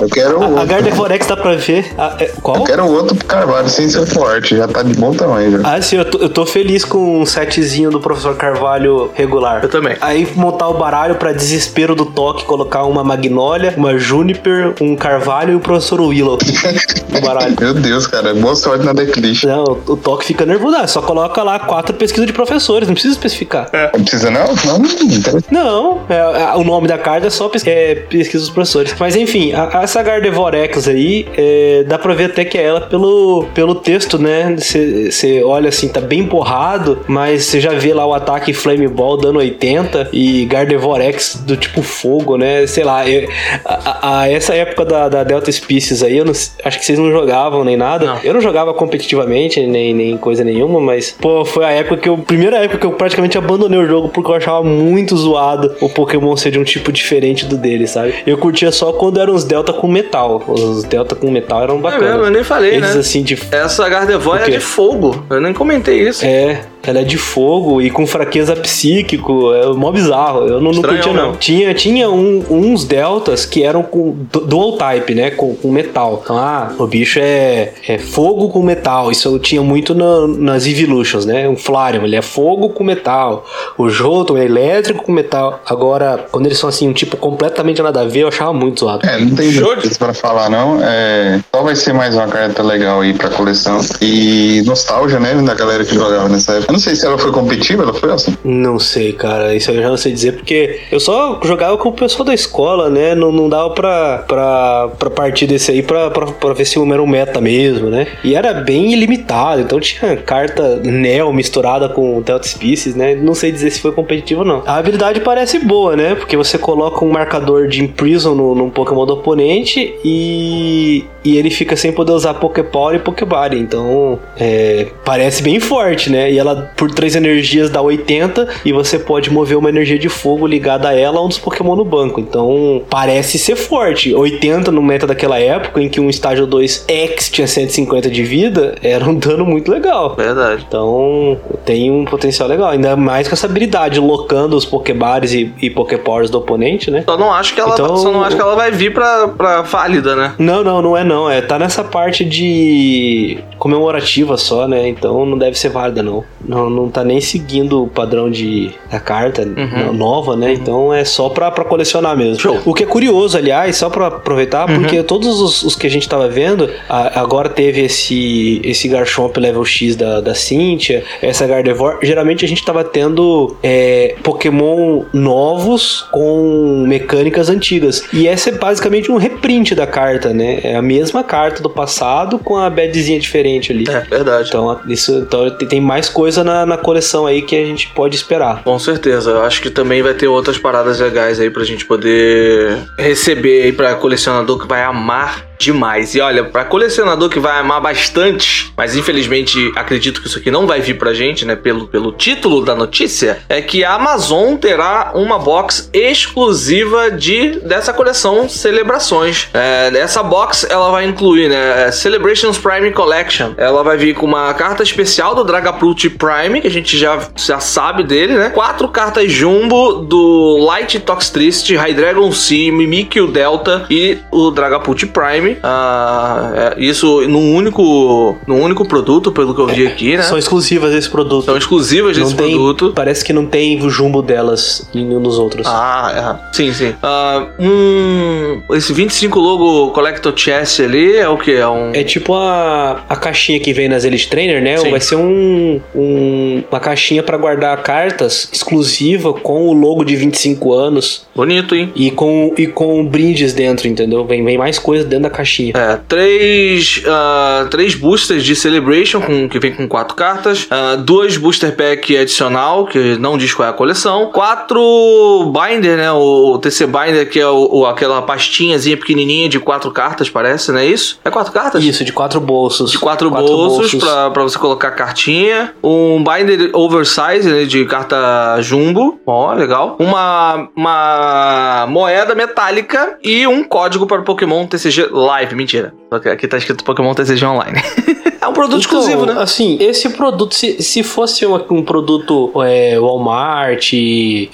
Eu 0.00 0.08
quero 0.08 0.42
a, 0.42 0.44
a 0.44 0.48
outro. 0.48 0.66
Gardevoir 0.66 1.18
tá 1.26 1.36
pra 1.36 1.54
ver. 1.54 1.92
A- 1.96 2.16
é, 2.18 2.26
qual? 2.42 2.56
Eu 2.58 2.64
quero 2.64 2.86
outro 2.86 3.16
Carvalho 3.26 3.68
sem 3.68 3.88
ser 3.88 4.06
forte, 4.06 4.56
já 4.56 4.66
tá 4.68 4.82
de 4.82 4.94
bom 4.94 5.12
tamanho 5.12 5.52
já. 5.60 5.74
Ah, 5.76 5.80
sim, 5.82 5.96
eu 5.96 6.04
tô, 6.04 6.18
eu 6.18 6.28
tô 6.28 6.44
feliz 6.46 6.84
com 6.84 7.20
um 7.22 7.26
setzinho 7.26 7.90
do 7.90 8.00
professor 8.00 8.34
Carvalho 8.36 9.10
regular. 9.14 9.60
Eu 9.62 9.68
também. 9.68 9.96
Aí 10.00 10.26
montar 10.34 10.68
o 10.68 10.74
baralho 10.74 11.16
pra 11.16 11.32
desespero 11.32 11.94
do 11.94 12.06
toque, 12.06 12.44
colocar 12.44 12.84
uma 12.84 13.02
Magnólia, 13.04 13.74
uma 13.76 13.96
Juniper, 13.98 14.74
um 14.80 14.96
Carvalho 14.96 15.52
e 15.52 15.56
o 15.56 15.60
professor 15.60 16.00
Willow 16.00 16.38
no 17.10 17.20
baralho. 17.20 17.54
Meu 17.58 17.74
Deus, 17.74 18.06
cara, 18.06 18.34
boa 18.34 18.54
sorte 18.54 18.84
na 18.84 18.92
declish. 18.92 19.44
Não, 19.46 19.64
o 19.64 19.96
o 19.96 19.96
toque 19.96 20.26
fica 20.26 20.44
nervoso. 20.44 20.76
Ah, 20.76 20.86
Só 20.86 21.00
coloca 21.00 21.42
lá 21.42 21.58
quatro 21.58 21.94
pesquisas 21.94 22.25
de 22.26 22.32
professores, 22.32 22.86
não 22.88 22.94
precisa 22.94 23.14
especificar. 23.14 23.68
Não 23.94 24.02
precisa 24.02 24.30
não? 24.30 24.46
Não, 24.64 24.78
não. 24.78 25.40
Não, 25.50 26.00
é- 26.08 26.42
é- 26.42 26.56
o 26.56 26.64
nome 26.64 26.86
da 26.88 26.98
carta 26.98 27.26
é 27.26 27.30
só 27.30 27.48
pes- 27.48 27.66
é, 27.66 27.94
pesquisa 27.94 28.44
dos 28.44 28.50
professores. 28.52 28.94
Mas 28.98 29.16
enfim, 29.16 29.52
a, 29.52 29.78
a- 29.78 29.82
essa 29.82 30.02
Gardevoir 30.02 30.54
X 30.54 30.88
aí, 30.88 31.26
é, 31.36 31.84
dá 31.86 31.98
pra 31.98 32.12
ver 32.14 32.24
até 32.26 32.44
que 32.44 32.58
é 32.58 32.62
ela 32.64 32.80
pelo, 32.80 33.46
pelo 33.54 33.74
texto, 33.74 34.18
né? 34.18 34.54
Você 34.58 35.42
olha 35.44 35.68
assim, 35.68 35.88
tá 35.88 36.00
bem 36.00 36.26
porrado, 36.26 37.00
mas 37.06 37.44
você 37.44 37.60
já 37.60 37.72
vê 37.72 37.92
lá 37.94 38.04
o 38.06 38.12
ataque 38.14 38.52
Flame 38.52 38.88
Ball 38.88 39.16
dando 39.16 39.38
80 39.38 40.08
e 40.12 40.44
Gardevoir 40.46 41.00
X 41.02 41.36
do 41.46 41.56
tipo 41.56 41.82
fogo, 41.82 42.36
né? 42.36 42.66
Sei 42.66 42.84
lá, 42.84 43.08
eu- 43.08 43.28
a, 43.64 43.74
a- 43.74 44.20
a 44.20 44.30
essa 44.30 44.54
época 44.54 44.84
da, 44.84 45.08
da 45.08 45.24
Delta 45.24 45.50
Species 45.50 46.02
aí, 46.02 46.18
eu 46.18 46.24
não 46.24 46.32
acho 46.32 46.78
que 46.78 46.84
vocês 46.84 46.98
não 46.98 47.10
jogavam 47.10 47.64
nem 47.64 47.76
nada. 47.76 48.04
Não. 48.06 48.18
Eu 48.22 48.34
não 48.34 48.40
jogava 48.40 48.72
competitivamente, 48.74 49.60
nem, 49.66 49.94
nem 49.94 50.16
coisa 50.16 50.42
nenhuma, 50.44 50.80
mas, 50.80 51.14
pô, 51.20 51.44
foi 51.44 51.64
a 51.64 51.70
época 51.70 51.96
que 51.98 52.05
eu. 52.08 52.18
Primeira 52.18 52.56
época 52.58 52.78
que 52.78 52.86
eu 52.86 52.92
praticamente 52.92 53.36
abandonei 53.38 53.78
o 53.78 53.86
jogo 53.86 54.08
porque 54.08 54.30
eu 54.30 54.34
achava 54.34 54.62
muito 54.62 55.16
zoado 55.16 55.74
o 55.80 55.88
Pokémon 55.88 56.36
ser 56.36 56.50
de 56.50 56.58
um 56.58 56.64
tipo 56.64 56.90
diferente 56.92 57.44
do 57.46 57.56
dele, 57.56 57.86
sabe? 57.86 58.14
Eu 58.26 58.36
curtia 58.38 58.70
só 58.72 58.92
quando 58.92 59.20
eram 59.20 59.34
os 59.34 59.44
Delta 59.44 59.72
com 59.72 59.86
metal. 59.88 60.42
Os 60.46 60.84
Delta 60.84 61.14
com 61.14 61.30
metal 61.30 61.62
eram 61.62 61.74
É 61.74 61.78
mesmo, 61.78 61.90
bacanas. 62.00 62.26
eu 62.26 62.30
nem 62.30 62.44
falei, 62.44 62.74
Eles 62.76 62.94
né? 62.94 63.00
assim 63.00 63.22
de. 63.22 63.38
Essa 63.50 63.88
Gardevoir 63.88 64.42
é 64.42 64.50
de 64.50 64.60
fogo. 64.60 65.24
Eu 65.30 65.40
nem 65.40 65.52
comentei 65.52 66.08
isso. 66.08 66.24
É, 66.24 66.62
ela 66.82 67.00
é 67.00 67.04
de 67.04 67.18
fogo 67.18 67.80
e 67.82 67.90
com 67.90 68.06
fraqueza 68.06 68.54
psíquico. 68.54 69.52
É 69.54 69.66
mó 69.72 69.90
bizarro. 69.90 70.46
Eu 70.46 70.60
não, 70.60 70.70
não 70.72 70.82
curtia, 70.82 71.12
não. 71.12 71.22
mesmo. 71.24 71.36
Tinha, 71.38 71.74
tinha 71.74 72.08
um- 72.10 72.44
uns 72.48 72.84
deltas 72.84 73.44
que 73.44 73.62
eram 73.64 73.82
com 73.82 74.14
du- 74.32 74.40
dual 74.40 74.72
type, 74.76 75.14
né? 75.14 75.30
Com, 75.30 75.54
com 75.54 75.70
metal. 75.70 76.20
Então, 76.22 76.38
ah, 76.38 76.72
o 76.78 76.86
bicho 76.86 77.18
é, 77.20 77.72
é 77.88 77.98
fogo 77.98 78.48
com 78.50 78.62
metal. 78.62 79.10
Isso 79.10 79.26
eu 79.28 79.38
tinha 79.38 79.62
muito 79.62 79.94
na- 79.94 80.26
nas 80.28 80.66
Evolutions, 80.66 81.26
né? 81.26 81.48
Um 81.48 81.56
Flareon, 81.56 82.04
ele 82.04 82.16
é 82.16 82.22
fogo 82.22 82.68
com 82.68 82.84
metal. 82.84 83.44
O 83.76 83.88
Jolton 83.88 84.36
é 84.38 84.44
elétrico 84.44 85.04
com 85.04 85.12
metal. 85.12 85.60
Agora, 85.66 86.26
quando 86.30 86.46
eles 86.46 86.58
são 86.58 86.68
assim, 86.68 86.88
um 86.88 86.92
tipo 86.92 87.16
completamente 87.16 87.82
nada 87.82 88.02
a 88.02 88.04
ver, 88.04 88.20
eu 88.20 88.28
achava 88.28 88.52
muito 88.52 88.80
zoado. 88.80 89.04
É, 89.06 89.18
não 89.18 89.34
tem 89.34 89.52
coisa 89.60 89.90
pra 89.98 90.14
falar, 90.14 90.48
não. 90.48 90.78
É, 90.82 91.40
só 91.54 91.62
vai 91.62 91.74
ser 91.74 91.92
mais 91.92 92.14
uma 92.14 92.28
carta 92.28 92.62
legal 92.62 93.00
aí 93.00 93.12
pra 93.12 93.28
coleção. 93.30 93.80
E 94.00 94.62
nostalgia, 94.66 95.18
né? 95.18 95.34
Da 95.42 95.54
galera 95.54 95.84
que 95.84 95.94
jogava 95.94 96.28
nessa 96.28 96.52
época. 96.52 96.75
Não 96.76 96.80
sei 96.80 96.94
se 96.94 97.06
ela 97.06 97.16
foi 97.16 97.32
competitiva, 97.32 97.84
ela 97.84 97.94
foi 97.94 98.12
assim. 98.12 98.36
Não 98.44 98.78
sei, 98.78 99.10
cara. 99.14 99.54
Isso 99.54 99.70
eu 99.70 99.80
já 99.80 99.88
não 99.88 99.96
sei 99.96 100.12
dizer, 100.12 100.32
porque 100.32 100.80
eu 100.92 101.00
só 101.00 101.40
jogava 101.42 101.78
com 101.78 101.88
o 101.88 101.92
pessoal 101.92 102.26
da 102.26 102.34
escola, 102.34 102.90
né? 102.90 103.14
Não, 103.14 103.32
não 103.32 103.48
dava 103.48 103.70
pra, 103.70 104.18
pra, 104.28 104.88
pra 104.98 105.08
partir 105.08 105.46
desse 105.46 105.70
aí 105.70 105.82
pra, 105.82 106.10
pra, 106.10 106.26
pra 106.26 106.52
ver 106.52 106.66
se 106.66 106.78
era 106.78 107.02
um 107.02 107.06
meta 107.06 107.40
mesmo, 107.40 107.88
né? 107.88 108.06
E 108.22 108.34
era 108.34 108.52
bem 108.52 108.92
ilimitado, 108.92 109.62
então 109.62 109.80
tinha 109.80 110.18
carta 110.18 110.76
Neo 110.84 111.32
misturada 111.32 111.88
com 111.88 112.20
Delta 112.20 112.46
Species, 112.46 112.94
né? 112.94 113.14
Não 113.14 113.34
sei 113.34 113.50
dizer 113.50 113.70
se 113.70 113.80
foi 113.80 113.92
competitivo 113.92 114.40
ou 114.40 114.46
não. 114.46 114.62
A 114.66 114.76
habilidade 114.76 115.20
parece 115.20 115.58
boa, 115.60 115.96
né? 115.96 116.14
Porque 116.14 116.36
você 116.36 116.58
coloca 116.58 117.02
um 117.02 117.10
marcador 117.10 117.68
de 117.68 117.82
Imprison 117.82 118.34
no, 118.34 118.54
no 118.54 118.70
Pokémon 118.70 119.06
do 119.06 119.14
oponente 119.14 119.94
e, 120.04 121.06
e 121.24 121.38
ele 121.38 121.48
fica 121.48 121.74
sem 121.74 121.90
poder 121.90 122.12
usar 122.12 122.34
Poképower 122.34 122.96
e 122.96 122.98
Pokébody. 122.98 123.58
Então, 123.58 124.18
é, 124.38 124.88
parece 125.06 125.42
bem 125.42 125.58
forte, 125.58 126.10
né? 126.10 126.30
E 126.30 126.38
ela, 126.38 126.55
por 126.76 126.90
três 126.90 127.14
energias, 127.16 127.70
dá 127.70 127.80
80 127.80 128.48
e 128.64 128.72
você 128.72 128.98
pode 128.98 129.30
mover 129.30 129.56
uma 129.56 129.68
energia 129.68 129.98
de 129.98 130.08
fogo 130.08 130.46
ligada 130.46 130.88
a 130.88 130.98
ela 130.98 131.18
a 131.18 131.24
um 131.24 131.28
dos 131.28 131.38
Pokémon 131.38 131.76
no 131.76 131.84
banco. 131.84 132.20
Então, 132.20 132.82
parece 132.88 133.38
ser 133.38 133.56
forte. 133.56 134.14
80 134.14 134.70
no 134.70 134.82
meta 134.82 135.06
daquela 135.06 135.38
época, 135.38 135.80
em 135.80 135.88
que 135.88 136.00
um 136.00 136.08
estágio 136.08 136.46
2 136.46 136.84
X 136.88 137.30
tinha 137.30 137.46
150 137.46 138.10
de 138.10 138.22
vida, 138.22 138.74
era 138.82 139.04
um 139.04 139.14
dano 139.14 139.44
muito 139.44 139.70
legal. 139.70 140.14
Verdade. 140.14 140.64
Então, 140.66 141.38
tem 141.64 141.90
um 141.90 142.04
potencial 142.04 142.48
legal. 142.48 142.70
Ainda 142.70 142.96
mais 142.96 143.28
com 143.28 143.34
essa 143.34 143.46
habilidade, 143.46 144.00
locando 144.00 144.56
os 144.56 144.64
Pokébares 144.64 145.32
e, 145.32 145.52
e 145.60 145.70
Poképowers 145.70 146.30
do 146.30 146.38
oponente, 146.38 146.90
né? 146.90 147.02
Só 147.04 147.16
não 147.16 147.32
acho 147.32 147.54
que 147.54 147.60
ela, 147.60 147.74
Então, 147.74 147.96
só 147.96 148.12
não 148.12 148.22
acho 148.22 148.36
que 148.36 148.42
ela 148.42 148.54
vai 148.54 148.70
vir 148.70 148.92
pra, 148.92 149.28
pra 149.28 149.62
válida, 149.62 150.14
né? 150.14 150.34
Não, 150.38 150.62
não, 150.62 150.82
não 150.82 150.96
é 150.96 151.04
não. 151.04 151.30
É, 151.30 151.40
tá 151.40 151.58
nessa 151.58 151.84
parte 151.84 152.24
de 152.24 153.38
comemorativa 153.66 154.36
só, 154.36 154.66
né? 154.68 154.88
Então 154.88 155.26
não 155.26 155.36
deve 155.36 155.58
ser 155.58 155.68
válida, 155.70 156.02
não. 156.02 156.24
Não, 156.46 156.70
não 156.70 156.88
tá 156.88 157.02
nem 157.02 157.20
seguindo 157.20 157.82
o 157.82 157.88
padrão 157.88 158.30
de 158.30 158.70
da 158.90 159.00
carta 159.00 159.44
no- 159.44 159.92
nova, 159.92 160.36
né? 160.36 160.52
Então 160.52 160.92
é 160.94 161.04
só 161.04 161.28
pra, 161.28 161.50
pra 161.50 161.64
colecionar 161.64 162.16
mesmo. 162.16 162.40
Show. 162.40 162.58
O 162.64 162.72
que 162.72 162.84
é 162.84 162.86
curioso, 162.86 163.36
aliás, 163.36 163.76
só 163.76 163.90
pra 163.90 164.06
aproveitar, 164.06 164.66
porque 164.66 165.02
todos 165.02 165.40
os, 165.40 165.62
os 165.64 165.74
que 165.74 165.86
a 165.86 165.90
gente 165.90 166.08
tava 166.08 166.28
vendo, 166.28 166.70
a- 166.88 167.20
agora 167.20 167.48
teve 167.48 167.80
esse, 167.82 168.60
esse 168.64 168.86
Garchomp 168.88 169.36
level 169.38 169.64
X 169.64 169.96
da, 169.96 170.20
da 170.20 170.34
Cynthia, 170.34 171.02
essa 171.20 171.46
Gardevoir, 171.46 171.98
geralmente 172.02 172.44
a 172.44 172.48
gente 172.48 172.64
tava 172.64 172.84
tendo 172.84 173.56
é, 173.62 174.14
Pokémon 174.22 175.02
novos 175.12 176.02
com 176.12 176.84
mecânicas 176.86 177.48
antigas. 177.48 178.04
E 178.12 178.28
essa 178.28 178.50
é 178.50 178.52
basicamente 178.52 179.10
um 179.10 179.16
reprint 179.16 179.74
da 179.74 179.86
carta, 179.86 180.32
né? 180.32 180.60
É 180.62 180.76
a 180.76 180.82
mesma 180.82 181.24
carta 181.24 181.62
do 181.62 181.68
passado 181.70 182.38
com 182.38 182.56
a 182.56 182.70
badzinha 182.70 183.18
diferente 183.18 183.55
ali. 183.72 183.84
É, 183.88 184.00
verdade. 184.00 184.48
Então, 184.48 184.80
isso, 184.86 185.12
então 185.18 185.48
tem- 185.50 185.68
tem 185.68 185.80
mais 185.80 186.08
coisa 186.08 186.42
na, 186.44 186.66
na 186.66 186.76
coleção 186.76 187.26
aí 187.26 187.42
que 187.42 187.56
a 187.56 187.64
gente 187.64 187.88
pode 187.88 188.14
esperar. 188.16 188.62
Com 188.62 188.78
certeza, 188.78 189.30
eu 189.30 189.42
acho 189.42 189.60
que 189.62 189.70
também 189.70 190.02
vai 190.02 190.14
ter 190.14 190.26
outras 190.28 190.58
paradas 190.58 191.00
legais 191.00 191.40
aí 191.40 191.50
pra 191.50 191.64
gente 191.64 191.84
poder 191.84 192.78
receber 192.98 193.62
aí 193.62 193.72
pra 193.72 193.94
colecionador 193.94 194.58
que 194.58 194.66
vai 194.66 194.82
amar 194.82 195.45
demais. 195.58 196.14
E 196.14 196.20
olha, 196.20 196.44
pra 196.44 196.64
colecionador 196.64 197.28
que 197.28 197.38
vai 197.38 197.58
amar 197.58 197.80
bastante, 197.80 198.72
mas 198.76 198.96
infelizmente 198.96 199.72
acredito 199.76 200.20
que 200.20 200.28
isso 200.28 200.38
aqui 200.38 200.50
não 200.50 200.66
vai 200.66 200.80
vir 200.80 200.98
pra 200.98 201.14
gente, 201.14 201.44
né, 201.44 201.56
pelo, 201.56 201.88
pelo 201.88 202.12
título 202.12 202.64
da 202.64 202.74
notícia, 202.74 203.38
é 203.48 203.60
que 203.60 203.84
a 203.84 203.94
Amazon 203.94 204.56
terá 204.56 205.12
uma 205.14 205.38
box 205.38 205.90
exclusiva 205.92 207.10
de 207.10 207.60
dessa 207.60 207.92
coleção 207.92 208.48
Celebrações. 208.48 209.48
É, 209.54 209.90
essa 209.96 210.22
box 210.22 210.66
ela 210.68 210.90
vai 210.90 211.06
incluir, 211.06 211.48
né, 211.48 211.90
Celebrations 211.90 212.58
Prime 212.58 212.90
Collection. 212.92 213.52
Ela 213.56 213.82
vai 213.82 213.96
vir 213.96 214.14
com 214.14 214.26
uma 214.26 214.52
carta 214.54 214.82
especial 214.82 215.34
do 215.34 215.44
Dragapult 215.44 216.10
Prime, 216.10 216.60
que 216.60 216.66
a 216.66 216.70
gente 216.70 216.96
já, 216.96 217.28
já 217.36 217.60
sabe 217.60 218.02
dele, 218.02 218.34
né? 218.34 218.50
Quatro 218.50 218.88
cartas 218.88 219.30
Jumbo 219.30 219.94
do 219.94 220.58
Light 220.58 220.98
Toxtricity, 221.00 221.76
Hydreigon 221.76 222.32
Sea, 222.32 222.72
Mimikyu 222.72 223.26
Delta 223.26 223.86
e 223.90 224.18
o 224.30 224.50
Dragapult 224.50 225.06
Prime. 225.06 225.45
Ah, 225.62 226.74
é, 226.76 226.82
isso 226.84 227.26
num 227.28 227.54
único, 227.54 228.36
num 228.46 228.62
único 228.62 228.86
produto, 228.86 229.30
pelo 229.32 229.54
que 229.54 229.60
eu 229.60 229.66
vi 229.66 229.86
aqui, 229.86 230.16
né? 230.16 230.22
São 230.22 230.38
exclusivas 230.38 230.92
desse 230.92 231.08
produto. 231.10 231.44
São 231.44 231.56
exclusivas 231.56 232.16
desse 232.16 232.34
tem, 232.34 232.50
produto. 232.50 232.92
Parece 232.94 233.24
que 233.24 233.32
não 233.32 233.46
tem 233.46 233.80
o 233.82 233.90
jumbo 233.90 234.22
delas 234.22 234.88
em 234.94 235.04
nenhum 235.04 235.20
dos 235.22 235.38
outros. 235.38 235.66
Ah, 235.66 236.38
é. 236.50 236.54
Sim, 236.56 236.72
sim. 236.72 236.94
Ah, 237.02 237.46
um, 237.58 238.62
esse 238.74 238.92
25 238.92 239.38
logo 239.38 239.90
Collector 239.92 240.32
Chest 240.36 240.80
ali 240.80 241.16
é 241.16 241.28
o 241.28 241.36
que? 241.38 241.52
É 241.52 241.68
um. 241.68 241.92
É 241.94 242.02
tipo 242.04 242.34
a, 242.34 243.04
a 243.08 243.16
caixinha 243.16 243.60
que 243.60 243.72
vem 243.72 243.88
nas 243.88 244.04
Elite 244.04 244.28
Trainer, 244.28 244.62
né? 244.62 244.76
Sim. 244.78 244.90
Vai 244.90 245.00
ser 245.00 245.16
um, 245.16 245.80
um- 245.94 246.62
uma 246.70 246.80
caixinha 246.80 247.22
pra 247.22 247.36
guardar 247.36 247.76
cartas 247.82 248.48
exclusiva 248.52 249.32
com 249.32 249.68
o 249.68 249.72
logo 249.72 250.04
de 250.04 250.16
25 250.16 250.72
anos 250.72 251.26
Bonito, 251.34 251.74
hein? 251.74 251.92
e 251.94 252.10
com, 252.10 252.52
e 252.56 252.66
com 252.66 253.04
brindes 253.06 253.52
dentro, 253.52 253.88
entendeu? 253.88 254.24
Vem, 254.24 254.44
vem 254.44 254.58
mais 254.58 254.78
coisa 254.78 255.04
dentro 255.04 255.24
da 255.24 255.30
caixinha. 255.36 255.72
É, 255.76 255.96
três, 256.08 257.02
ah, 257.06 257.66
três 257.70 257.94
boosters 257.94 258.42
de 258.44 258.56
Celebration, 258.56 259.20
com, 259.20 259.48
que 259.48 259.58
vem 259.58 259.74
com 259.74 259.86
quatro 259.88 260.14
cartas. 260.14 260.66
ah, 260.70 260.96
duas 260.96 261.36
booster 261.36 261.74
pack 261.76 262.16
adicional, 262.16 262.86
que 262.86 263.16
não 263.18 263.36
diz 263.38 263.52
qual 263.54 263.66
é 263.68 263.70
a 263.70 263.74
coleção. 263.74 264.30
Quatro 264.32 265.52
binder, 265.52 265.96
né? 265.96 266.10
O 266.12 266.58
TC 266.58 266.86
Binder, 266.86 267.28
que 267.30 267.38
é 267.40 267.48
o, 267.48 267.68
o- 267.80 267.86
aquela 267.86 268.22
pastinhazinha 268.22 268.96
pequenininha 268.96 269.48
de 269.48 269.58
quatro 269.60 269.90
cartas, 269.90 270.28
parece, 270.30 270.72
não 270.72 270.78
é 270.78 270.86
isso? 270.86 271.18
É 271.24 271.30
quatro 271.30 271.52
cartas? 271.52 271.82
Isso, 271.84 272.04
de 272.04 272.12
quatro 272.12 272.40
bolsos. 272.40 272.90
De 272.90 272.98
quatro, 272.98 273.30
bolsos, 273.30 273.94
Pra, 273.94 274.30
pra 274.30 274.42
você 274.42 274.58
colocar 274.58 274.90
cartinha. 274.92 275.74
Um 275.82 276.22
binder 276.24 276.70
oversize 276.72 277.48
né, 277.48 277.64
de 277.64 277.84
carta 277.84 278.60
jumbo. 278.60 279.20
Ó, 279.26 279.52
legal. 279.54 279.96
Uma, 279.98 280.68
uma 280.76 281.86
moeda 281.88 282.34
metálica 282.34 283.18
e 283.22 283.46
um 283.46 283.62
código 283.64 284.06
para 284.06 284.20
o 284.20 284.24
Pokémon 284.24 284.66
TCG 284.66 285.08
Live. 285.26 285.56
Mentira. 285.56 285.92
Aqui 286.10 286.46
tá 286.46 286.56
escrito 286.56 286.84
Pokémon 286.84 287.12
TCG 287.14 287.44
Online. 287.44 287.80
é 288.40 288.46
um 288.46 288.52
produto 288.52 288.80
exclusivo, 288.80 289.24
Então, 289.24 289.34
né? 289.34 289.42
Assim, 289.42 289.76
esse 289.80 290.08
produto, 290.10 290.54
se, 290.54 290.80
se 290.80 291.02
fosse 291.02 291.44
uma- 291.44 291.64
um 291.68 291.82
produto 291.82 292.52
é, 292.62 292.96
Walmart, 292.98 293.90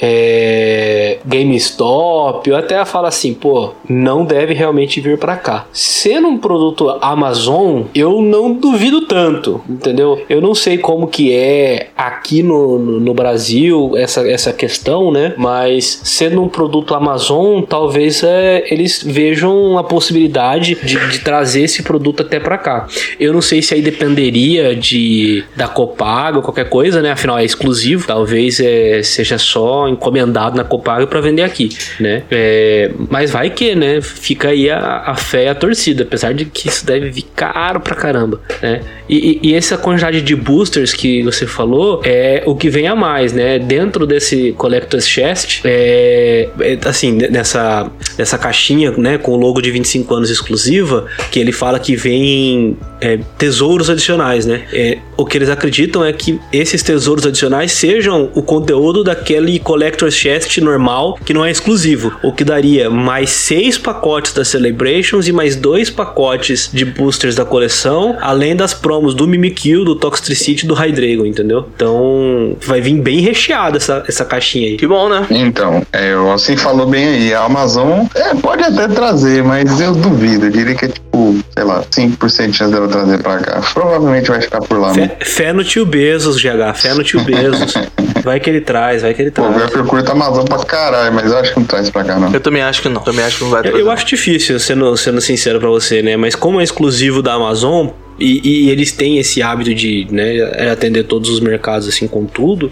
é, 0.01 1.19
GameStop, 1.27 2.49
eu 2.49 2.57
até 2.57 2.83
falo 2.87 3.07
assim, 3.07 3.35
pô, 3.35 3.71
não 3.87 4.25
deve 4.25 4.55
realmente 4.55 4.99
vir 4.99 5.19
pra 5.19 5.37
cá. 5.37 5.67
Sendo 5.75 6.27
um 6.29 6.39
produto 6.39 6.89
Amazon, 7.03 7.83
eu 7.95 8.23
não 8.23 8.55
duvido 8.55 9.03
tanto, 9.03 9.61
entendeu? 9.69 10.23
Eu 10.31 10.41
não 10.41 10.55
sei 10.55 10.79
como 10.79 11.07
que 11.07 11.35
é 11.35 11.89
aqui 11.95 12.43
no, 12.43 12.79
no, 12.79 12.99
no 13.01 13.13
Brasil 13.13 13.93
essa, 13.97 14.27
essa 14.27 14.55
questão, 14.55 15.13
né? 15.13 15.35
Mas 15.37 16.01
sendo 16.03 16.43
um 16.43 16.49
produto 16.49 16.95
Amazon, 16.95 17.61
talvez 17.63 18.23
é, 18.23 18.65
eles 18.73 19.03
vejam 19.05 19.77
a 19.77 19.85
possibilidade 19.85 20.77
de, 20.83 21.09
de 21.11 21.19
trazer 21.21 21.42
esse 21.43 21.83
produto 21.83 22.23
até 22.23 22.39
pra 22.41 22.57
cá. 22.59 22.87
Eu 23.19 23.33
não 23.33 23.41
sei 23.43 23.63
se 23.63 23.75
aí 23.75 23.83
dependeria 23.83 24.75
de 24.75 25.45
da 25.57 25.69
Copago 25.69 26.39
ou 26.39 26.43
qualquer 26.43 26.69
coisa, 26.69 27.01
né? 27.03 27.13
Afinal 27.13 27.39
é 27.39 27.45
exclusivo. 27.45 28.07
Talvez 28.07 28.61
é, 28.61 29.03
seja 29.03 29.39
só 29.39 29.89
encomendado 29.89 30.57
na 30.57 30.65
Copago 30.65 31.07
para 31.07 31.21
vender 31.21 31.43
aqui, 31.43 31.69
né? 32.01 32.23
É, 32.31 32.91
mas 33.11 33.31
vai 33.31 33.51
que, 33.51 33.75
né? 33.75 34.01
Fica 34.01 34.49
aí 34.49 34.71
a, 34.71 35.03
a 35.07 35.15
fé 35.15 35.45
e 35.45 35.49
a 35.49 35.55
torcida, 35.55 36.03
apesar 36.03 36.33
de 36.35 36.45
que 36.45 36.69
isso 36.69 36.85
deve 36.87 37.11
vir 37.11 37.25
caro 37.35 37.81
pra 37.81 37.95
caramba, 37.95 38.41
né? 38.63 38.81
E, 39.09 39.41
e- 39.43 39.51
e 39.51 39.55
essa 39.55 39.77
quantidade 39.77 40.23
de 40.23 40.35
boosters 40.37 40.93
que 40.95 41.23
você 41.23 41.47
falou 41.47 42.01
é 42.05 42.43
o 42.47 42.55
que 42.55 42.69
vem 42.71 42.87
a 42.87 42.95
mais, 42.95 43.33
né? 43.33 43.59
Dentro 43.59 44.07
desse 44.07 44.53
Collector's 44.53 45.07
Chest, 45.09 45.61
é, 45.65 46.49
é, 46.61 46.79
assim, 46.85 47.13
nessa, 47.13 47.91
nessa 48.19 48.39
caixinha, 48.39 48.91
né? 48.93 49.19
Com 49.19 49.33
o 49.33 49.37
logo 49.37 49.61
de 49.61 49.71
25 49.71 50.15
anos 50.15 50.31
exclusiva, 50.31 51.07
que 51.33 51.41
ele 51.41 51.51
fala 51.51 51.79
que 51.79 51.97
vem 51.97 52.77
é, 53.01 53.19
tesouros 53.39 53.89
adicionais, 53.89 54.45
né? 54.45 54.65
É, 54.71 54.99
o 55.17 55.25
que 55.25 55.39
eles 55.39 55.49
acreditam 55.49 56.05
é 56.05 56.13
que 56.13 56.39
esses 56.53 56.83
tesouros 56.83 57.27
adicionais 57.27 57.73
sejam 57.73 58.31
o 58.35 58.43
conteúdo 58.43 59.03
daquele 59.03 59.59
Collector's 59.59 60.15
Chest 60.15 60.59
normal, 60.59 61.19
que 61.25 61.33
não 61.33 61.43
é 61.43 61.51
exclusivo. 61.51 62.13
O 62.23 62.33
que 62.33 62.45
daria 62.45 62.91
mais 62.91 63.31
seis 63.31 63.79
pacotes 63.79 64.35
da 64.35 64.45
Celebrations 64.45 65.27
e 65.27 65.33
mais 65.33 65.57
dois 65.57 65.89
pacotes 65.89 66.71
de 66.71 66.85
boosters 66.85 67.35
da 67.35 67.47
coleção, 67.47 68.15
além 68.21 68.55
das 68.55 68.75
promos 68.75 69.15
do 69.15 69.27
Mimikyu, 69.27 69.85
do 69.87 69.95
Toxtricity 69.95 70.67
e 70.67 70.69
do 70.69 70.75
Hydreigon, 70.75 71.25
entendeu? 71.25 71.67
Então 71.75 72.55
vai 72.61 72.83
vir 72.83 73.01
bem 73.01 73.21
recheada 73.21 73.79
essa, 73.79 74.05
essa 74.07 74.25
caixinha 74.27 74.69
aí. 74.69 74.77
Que 74.77 74.87
bom, 74.87 75.09
né? 75.09 75.27
Então, 75.31 75.83
é, 75.95 76.15
o 76.15 76.29
Alcim 76.29 76.59
falou 76.59 76.87
bem 76.87 77.07
aí, 77.07 77.35
a 77.35 77.45
Amazon 77.45 78.05
é, 78.15 78.35
pode 78.35 78.63
até 78.63 78.87
trazer, 78.87 79.43
mas 79.43 79.81
eu 79.81 79.95
duvido. 79.95 80.47
Eu 80.47 80.51
diria 80.51 80.75
que 80.75 80.85
é 80.85 80.89
tipo, 81.23 81.45
sei 81.55 81.65
lá, 81.65 81.83
5% 81.83 82.51
de 82.51 82.57
chance 82.57 82.73
dela 82.73 82.89
trazer 82.89 83.23
pra 83.23 83.39
cá. 83.39 83.61
Provavelmente 83.73 84.29
vai 84.29 84.41
ficar 84.41 84.61
por 84.61 84.79
lá, 84.81 84.93
né? 84.93 85.09
Fé, 85.21 85.25
fé 85.25 85.53
no 85.53 85.63
tio 85.65 85.87
Bezos, 85.87 86.41
GH, 86.41 86.75
fé 86.75 86.95
no 86.95 87.05
tio 87.05 87.21
Bezos. 87.23 87.75
Vai 88.23 88.39
que 88.39 88.49
ele 88.49 88.61
traz, 88.61 89.03
vai 89.03 89.13
que 89.15 89.21
ele 89.23 89.33
Pô, 89.33 89.43
traz. 89.49 89.73
eu 89.75 89.85
curto 89.85 90.09
a 90.09 90.13
Amazon 90.13 90.45
pra 90.45 90.59
caralho, 90.59 91.13
mas 91.13 91.29
eu 91.29 91.39
acho 91.39 91.53
que 91.55 91.59
não 91.59 91.67
traz 91.67 91.91
pra 91.91 92.05
cá, 92.05 92.21
não. 92.21 92.33
Eu 92.33 92.39
também 92.39 92.63
acho 92.63 92.81
que 92.81 92.89
não. 92.89 93.01
Também 93.01 93.25
acho 93.25 93.39
que 93.39 93.43
não 93.45 93.51
vai 93.51 93.59
Eu, 93.61 93.63
trazer. 93.65 93.81
eu 93.81 93.91
acho 93.91 94.07
difícil, 94.07 94.61
sendo, 94.61 94.97
sendo 94.97 95.21
sincero 95.21 95.59
pra 95.59 95.69
você, 95.69 96.03
né? 96.03 96.17
Mas 96.17 96.37
como 96.37 96.61
é 96.61 96.63
exclusivo 96.63 97.21
da 97.21 97.33
Amazon 97.33 97.89
e, 98.21 98.67
e 98.67 98.71
eles 98.71 98.93
têm 98.93 99.19
esse 99.19 99.43
hábito 99.43 99.75
de 99.75 100.07
né, 100.09 100.71
atender 100.71 101.03
todos 101.03 101.29
os 101.31 101.41
mercados 101.41 101.89
assim 101.89 102.07
com 102.07 102.25
tudo, 102.25 102.71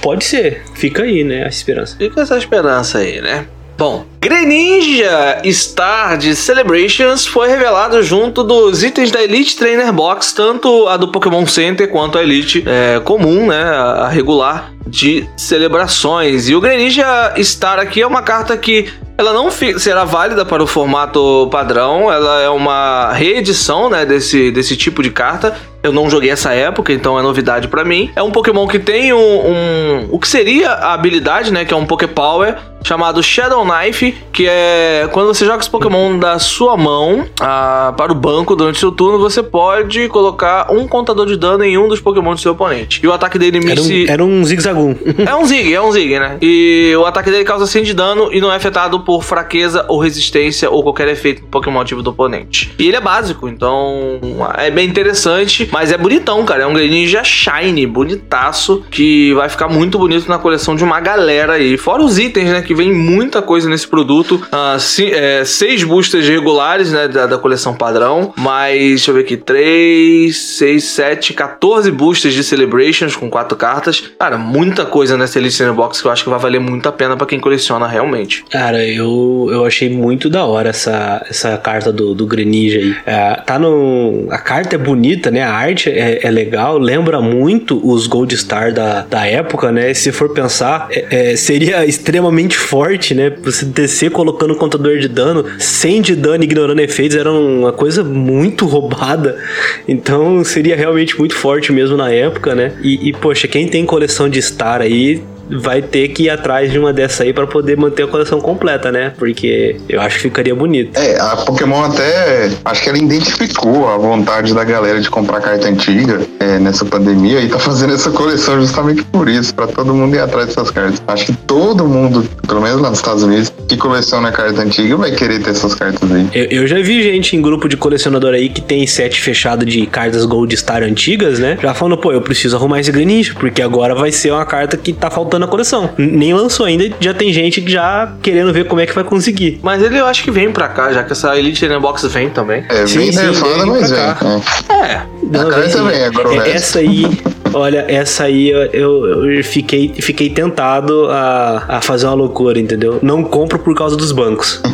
pode 0.00 0.24
ser. 0.24 0.62
Fica 0.74 1.02
aí, 1.02 1.24
né? 1.24 1.42
A 1.44 1.48
esperança. 1.48 1.96
Fica 1.96 2.20
essa 2.20 2.38
esperança 2.38 2.98
aí, 2.98 3.20
né? 3.20 3.46
Bom, 3.82 4.04
Greninja 4.20 5.42
Star 5.46 6.16
de 6.16 6.36
Celebrations 6.36 7.26
foi 7.26 7.48
revelado 7.48 8.00
junto 8.00 8.44
dos 8.44 8.84
itens 8.84 9.10
da 9.10 9.20
Elite 9.20 9.56
Trainer 9.56 9.92
Box, 9.92 10.32
tanto 10.32 10.86
a 10.86 10.96
do 10.96 11.08
Pokémon 11.08 11.44
Center 11.48 11.90
quanto 11.90 12.16
a 12.16 12.22
Elite 12.22 12.62
é, 12.64 13.00
comum, 13.00 13.48
né, 13.48 13.60
a 13.60 14.06
regular 14.06 14.72
de 14.86 15.28
celebrações. 15.36 16.48
E 16.48 16.54
o 16.54 16.60
Greninja 16.60 17.34
Star 17.42 17.80
aqui 17.80 18.00
é 18.00 18.06
uma 18.06 18.22
carta 18.22 18.56
que 18.56 18.88
ela 19.18 19.32
não 19.32 19.50
será 19.50 20.04
válida 20.04 20.44
para 20.44 20.62
o 20.62 20.66
formato 20.68 21.48
padrão, 21.50 22.08
ela 22.12 22.40
é 22.40 22.48
uma 22.48 23.12
reedição, 23.12 23.90
né, 23.90 24.06
desse, 24.06 24.52
desse 24.52 24.76
tipo 24.76 25.02
de 25.02 25.10
carta. 25.10 25.56
Eu 25.82 25.92
não 25.92 26.08
joguei 26.08 26.30
essa 26.30 26.52
época, 26.52 26.92
então 26.92 27.18
é 27.18 27.22
novidade 27.22 27.68
pra 27.68 27.84
mim. 27.84 28.10
É 28.14 28.22
um 28.22 28.30
Pokémon 28.30 28.66
que 28.66 28.78
tem 28.78 29.12
um, 29.12 29.18
um- 29.18 30.08
o 30.10 30.18
que 30.18 30.28
seria 30.28 30.70
a 30.70 30.92
habilidade, 30.94 31.52
né, 31.52 31.64
que 31.64 31.74
é 31.74 31.76
um 31.76 31.86
Poképower 31.86 32.56
chamado 32.84 33.22
Shadow 33.22 33.64
Knife, 33.64 34.12
que 34.32 34.44
é 34.48 35.08
quando 35.12 35.28
você 35.28 35.44
joga 35.46 35.58
os 35.58 35.68
Pokémon 35.68 36.18
da 36.18 36.40
sua 36.40 36.76
mão 36.76 37.24
ah, 37.40 37.94
para 37.96 38.10
o 38.10 38.14
banco 38.14 38.56
durante 38.56 38.78
seu 38.80 38.90
turno, 38.90 39.20
você 39.20 39.40
pode 39.40 40.08
colocar 40.08 40.66
um 40.72 40.88
contador 40.88 41.26
de 41.26 41.36
dano 41.36 41.62
em 41.62 41.78
um 41.78 41.86
dos 41.86 42.00
Pokémon 42.00 42.34
do 42.34 42.40
seu 42.40 42.50
oponente. 42.52 43.00
E 43.00 43.06
o 43.06 43.12
ataque 43.12 43.38
dele 43.38 43.58
Era 43.70 43.80
um, 43.80 43.84
se 43.84 44.10
era 44.10 44.24
um 44.24 44.44
zigzagum. 44.44 44.96
é 45.24 45.34
um 45.36 45.44
Zig, 45.46 45.72
é 45.72 45.80
um 45.80 45.92
Zig, 45.92 46.18
né? 46.18 46.38
E 46.42 46.92
o 46.98 47.06
ataque 47.06 47.30
dele 47.30 47.44
causa 47.44 47.66
100 47.68 47.84
de 47.84 47.94
dano 47.94 48.30
e 48.32 48.40
não 48.40 48.52
é 48.52 48.56
afetado 48.56 48.98
por 49.00 49.22
fraqueza 49.22 49.84
ou 49.88 50.00
resistência 50.00 50.68
ou 50.68 50.82
qualquer 50.82 51.06
efeito 51.06 51.42
do 51.42 51.46
Pokémon 51.48 51.80
ativo 51.80 52.02
do 52.02 52.10
oponente. 52.10 52.72
E 52.80 52.88
ele 52.88 52.96
é 52.96 53.00
básico, 53.00 53.48
então 53.48 54.18
é 54.58 54.72
bem 54.72 54.88
interessante, 54.88 55.66
mas 55.72 55.90
é 55.90 55.96
bonitão, 55.96 56.44
cara. 56.44 56.64
É 56.64 56.66
um 56.66 56.74
Greninja 56.74 57.24
Shine, 57.24 57.86
bonitaço, 57.86 58.84
que 58.90 59.32
vai 59.32 59.48
ficar 59.48 59.68
muito 59.68 59.98
bonito 59.98 60.28
na 60.28 60.38
coleção 60.38 60.76
de 60.76 60.84
uma 60.84 61.00
galera 61.00 61.54
aí. 61.54 61.78
Fora 61.78 62.02
os 62.02 62.18
itens, 62.18 62.50
né? 62.50 62.60
Que 62.60 62.74
vem 62.74 62.92
muita 62.92 63.40
coisa 63.40 63.68
nesse 63.68 63.88
produto. 63.88 64.46
Ah, 64.52 64.76
é, 65.00 65.44
seis 65.44 65.82
boosters 65.82 66.28
regulares, 66.28 66.92
né? 66.92 67.08
Da, 67.08 67.26
da 67.26 67.38
coleção 67.38 67.74
padrão. 67.74 68.34
Mas, 68.36 68.78
deixa 68.78 69.10
eu 69.10 69.14
ver 69.14 69.22
aqui: 69.22 69.36
3, 69.38 70.36
6, 70.36 70.84
7, 70.84 71.32
14 71.32 71.90
boosters 71.90 72.34
de 72.34 72.44
Celebrations 72.44 73.16
com 73.16 73.30
quatro 73.30 73.56
cartas. 73.56 74.02
Cara, 74.18 74.36
muita 74.36 74.84
coisa 74.84 75.16
nessa 75.16 75.38
Elite 75.38 75.62
Box 75.72 76.02
que 76.02 76.06
eu 76.06 76.12
acho 76.12 76.24
que 76.24 76.30
vai 76.30 76.38
valer 76.38 76.60
muito 76.60 76.86
a 76.88 76.92
pena 76.92 77.16
pra 77.16 77.26
quem 77.26 77.40
coleciona 77.40 77.86
realmente. 77.86 78.44
Cara, 78.50 78.84
eu, 78.84 79.48
eu 79.50 79.64
achei 79.64 79.88
muito 79.88 80.28
da 80.28 80.44
hora 80.44 80.68
essa, 80.68 81.24
essa 81.30 81.56
carta 81.56 81.90
do, 81.90 82.14
do 82.14 82.26
Greninja 82.26 82.78
aí. 82.78 82.96
É, 83.06 83.34
tá 83.46 83.58
no. 83.58 84.26
A 84.30 84.38
carta 84.38 84.74
é 84.74 84.78
bonita, 84.78 85.30
né? 85.30 85.42
A 85.42 85.61
arte 85.62 85.90
é, 85.90 86.20
é 86.22 86.30
legal, 86.30 86.78
lembra 86.78 87.20
muito 87.20 87.80
os 87.86 88.06
Gold 88.06 88.36
Star 88.36 88.72
da, 88.72 89.02
da 89.02 89.26
época, 89.26 89.70
né? 89.72 89.92
Se 89.94 90.12
for 90.12 90.30
pensar, 90.30 90.88
é- 90.90 91.32
é, 91.32 91.36
seria 91.36 91.84
extremamente 91.86 92.56
forte, 92.56 93.14
né? 93.14 93.32
Você 93.42 93.64
descer 93.64 94.10
colocando 94.10 94.54
contador 94.54 94.98
de 94.98 95.08
dano, 95.08 95.44
100 95.58 96.02
de 96.02 96.16
dano, 96.16 96.44
ignorando 96.44 96.80
efeitos, 96.80 97.16
era 97.16 97.30
uma 97.30 97.72
coisa 97.72 98.02
muito 98.04 98.66
roubada. 98.66 99.38
Então 99.86 100.44
seria 100.44 100.76
realmente 100.76 101.18
muito 101.18 101.34
forte 101.34 101.72
mesmo 101.72 101.96
na 101.96 102.10
época, 102.10 102.54
né? 102.54 102.72
E, 102.82 103.08
e, 103.08 103.12
poxa, 103.12 103.46
quem 103.48 103.66
tem 103.68 103.84
coleção 103.84 104.28
de 104.28 104.40
Star 104.40 104.80
aí 104.80 105.22
vai 105.60 105.82
ter 105.82 106.08
que 106.08 106.24
ir 106.24 106.30
atrás 106.30 106.70
de 106.70 106.78
uma 106.78 106.92
dessa 106.92 107.24
aí 107.24 107.32
pra 107.32 107.46
poder 107.46 107.76
manter 107.76 108.04
a 108.04 108.06
coleção 108.06 108.40
completa, 108.40 108.90
né? 108.90 109.12
Porque 109.18 109.76
eu 109.88 110.00
acho 110.00 110.16
que 110.16 110.22
ficaria 110.22 110.54
bonito. 110.54 110.98
É, 110.98 111.20
a 111.20 111.36
Pokémon 111.36 111.84
até. 111.84 112.50
Acho 112.64 112.82
que 112.82 112.88
ela 112.88 112.98
identificou 112.98 113.88
a 113.88 113.96
vontade 113.96 114.54
da 114.54 114.64
galera 114.64 115.00
de 115.00 115.10
comprar 115.10 115.40
carta 115.40 115.68
antiga 115.68 116.20
é, 116.40 116.58
nessa 116.58 116.84
pandemia 116.84 117.40
e 117.40 117.48
tá 117.48 117.58
fazendo 117.58 117.94
essa 117.94 118.10
coleção 118.10 118.60
justamente 118.60 119.02
por 119.04 119.28
isso, 119.28 119.54
pra 119.54 119.66
todo 119.66 119.94
mundo 119.94 120.14
ir 120.14 120.20
atrás 120.20 120.48
dessas 120.48 120.70
cartas. 120.70 121.02
Acho 121.06 121.26
que 121.26 121.32
todo 121.32 121.86
mundo, 121.86 122.24
pelo 122.46 122.60
menos 122.60 122.80
lá 122.80 122.90
nos 122.90 122.98
Estados 122.98 123.22
Unidos, 123.22 123.52
que 123.68 123.76
coleciona 123.76 124.32
carta 124.32 124.62
antiga 124.62 124.96
vai 124.96 125.12
querer 125.12 125.42
ter 125.42 125.50
essas 125.50 125.74
cartas 125.74 126.10
aí. 126.10 126.28
Eu, 126.32 126.62
eu 126.62 126.66
já 126.66 126.80
vi 126.80 127.02
gente 127.02 127.36
em 127.36 127.42
grupo 127.42 127.68
de 127.68 127.76
colecionador 127.76 128.34
aí 128.34 128.48
que 128.48 128.60
tem 128.60 128.86
set 128.86 129.20
fechado 129.20 129.64
de 129.64 129.86
cartas 129.86 130.24
Gold 130.24 130.56
Star 130.56 130.82
antigas, 130.82 131.38
né? 131.38 131.58
Já 131.60 131.74
falando, 131.74 131.98
pô, 131.98 132.12
eu 132.12 132.20
preciso 132.20 132.56
arrumar 132.56 132.80
esse 132.80 132.90
Greninja, 132.90 133.34
porque 133.38 133.62
agora 133.62 133.94
vai 133.94 134.12
ser 134.12 134.32
uma 134.32 134.44
carta 134.44 134.76
que 134.76 134.92
tá 134.92 135.10
faltando 135.10 135.41
na 135.42 135.48
coleção. 135.48 135.90
Nem 135.98 136.32
lançou 136.32 136.66
ainda, 136.66 136.88
já 137.00 137.12
tem 137.12 137.32
gente 137.32 137.62
já 137.70 138.12
querendo 138.22 138.52
ver 138.52 138.66
como 138.66 138.80
é 138.80 138.86
que 138.86 138.94
vai 138.94 139.04
conseguir. 139.04 139.60
Mas 139.62 139.82
ele 139.82 139.98
eu 139.98 140.06
acho 140.06 140.22
que 140.24 140.30
vem 140.30 140.50
pra 140.52 140.68
cá, 140.68 140.92
já 140.92 141.02
que 141.02 141.12
essa 141.12 141.36
Elite 141.38 141.58
Trainer 141.60 141.80
Box 141.80 142.06
vem 142.06 142.30
também. 142.30 142.64
É, 142.68 142.86
Sim, 142.86 142.98
vem 142.98 143.12
sim, 143.12 143.18
nerfada, 143.26 143.54
vem 143.56 143.66
mas 143.66 143.90
pra 143.92 144.04
vem. 144.04 144.14
cá. 144.14 144.74
é. 144.74 144.92
É. 144.92 145.02
Não, 145.24 145.48
carta 145.50 145.66
esse- 145.66 145.76
também, 145.76 146.04
agora 146.04 146.34
é-. 146.48 146.50
Essa 146.52 146.78
aí, 146.80 147.06
Olha, 147.54 147.84
essa 147.88 148.24
aí 148.24 148.50
eu, 148.50 148.62
eu, 148.72 149.30
eu 149.32 149.44
fiquei, 149.44 149.92
fiquei 150.00 150.30
tentado 150.30 151.06
a, 151.10 151.64
a 151.68 151.80
fazer 151.80 152.06
uma 152.06 152.14
loucura, 152.14 152.58
entendeu? 152.58 152.98
Não 153.02 153.22
compro 153.22 153.58
por 153.58 153.74
causa 153.74 153.96
dos 153.96 154.12
bancos. 154.12 154.60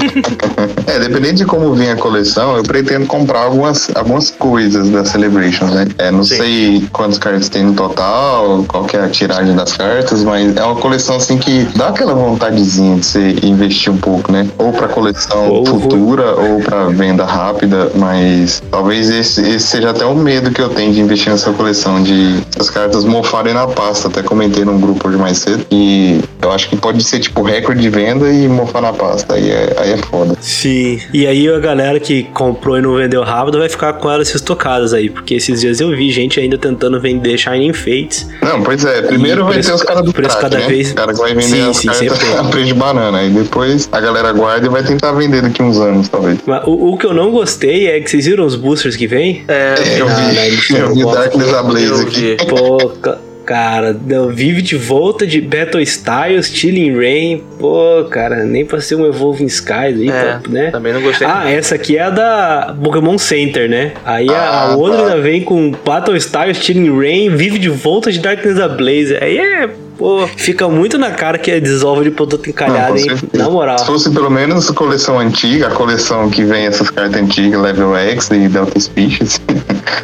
É, 0.86 0.98
dependendo 0.98 1.34
de 1.34 1.44
como 1.44 1.74
vem 1.74 1.90
a 1.90 1.96
coleção, 1.96 2.56
eu 2.56 2.62
pretendo 2.62 3.06
comprar 3.06 3.40
algumas, 3.40 3.90
algumas 3.94 4.30
coisas 4.30 4.88
da 4.88 5.04
Celebrations, 5.04 5.70
né? 5.70 5.86
É, 5.98 6.10
não 6.10 6.24
Sim. 6.24 6.36
sei 6.36 6.88
quantas 6.92 7.18
cartas 7.18 7.48
tem 7.50 7.62
no 7.62 7.74
total, 7.74 8.64
qual 8.66 8.84
que 8.84 8.96
é 8.96 9.00
a 9.00 9.08
tiragem 9.08 9.54
das 9.54 9.76
cartas, 9.76 10.24
mas 10.24 10.56
é 10.56 10.64
uma 10.64 10.76
coleção 10.76 11.16
assim 11.16 11.36
que 11.36 11.64
dá 11.76 11.88
aquela 11.88 12.14
vontadezinha 12.14 12.96
de 12.96 13.04
você 13.04 13.36
investir 13.42 13.92
um 13.92 13.98
pouco, 13.98 14.32
né? 14.32 14.48
Ou 14.56 14.72
pra 14.72 14.88
coleção 14.88 15.48
Ou- 15.50 15.66
futura, 15.66 16.34
ou 16.34 16.60
pra 16.62 16.86
venda 16.86 17.24
rápida, 17.26 17.92
mas 17.94 18.62
talvez 18.70 19.10
esse, 19.10 19.42
esse 19.46 19.66
seja 19.66 19.90
até 19.90 20.06
o 20.06 20.14
medo 20.14 20.50
que 20.50 20.62
eu 20.62 20.70
tenho 20.70 20.92
de 20.92 21.00
investir 21.00 21.30
nessa 21.30 21.52
coleção, 21.52 22.02
de 22.02 22.40
as 22.68 22.70
cartas 22.70 23.04
mofarem 23.04 23.54
na 23.54 23.66
pasta. 23.66 24.08
Até 24.08 24.22
comentei 24.22 24.64
num 24.64 24.78
grupo 24.78 25.08
hoje 25.08 25.16
mais 25.16 25.38
cedo, 25.38 25.64
e 25.70 26.20
eu 26.42 26.52
acho 26.52 26.68
que 26.68 26.76
pode 26.76 27.02
ser 27.02 27.18
tipo 27.18 27.42
recorde 27.42 27.80
de 27.80 27.88
venda 27.88 28.30
e 28.30 28.46
mofar 28.46 28.82
na 28.82 28.92
pasta. 28.92 29.34
Aí 29.34 29.50
é, 29.50 29.74
aí 29.78 29.92
é 29.92 29.96
foda. 29.96 30.36
Sim. 30.40 31.00
E 31.12 31.26
aí 31.26 31.48
a 31.48 31.58
galera 31.58 31.98
que 31.98 32.24
comprou 32.34 32.78
e 32.78 32.82
não 32.82 32.94
vendeu 32.96 33.22
rápido 33.22 33.58
vai 33.58 33.68
ficar 33.68 33.94
com 33.94 34.10
elas 34.10 34.32
estocadas 34.34 34.92
aí, 34.92 35.08
porque 35.08 35.34
esses 35.34 35.60
dias 35.60 35.80
eu 35.80 35.90
vi 35.96 36.10
gente 36.10 36.38
ainda 36.38 36.58
tentando 36.58 37.00
vender 37.00 37.38
Shining 37.38 37.72
Fates. 37.72 38.28
Não, 38.42 38.62
pois 38.62 38.84
é. 38.84 39.02
Primeiro 39.02 39.44
vai 39.44 39.54
preço- 39.54 39.70
ter 39.70 39.74
os 39.74 39.82
caras 39.82 40.04
do 40.04 40.12
preço 40.12 40.36
crack, 40.38 40.50
cada 40.50 40.58
né? 40.62 40.66
vez- 40.68 40.90
O 40.90 40.94
cara 40.94 41.12
que 41.12 41.18
vai 41.18 41.34
vender 41.34 41.46
Sim, 41.46 41.70
as 41.70 41.76
sim, 41.78 41.86
cartas 41.88 42.34
a 42.38 42.44
preço 42.44 42.66
de 42.66 42.74
banana. 42.74 43.22
E 43.22 43.30
depois 43.30 43.88
a 43.90 44.00
galera 44.00 44.32
guarda 44.32 44.66
e 44.66 44.68
vai 44.70 44.82
tentar 44.82 45.12
vender 45.12 45.42
daqui 45.42 45.62
uns 45.62 45.78
anos, 45.78 46.08
talvez. 46.08 46.38
Mas 46.46 46.62
o, 46.66 46.92
o 46.92 46.98
que 46.98 47.06
eu 47.06 47.14
não 47.14 47.30
gostei 47.30 47.86
é 47.88 48.00
que 48.00 48.10
vocês 48.10 48.26
viram 48.26 48.44
os 48.44 48.54
boosters 48.54 48.96
que 48.96 49.06
vem? 49.06 49.44
É, 49.48 49.74
É, 49.78 50.00
eu 50.00 50.06
vi, 50.08 50.36
eles 50.38 50.70
eu 50.70 50.94
vi. 50.94 51.04
Darkness 51.04 51.54
Ablaze 51.54 51.86
eu 51.86 52.00
aqui. 52.00 52.20
vi. 52.20 52.36
Pô, 52.58 52.88
ca- 53.00 53.18
cara, 53.46 53.96
não, 54.06 54.28
vive 54.28 54.60
de 54.60 54.76
volta 54.76 55.26
de 55.26 55.40
Battle 55.40 55.80
Styles, 55.82 56.48
Chilling 56.48 56.94
Rain. 56.96 57.42
Pô, 57.58 58.04
cara, 58.10 58.44
nem 58.44 58.64
pra 58.66 58.80
ser 58.80 58.96
um 58.96 59.06
Evolving 59.06 59.46
Skies 59.46 59.70
aí, 60.00 60.08
É, 60.10 60.22
tá, 60.22 60.40
né? 60.48 60.70
também 60.70 60.92
não 60.92 61.00
gostei. 61.00 61.26
Ah, 61.26 61.50
essa 61.50 61.74
aqui 61.76 61.96
é 61.96 62.02
a 62.02 62.10
da 62.10 62.76
Pokémon 62.82 63.16
Center, 63.16 63.68
né? 63.70 63.92
Aí 64.04 64.28
a- 64.28 64.32
Ah, 64.34 64.72
a 64.72 64.76
outra 64.76 64.98
tá. 64.98 65.04
ainda 65.04 65.20
vem 65.22 65.42
com 65.42 65.70
Battle 65.84 66.16
Styles, 66.16 66.58
Chilling 66.58 66.94
Rain, 66.98 67.30
vive 67.36 67.58
de 67.58 67.68
volta 67.70 68.12
de 68.12 68.18
Darkness 68.18 68.58
Ablaze. 68.60 69.16
Aí 69.20 69.38
é, 69.38 69.68
pô, 69.96 70.26
fica 70.36 70.68
muito 70.68 70.98
na 70.98 71.10
cara 71.12 71.38
que 71.38 71.50
é 71.50 71.58
dissolve 71.58 72.04
de 72.04 72.10
produto 72.10 72.48
encalhado, 72.50 72.98
hein? 72.98 73.06
Na 73.32 73.48
moral. 73.48 73.78
Se 73.78 73.86
fosse 73.86 74.10
pelo 74.10 74.30
menos 74.30 74.70
a 74.70 74.74
coleção 74.74 75.18
antiga, 75.18 75.68
a 75.68 75.70
coleção 75.70 76.28
que 76.28 76.44
vem 76.44 76.66
essas 76.66 76.90
cartas 76.90 77.20
antigas, 77.20 77.60
Level 77.60 77.96
X 77.96 78.30
e 78.30 78.46
Delta 78.48 78.78
Species, 78.78 79.40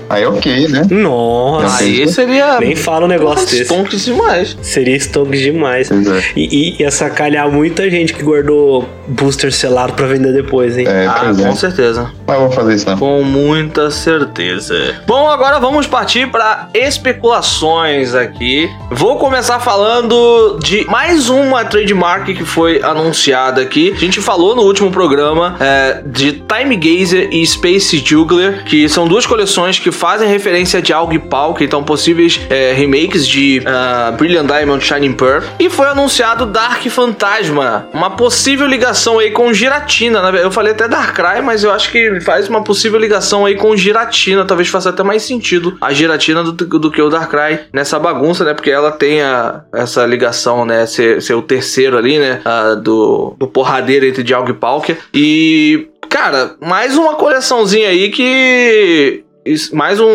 aí 0.09 0.25
ok, 0.27 0.69
né? 0.69 0.83
Nossa, 0.91 1.83
Aí 1.83 2.07
seria. 2.09 2.59
nem 2.61 2.75
fala 2.77 3.05
um 3.05 3.09
negócio 3.09 3.47
desse. 3.47 3.65
Stonks 3.65 4.05
demais. 4.05 4.57
Seria 4.63 4.97
stonks 4.97 5.41
demais. 5.41 5.89
Pois 5.89 6.07
é. 6.07 6.23
E, 6.37 6.75
e 6.79 6.83
ia 6.83 6.91
sacanear 6.91 7.51
muita 7.51 7.89
gente 7.91 8.13
que 8.15 8.23
guardou 8.23 8.89
booster 9.09 9.53
selado 9.53 9.93
pra 9.95 10.07
vender 10.07 10.33
depois, 10.33 10.77
hein? 10.79 10.87
É, 10.87 11.07
Ah, 11.07 11.33
é. 11.39 11.43
com 11.43 11.55
certeza. 11.57 12.11
Mas 12.27 12.39
vou 12.39 12.51
fazer 12.51 12.75
isso 12.75 12.89
não. 12.89 12.97
Com 12.99 13.23
muita 13.23 13.91
certeza. 13.91 14.95
Bom, 15.07 15.29
agora 15.31 15.59
vamos 15.61 15.87
partir 15.87 16.31
para 16.31 16.69
especulações 16.75 18.15
aqui. 18.15 18.71
Vou 18.91 19.17
começar 19.19 19.59
falando 19.61 20.59
de 20.63 20.85
mais 20.87 21.29
uma 21.29 21.65
trademark 21.65 22.27
que 22.35 22.45
foi 22.45 22.81
anunciada 22.83 23.61
aqui. 23.63 23.93
A 23.95 23.99
gente 23.99 24.21
falou 24.21 24.55
no 24.55 24.63
último 24.63 24.91
programa 24.91 25.57
é, 25.61 26.03
de 26.07 26.33
Time 26.33 26.77
Gazer 26.77 27.29
e 27.33 27.45
Space 27.47 27.99
Juggler, 28.05 28.65
que 28.65 28.89
são 28.89 29.07
duas 29.09 29.27
coleções 29.27 29.74
que 29.79 29.91
fazem 29.93 30.29
referência 30.29 30.81
de 30.83 30.93
Aug 30.93 31.19
Pau, 31.19 31.55
que 31.55 31.65
estão 31.65 31.83
possíveis 31.83 32.41
é, 32.51 32.73
remakes 32.73 33.27
de 33.27 33.63
ah, 33.67 34.13
Brilliant 34.17 34.47
Diamond 34.47 34.85
Shining 34.85 35.13
Pearl. 35.15 35.45
E 35.59 35.69
foi 35.71 35.87
anunciado 35.87 36.47
Dark 36.47 36.83
Fantasma, 36.89 37.89
uma 37.93 38.11
possível 38.11 38.67
ligação 38.67 39.19
aí 39.19 39.31
com 39.31 39.53
Giratina. 39.53 40.19
Na 40.21 40.31
verdade, 40.31 40.45
Eu 40.45 40.51
falei 40.51 40.73
até 40.73 40.87
Darkrai, 40.89 41.41
mas 41.43 41.63
eu 41.65 41.71
acho 41.73 41.91
que 41.91 42.21
faz 42.21 42.49
uma 42.49 42.63
possível 42.63 42.99
ligação 42.99 43.47
aí 43.47 43.55
com 43.55 43.77
Giratina. 43.77 44.45
Talvez 44.45 44.69
faça 44.69 44.91
até 44.91 45.03
mais 45.03 45.23
sentido 45.23 45.77
a 45.81 45.93
Giratina 45.93 46.43
do, 46.43 46.53
do 46.53 46.91
que 46.91 47.01
o 47.01 47.09
Darkrai 47.09 47.61
nessa 47.73 47.99
bagunça, 47.99 48.45
né? 48.45 48.55
Porque 48.55 48.71
ela 48.71 48.91
tem 48.93 49.23
a- 49.23 49.63
essa 49.75 50.05
ligação, 50.07 50.65
né? 50.65 50.87
Ser, 50.87 51.23
ser 51.23 51.35
o 51.35 51.43
terceiro 51.43 51.97
ali, 51.97 52.19
né? 52.19 52.41
ah, 52.45 52.75
do, 52.75 53.35
do 53.39 53.47
porradeiro 53.47 54.05
entre 54.07 54.23
Dialga 54.23 54.51
e 54.51 54.55
Palkia. 54.55 54.99
E, 55.13 55.89
cara, 56.09 56.55
mais 56.61 56.97
uma 56.97 57.15
coleçãozinha 57.15 57.89
aí 57.89 58.11
que 58.11 59.25
mais 59.73 60.01
um, 60.01 60.07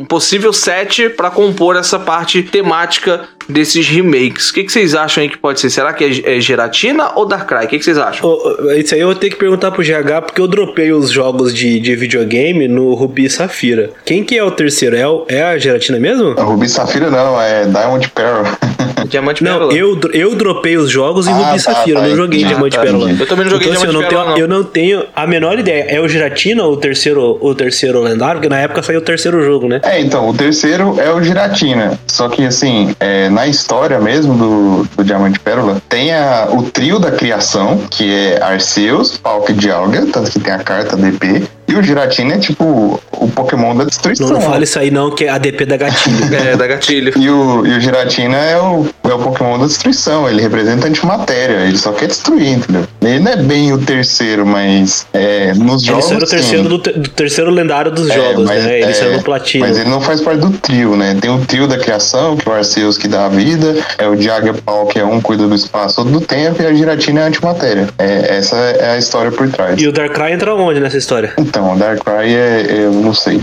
um 0.00 0.04
possível 0.06 0.52
set 0.52 1.10
pra 1.10 1.30
compor 1.30 1.76
essa 1.76 1.98
parte 1.98 2.42
temática 2.42 3.22
desses 3.48 3.86
remakes. 3.86 4.48
O 4.50 4.54
que, 4.54 4.64
que 4.64 4.72
vocês 4.72 4.94
acham 4.94 5.22
aí 5.22 5.28
que 5.28 5.36
pode 5.36 5.60
ser? 5.60 5.68
Será 5.68 5.92
que 5.92 6.02
é, 6.24 6.36
é 6.36 6.40
Geratina 6.40 7.12
ou 7.14 7.26
Darkrai? 7.26 7.66
O 7.66 7.68
que, 7.68 7.78
que 7.78 7.84
vocês 7.84 7.98
acham? 7.98 8.26
Ô, 8.28 8.70
Isso 8.72 8.94
aí 8.94 9.00
eu 9.02 9.08
vou 9.08 9.14
ter 9.16 9.28
que 9.28 9.36
perguntar 9.36 9.70
pro 9.70 9.82
GH, 9.82 10.22
porque 10.24 10.40
eu 10.40 10.48
dropei 10.48 10.92
os 10.92 11.10
jogos 11.10 11.54
de, 11.54 11.78
de 11.78 11.94
videogame 11.94 12.66
no 12.66 12.94
Rubi 12.94 13.26
e 13.26 13.30
Safira. 13.30 13.90
Quem 14.04 14.24
que 14.24 14.36
é 14.38 14.42
o 14.42 14.50
terceiro? 14.50 14.96
É, 14.96 15.06
o- 15.06 15.26
é 15.28 15.42
a 15.42 15.58
Geratina 15.58 15.98
mesmo? 15.98 16.34
A 16.38 16.42
Ruby 16.42 16.68
Safira 16.68 17.10
não, 17.10 17.38
é 17.40 17.66
Diamond 17.66 18.08
Pearl. 18.10 18.44
Diamante 19.08 19.42
Não, 19.44 19.52
Pérola. 19.52 19.72
eu, 19.74 19.98
eu 20.12 20.34
dropei 20.34 20.76
os 20.76 20.90
jogos 20.90 21.26
em 21.26 21.30
Ah, 21.30 21.34
Rubi 21.34 21.48
tá, 21.50 21.56
e 21.56 21.60
Safira, 21.60 22.00
tá, 22.00 22.06
eu 22.06 22.10
não 22.10 22.16
joguei 22.16 22.38
entendi, 22.40 22.54
Diamante 22.54 22.76
tá, 22.76 22.82
Pérola. 22.82 23.10
Eu 23.12 23.26
também 23.26 23.44
não 23.44 23.50
joguei 23.52 23.68
então, 23.68 23.82
assim, 23.82 23.86
eu 23.86 23.92
Diamante 23.92 23.94
não, 23.94 24.00
tenho, 24.00 24.08
Pérola, 24.10 24.30
não. 24.30 24.38
eu 24.38 24.48
não 24.48 24.64
tenho 24.64 25.04
a 25.14 25.26
menor 25.26 25.58
ideia. 25.58 25.84
É 25.88 26.00
o 26.00 26.08
Giratina 26.08 26.64
o 26.64 26.76
terceiro, 26.76 27.38
o 27.40 27.54
terceiro 27.54 28.00
lendário? 28.00 28.36
Porque 28.40 28.48
na 28.48 28.58
época 28.58 28.82
saiu 28.82 28.98
o 29.00 29.02
terceiro 29.02 29.42
jogo, 29.44 29.68
né? 29.68 29.80
É, 29.84 30.00
então, 30.00 30.28
o 30.28 30.34
terceiro 30.34 30.98
é 30.98 31.10
o 31.12 31.22
Giratina. 31.22 31.98
Só 32.06 32.28
que, 32.28 32.44
assim, 32.44 32.94
é, 33.00 33.28
na 33.28 33.46
história 33.46 33.98
mesmo 34.00 34.34
do, 34.34 34.88
do 34.96 35.04
Diamante 35.04 35.38
Pérola, 35.40 35.80
tem 35.88 36.12
a- 36.12 36.48
o 36.50 36.62
trio 36.62 36.98
da 36.98 37.10
criação, 37.10 37.78
que 37.90 38.12
é 38.12 38.42
Arceus, 38.42 39.16
Palk 39.18 39.50
e 39.52 39.54
Dialga, 39.54 40.06
tanto 40.12 40.30
que 40.30 40.40
tem 40.40 40.52
a 40.52 40.58
carta 40.58 40.96
DP. 40.96 41.42
E 41.66 41.74
o 41.74 41.82
Giratina 41.82 42.34
é, 42.34 42.38
tipo, 42.38 43.00
o 43.12 43.28
Pokémon 43.28 43.74
da 43.74 43.84
destruição. 43.84 44.26
Não, 44.28 44.34
não 44.34 44.40
fala 44.42 44.62
isso 44.64 44.78
aí 44.78 44.90
não, 44.90 45.10
que 45.10 45.24
é 45.24 45.28
ADP 45.30 45.64
da 45.66 45.76
gatilho. 45.76 46.14
É, 46.34 46.56
da 46.56 46.66
gatilho. 46.66 47.12
E 47.16 47.30
o, 47.30 47.66
e 47.66 47.76
o 47.76 47.80
Giratina 47.80 48.36
é 48.36 48.56
o, 48.60 48.86
é 49.04 49.12
o 49.14 49.18
Pokémon 49.18 49.58
da 49.58 49.66
destruição. 49.66 50.28
Ele 50.28 50.42
representa 50.42 50.86
a 50.86 50.88
antimatéria. 50.90 51.60
Ele 51.66 51.76
só 51.78 51.92
quer 51.92 52.06
destruir, 52.06 52.48
entendeu? 52.48 52.84
Ele 53.02 53.18
não 53.20 53.32
é 53.32 53.36
bem 53.36 53.72
o 53.72 53.78
terceiro, 53.78 54.44
mas 54.46 55.06
é, 55.12 55.52
nos 55.54 55.82
Ele 55.82 55.90
jogos. 55.92 56.04
saiu 56.06 56.18
do 56.20 56.26
sim. 56.26 56.36
terceiro, 56.36 56.68
do, 56.68 56.78
te- 56.78 56.92
do 56.92 57.08
terceiro 57.10 57.50
lendário 57.50 57.90
dos 57.90 58.10
É, 58.10 58.14
jogos, 58.14 58.44
mas- 58.46 58.64
né? 58.64 58.80
Ele 58.80 58.90
é, 58.90 58.94
saiu 58.94 59.12
no 59.16 59.22
platino. 59.22 59.66
Mas 59.66 59.78
ele 59.78 59.88
não 59.90 60.00
faz 60.00 60.20
parte 60.20 60.40
do 60.40 60.50
trio, 60.50 60.96
né? 60.96 61.16
Tem 61.20 61.30
o 61.30 61.38
trio 61.44 61.66
da 61.66 61.78
criação, 61.78 62.36
que 62.36 62.48
é 62.48 62.52
o 62.52 62.54
Arceus 62.54 62.98
que 62.98 63.08
dá 63.08 63.26
a 63.26 63.28
vida, 63.28 63.74
é 63.98 64.06
o 64.06 64.14
Diaga 64.16 64.52
Pau, 64.54 64.86
que 64.86 64.98
é 64.98 65.04
um 65.04 65.20
cuida 65.20 65.46
do 65.46 65.54
espaço, 65.54 66.00
outro 66.00 66.20
do 66.20 66.26
tempo, 66.26 66.62
e 66.62 66.66
a 66.66 66.72
Giratina 66.74 67.20
é 67.20 67.24
a 67.24 67.26
antimatéria. 67.26 67.88
É, 67.98 68.36
essa 68.38 68.56
é 68.56 68.92
a 68.92 68.98
história 68.98 69.30
por 69.30 69.48
trás. 69.50 69.80
E 69.80 69.86
o 69.88 69.92
Darkrai 69.92 70.32
entra 70.32 70.54
onde 70.54 70.80
nessa 70.80 70.96
história? 70.98 71.32
Então, 71.54 71.72
o 71.72 71.78
Darkrai 71.78 72.34
é. 72.34 72.66
Eu 72.68 72.90
não 72.90 73.14
sei. 73.14 73.40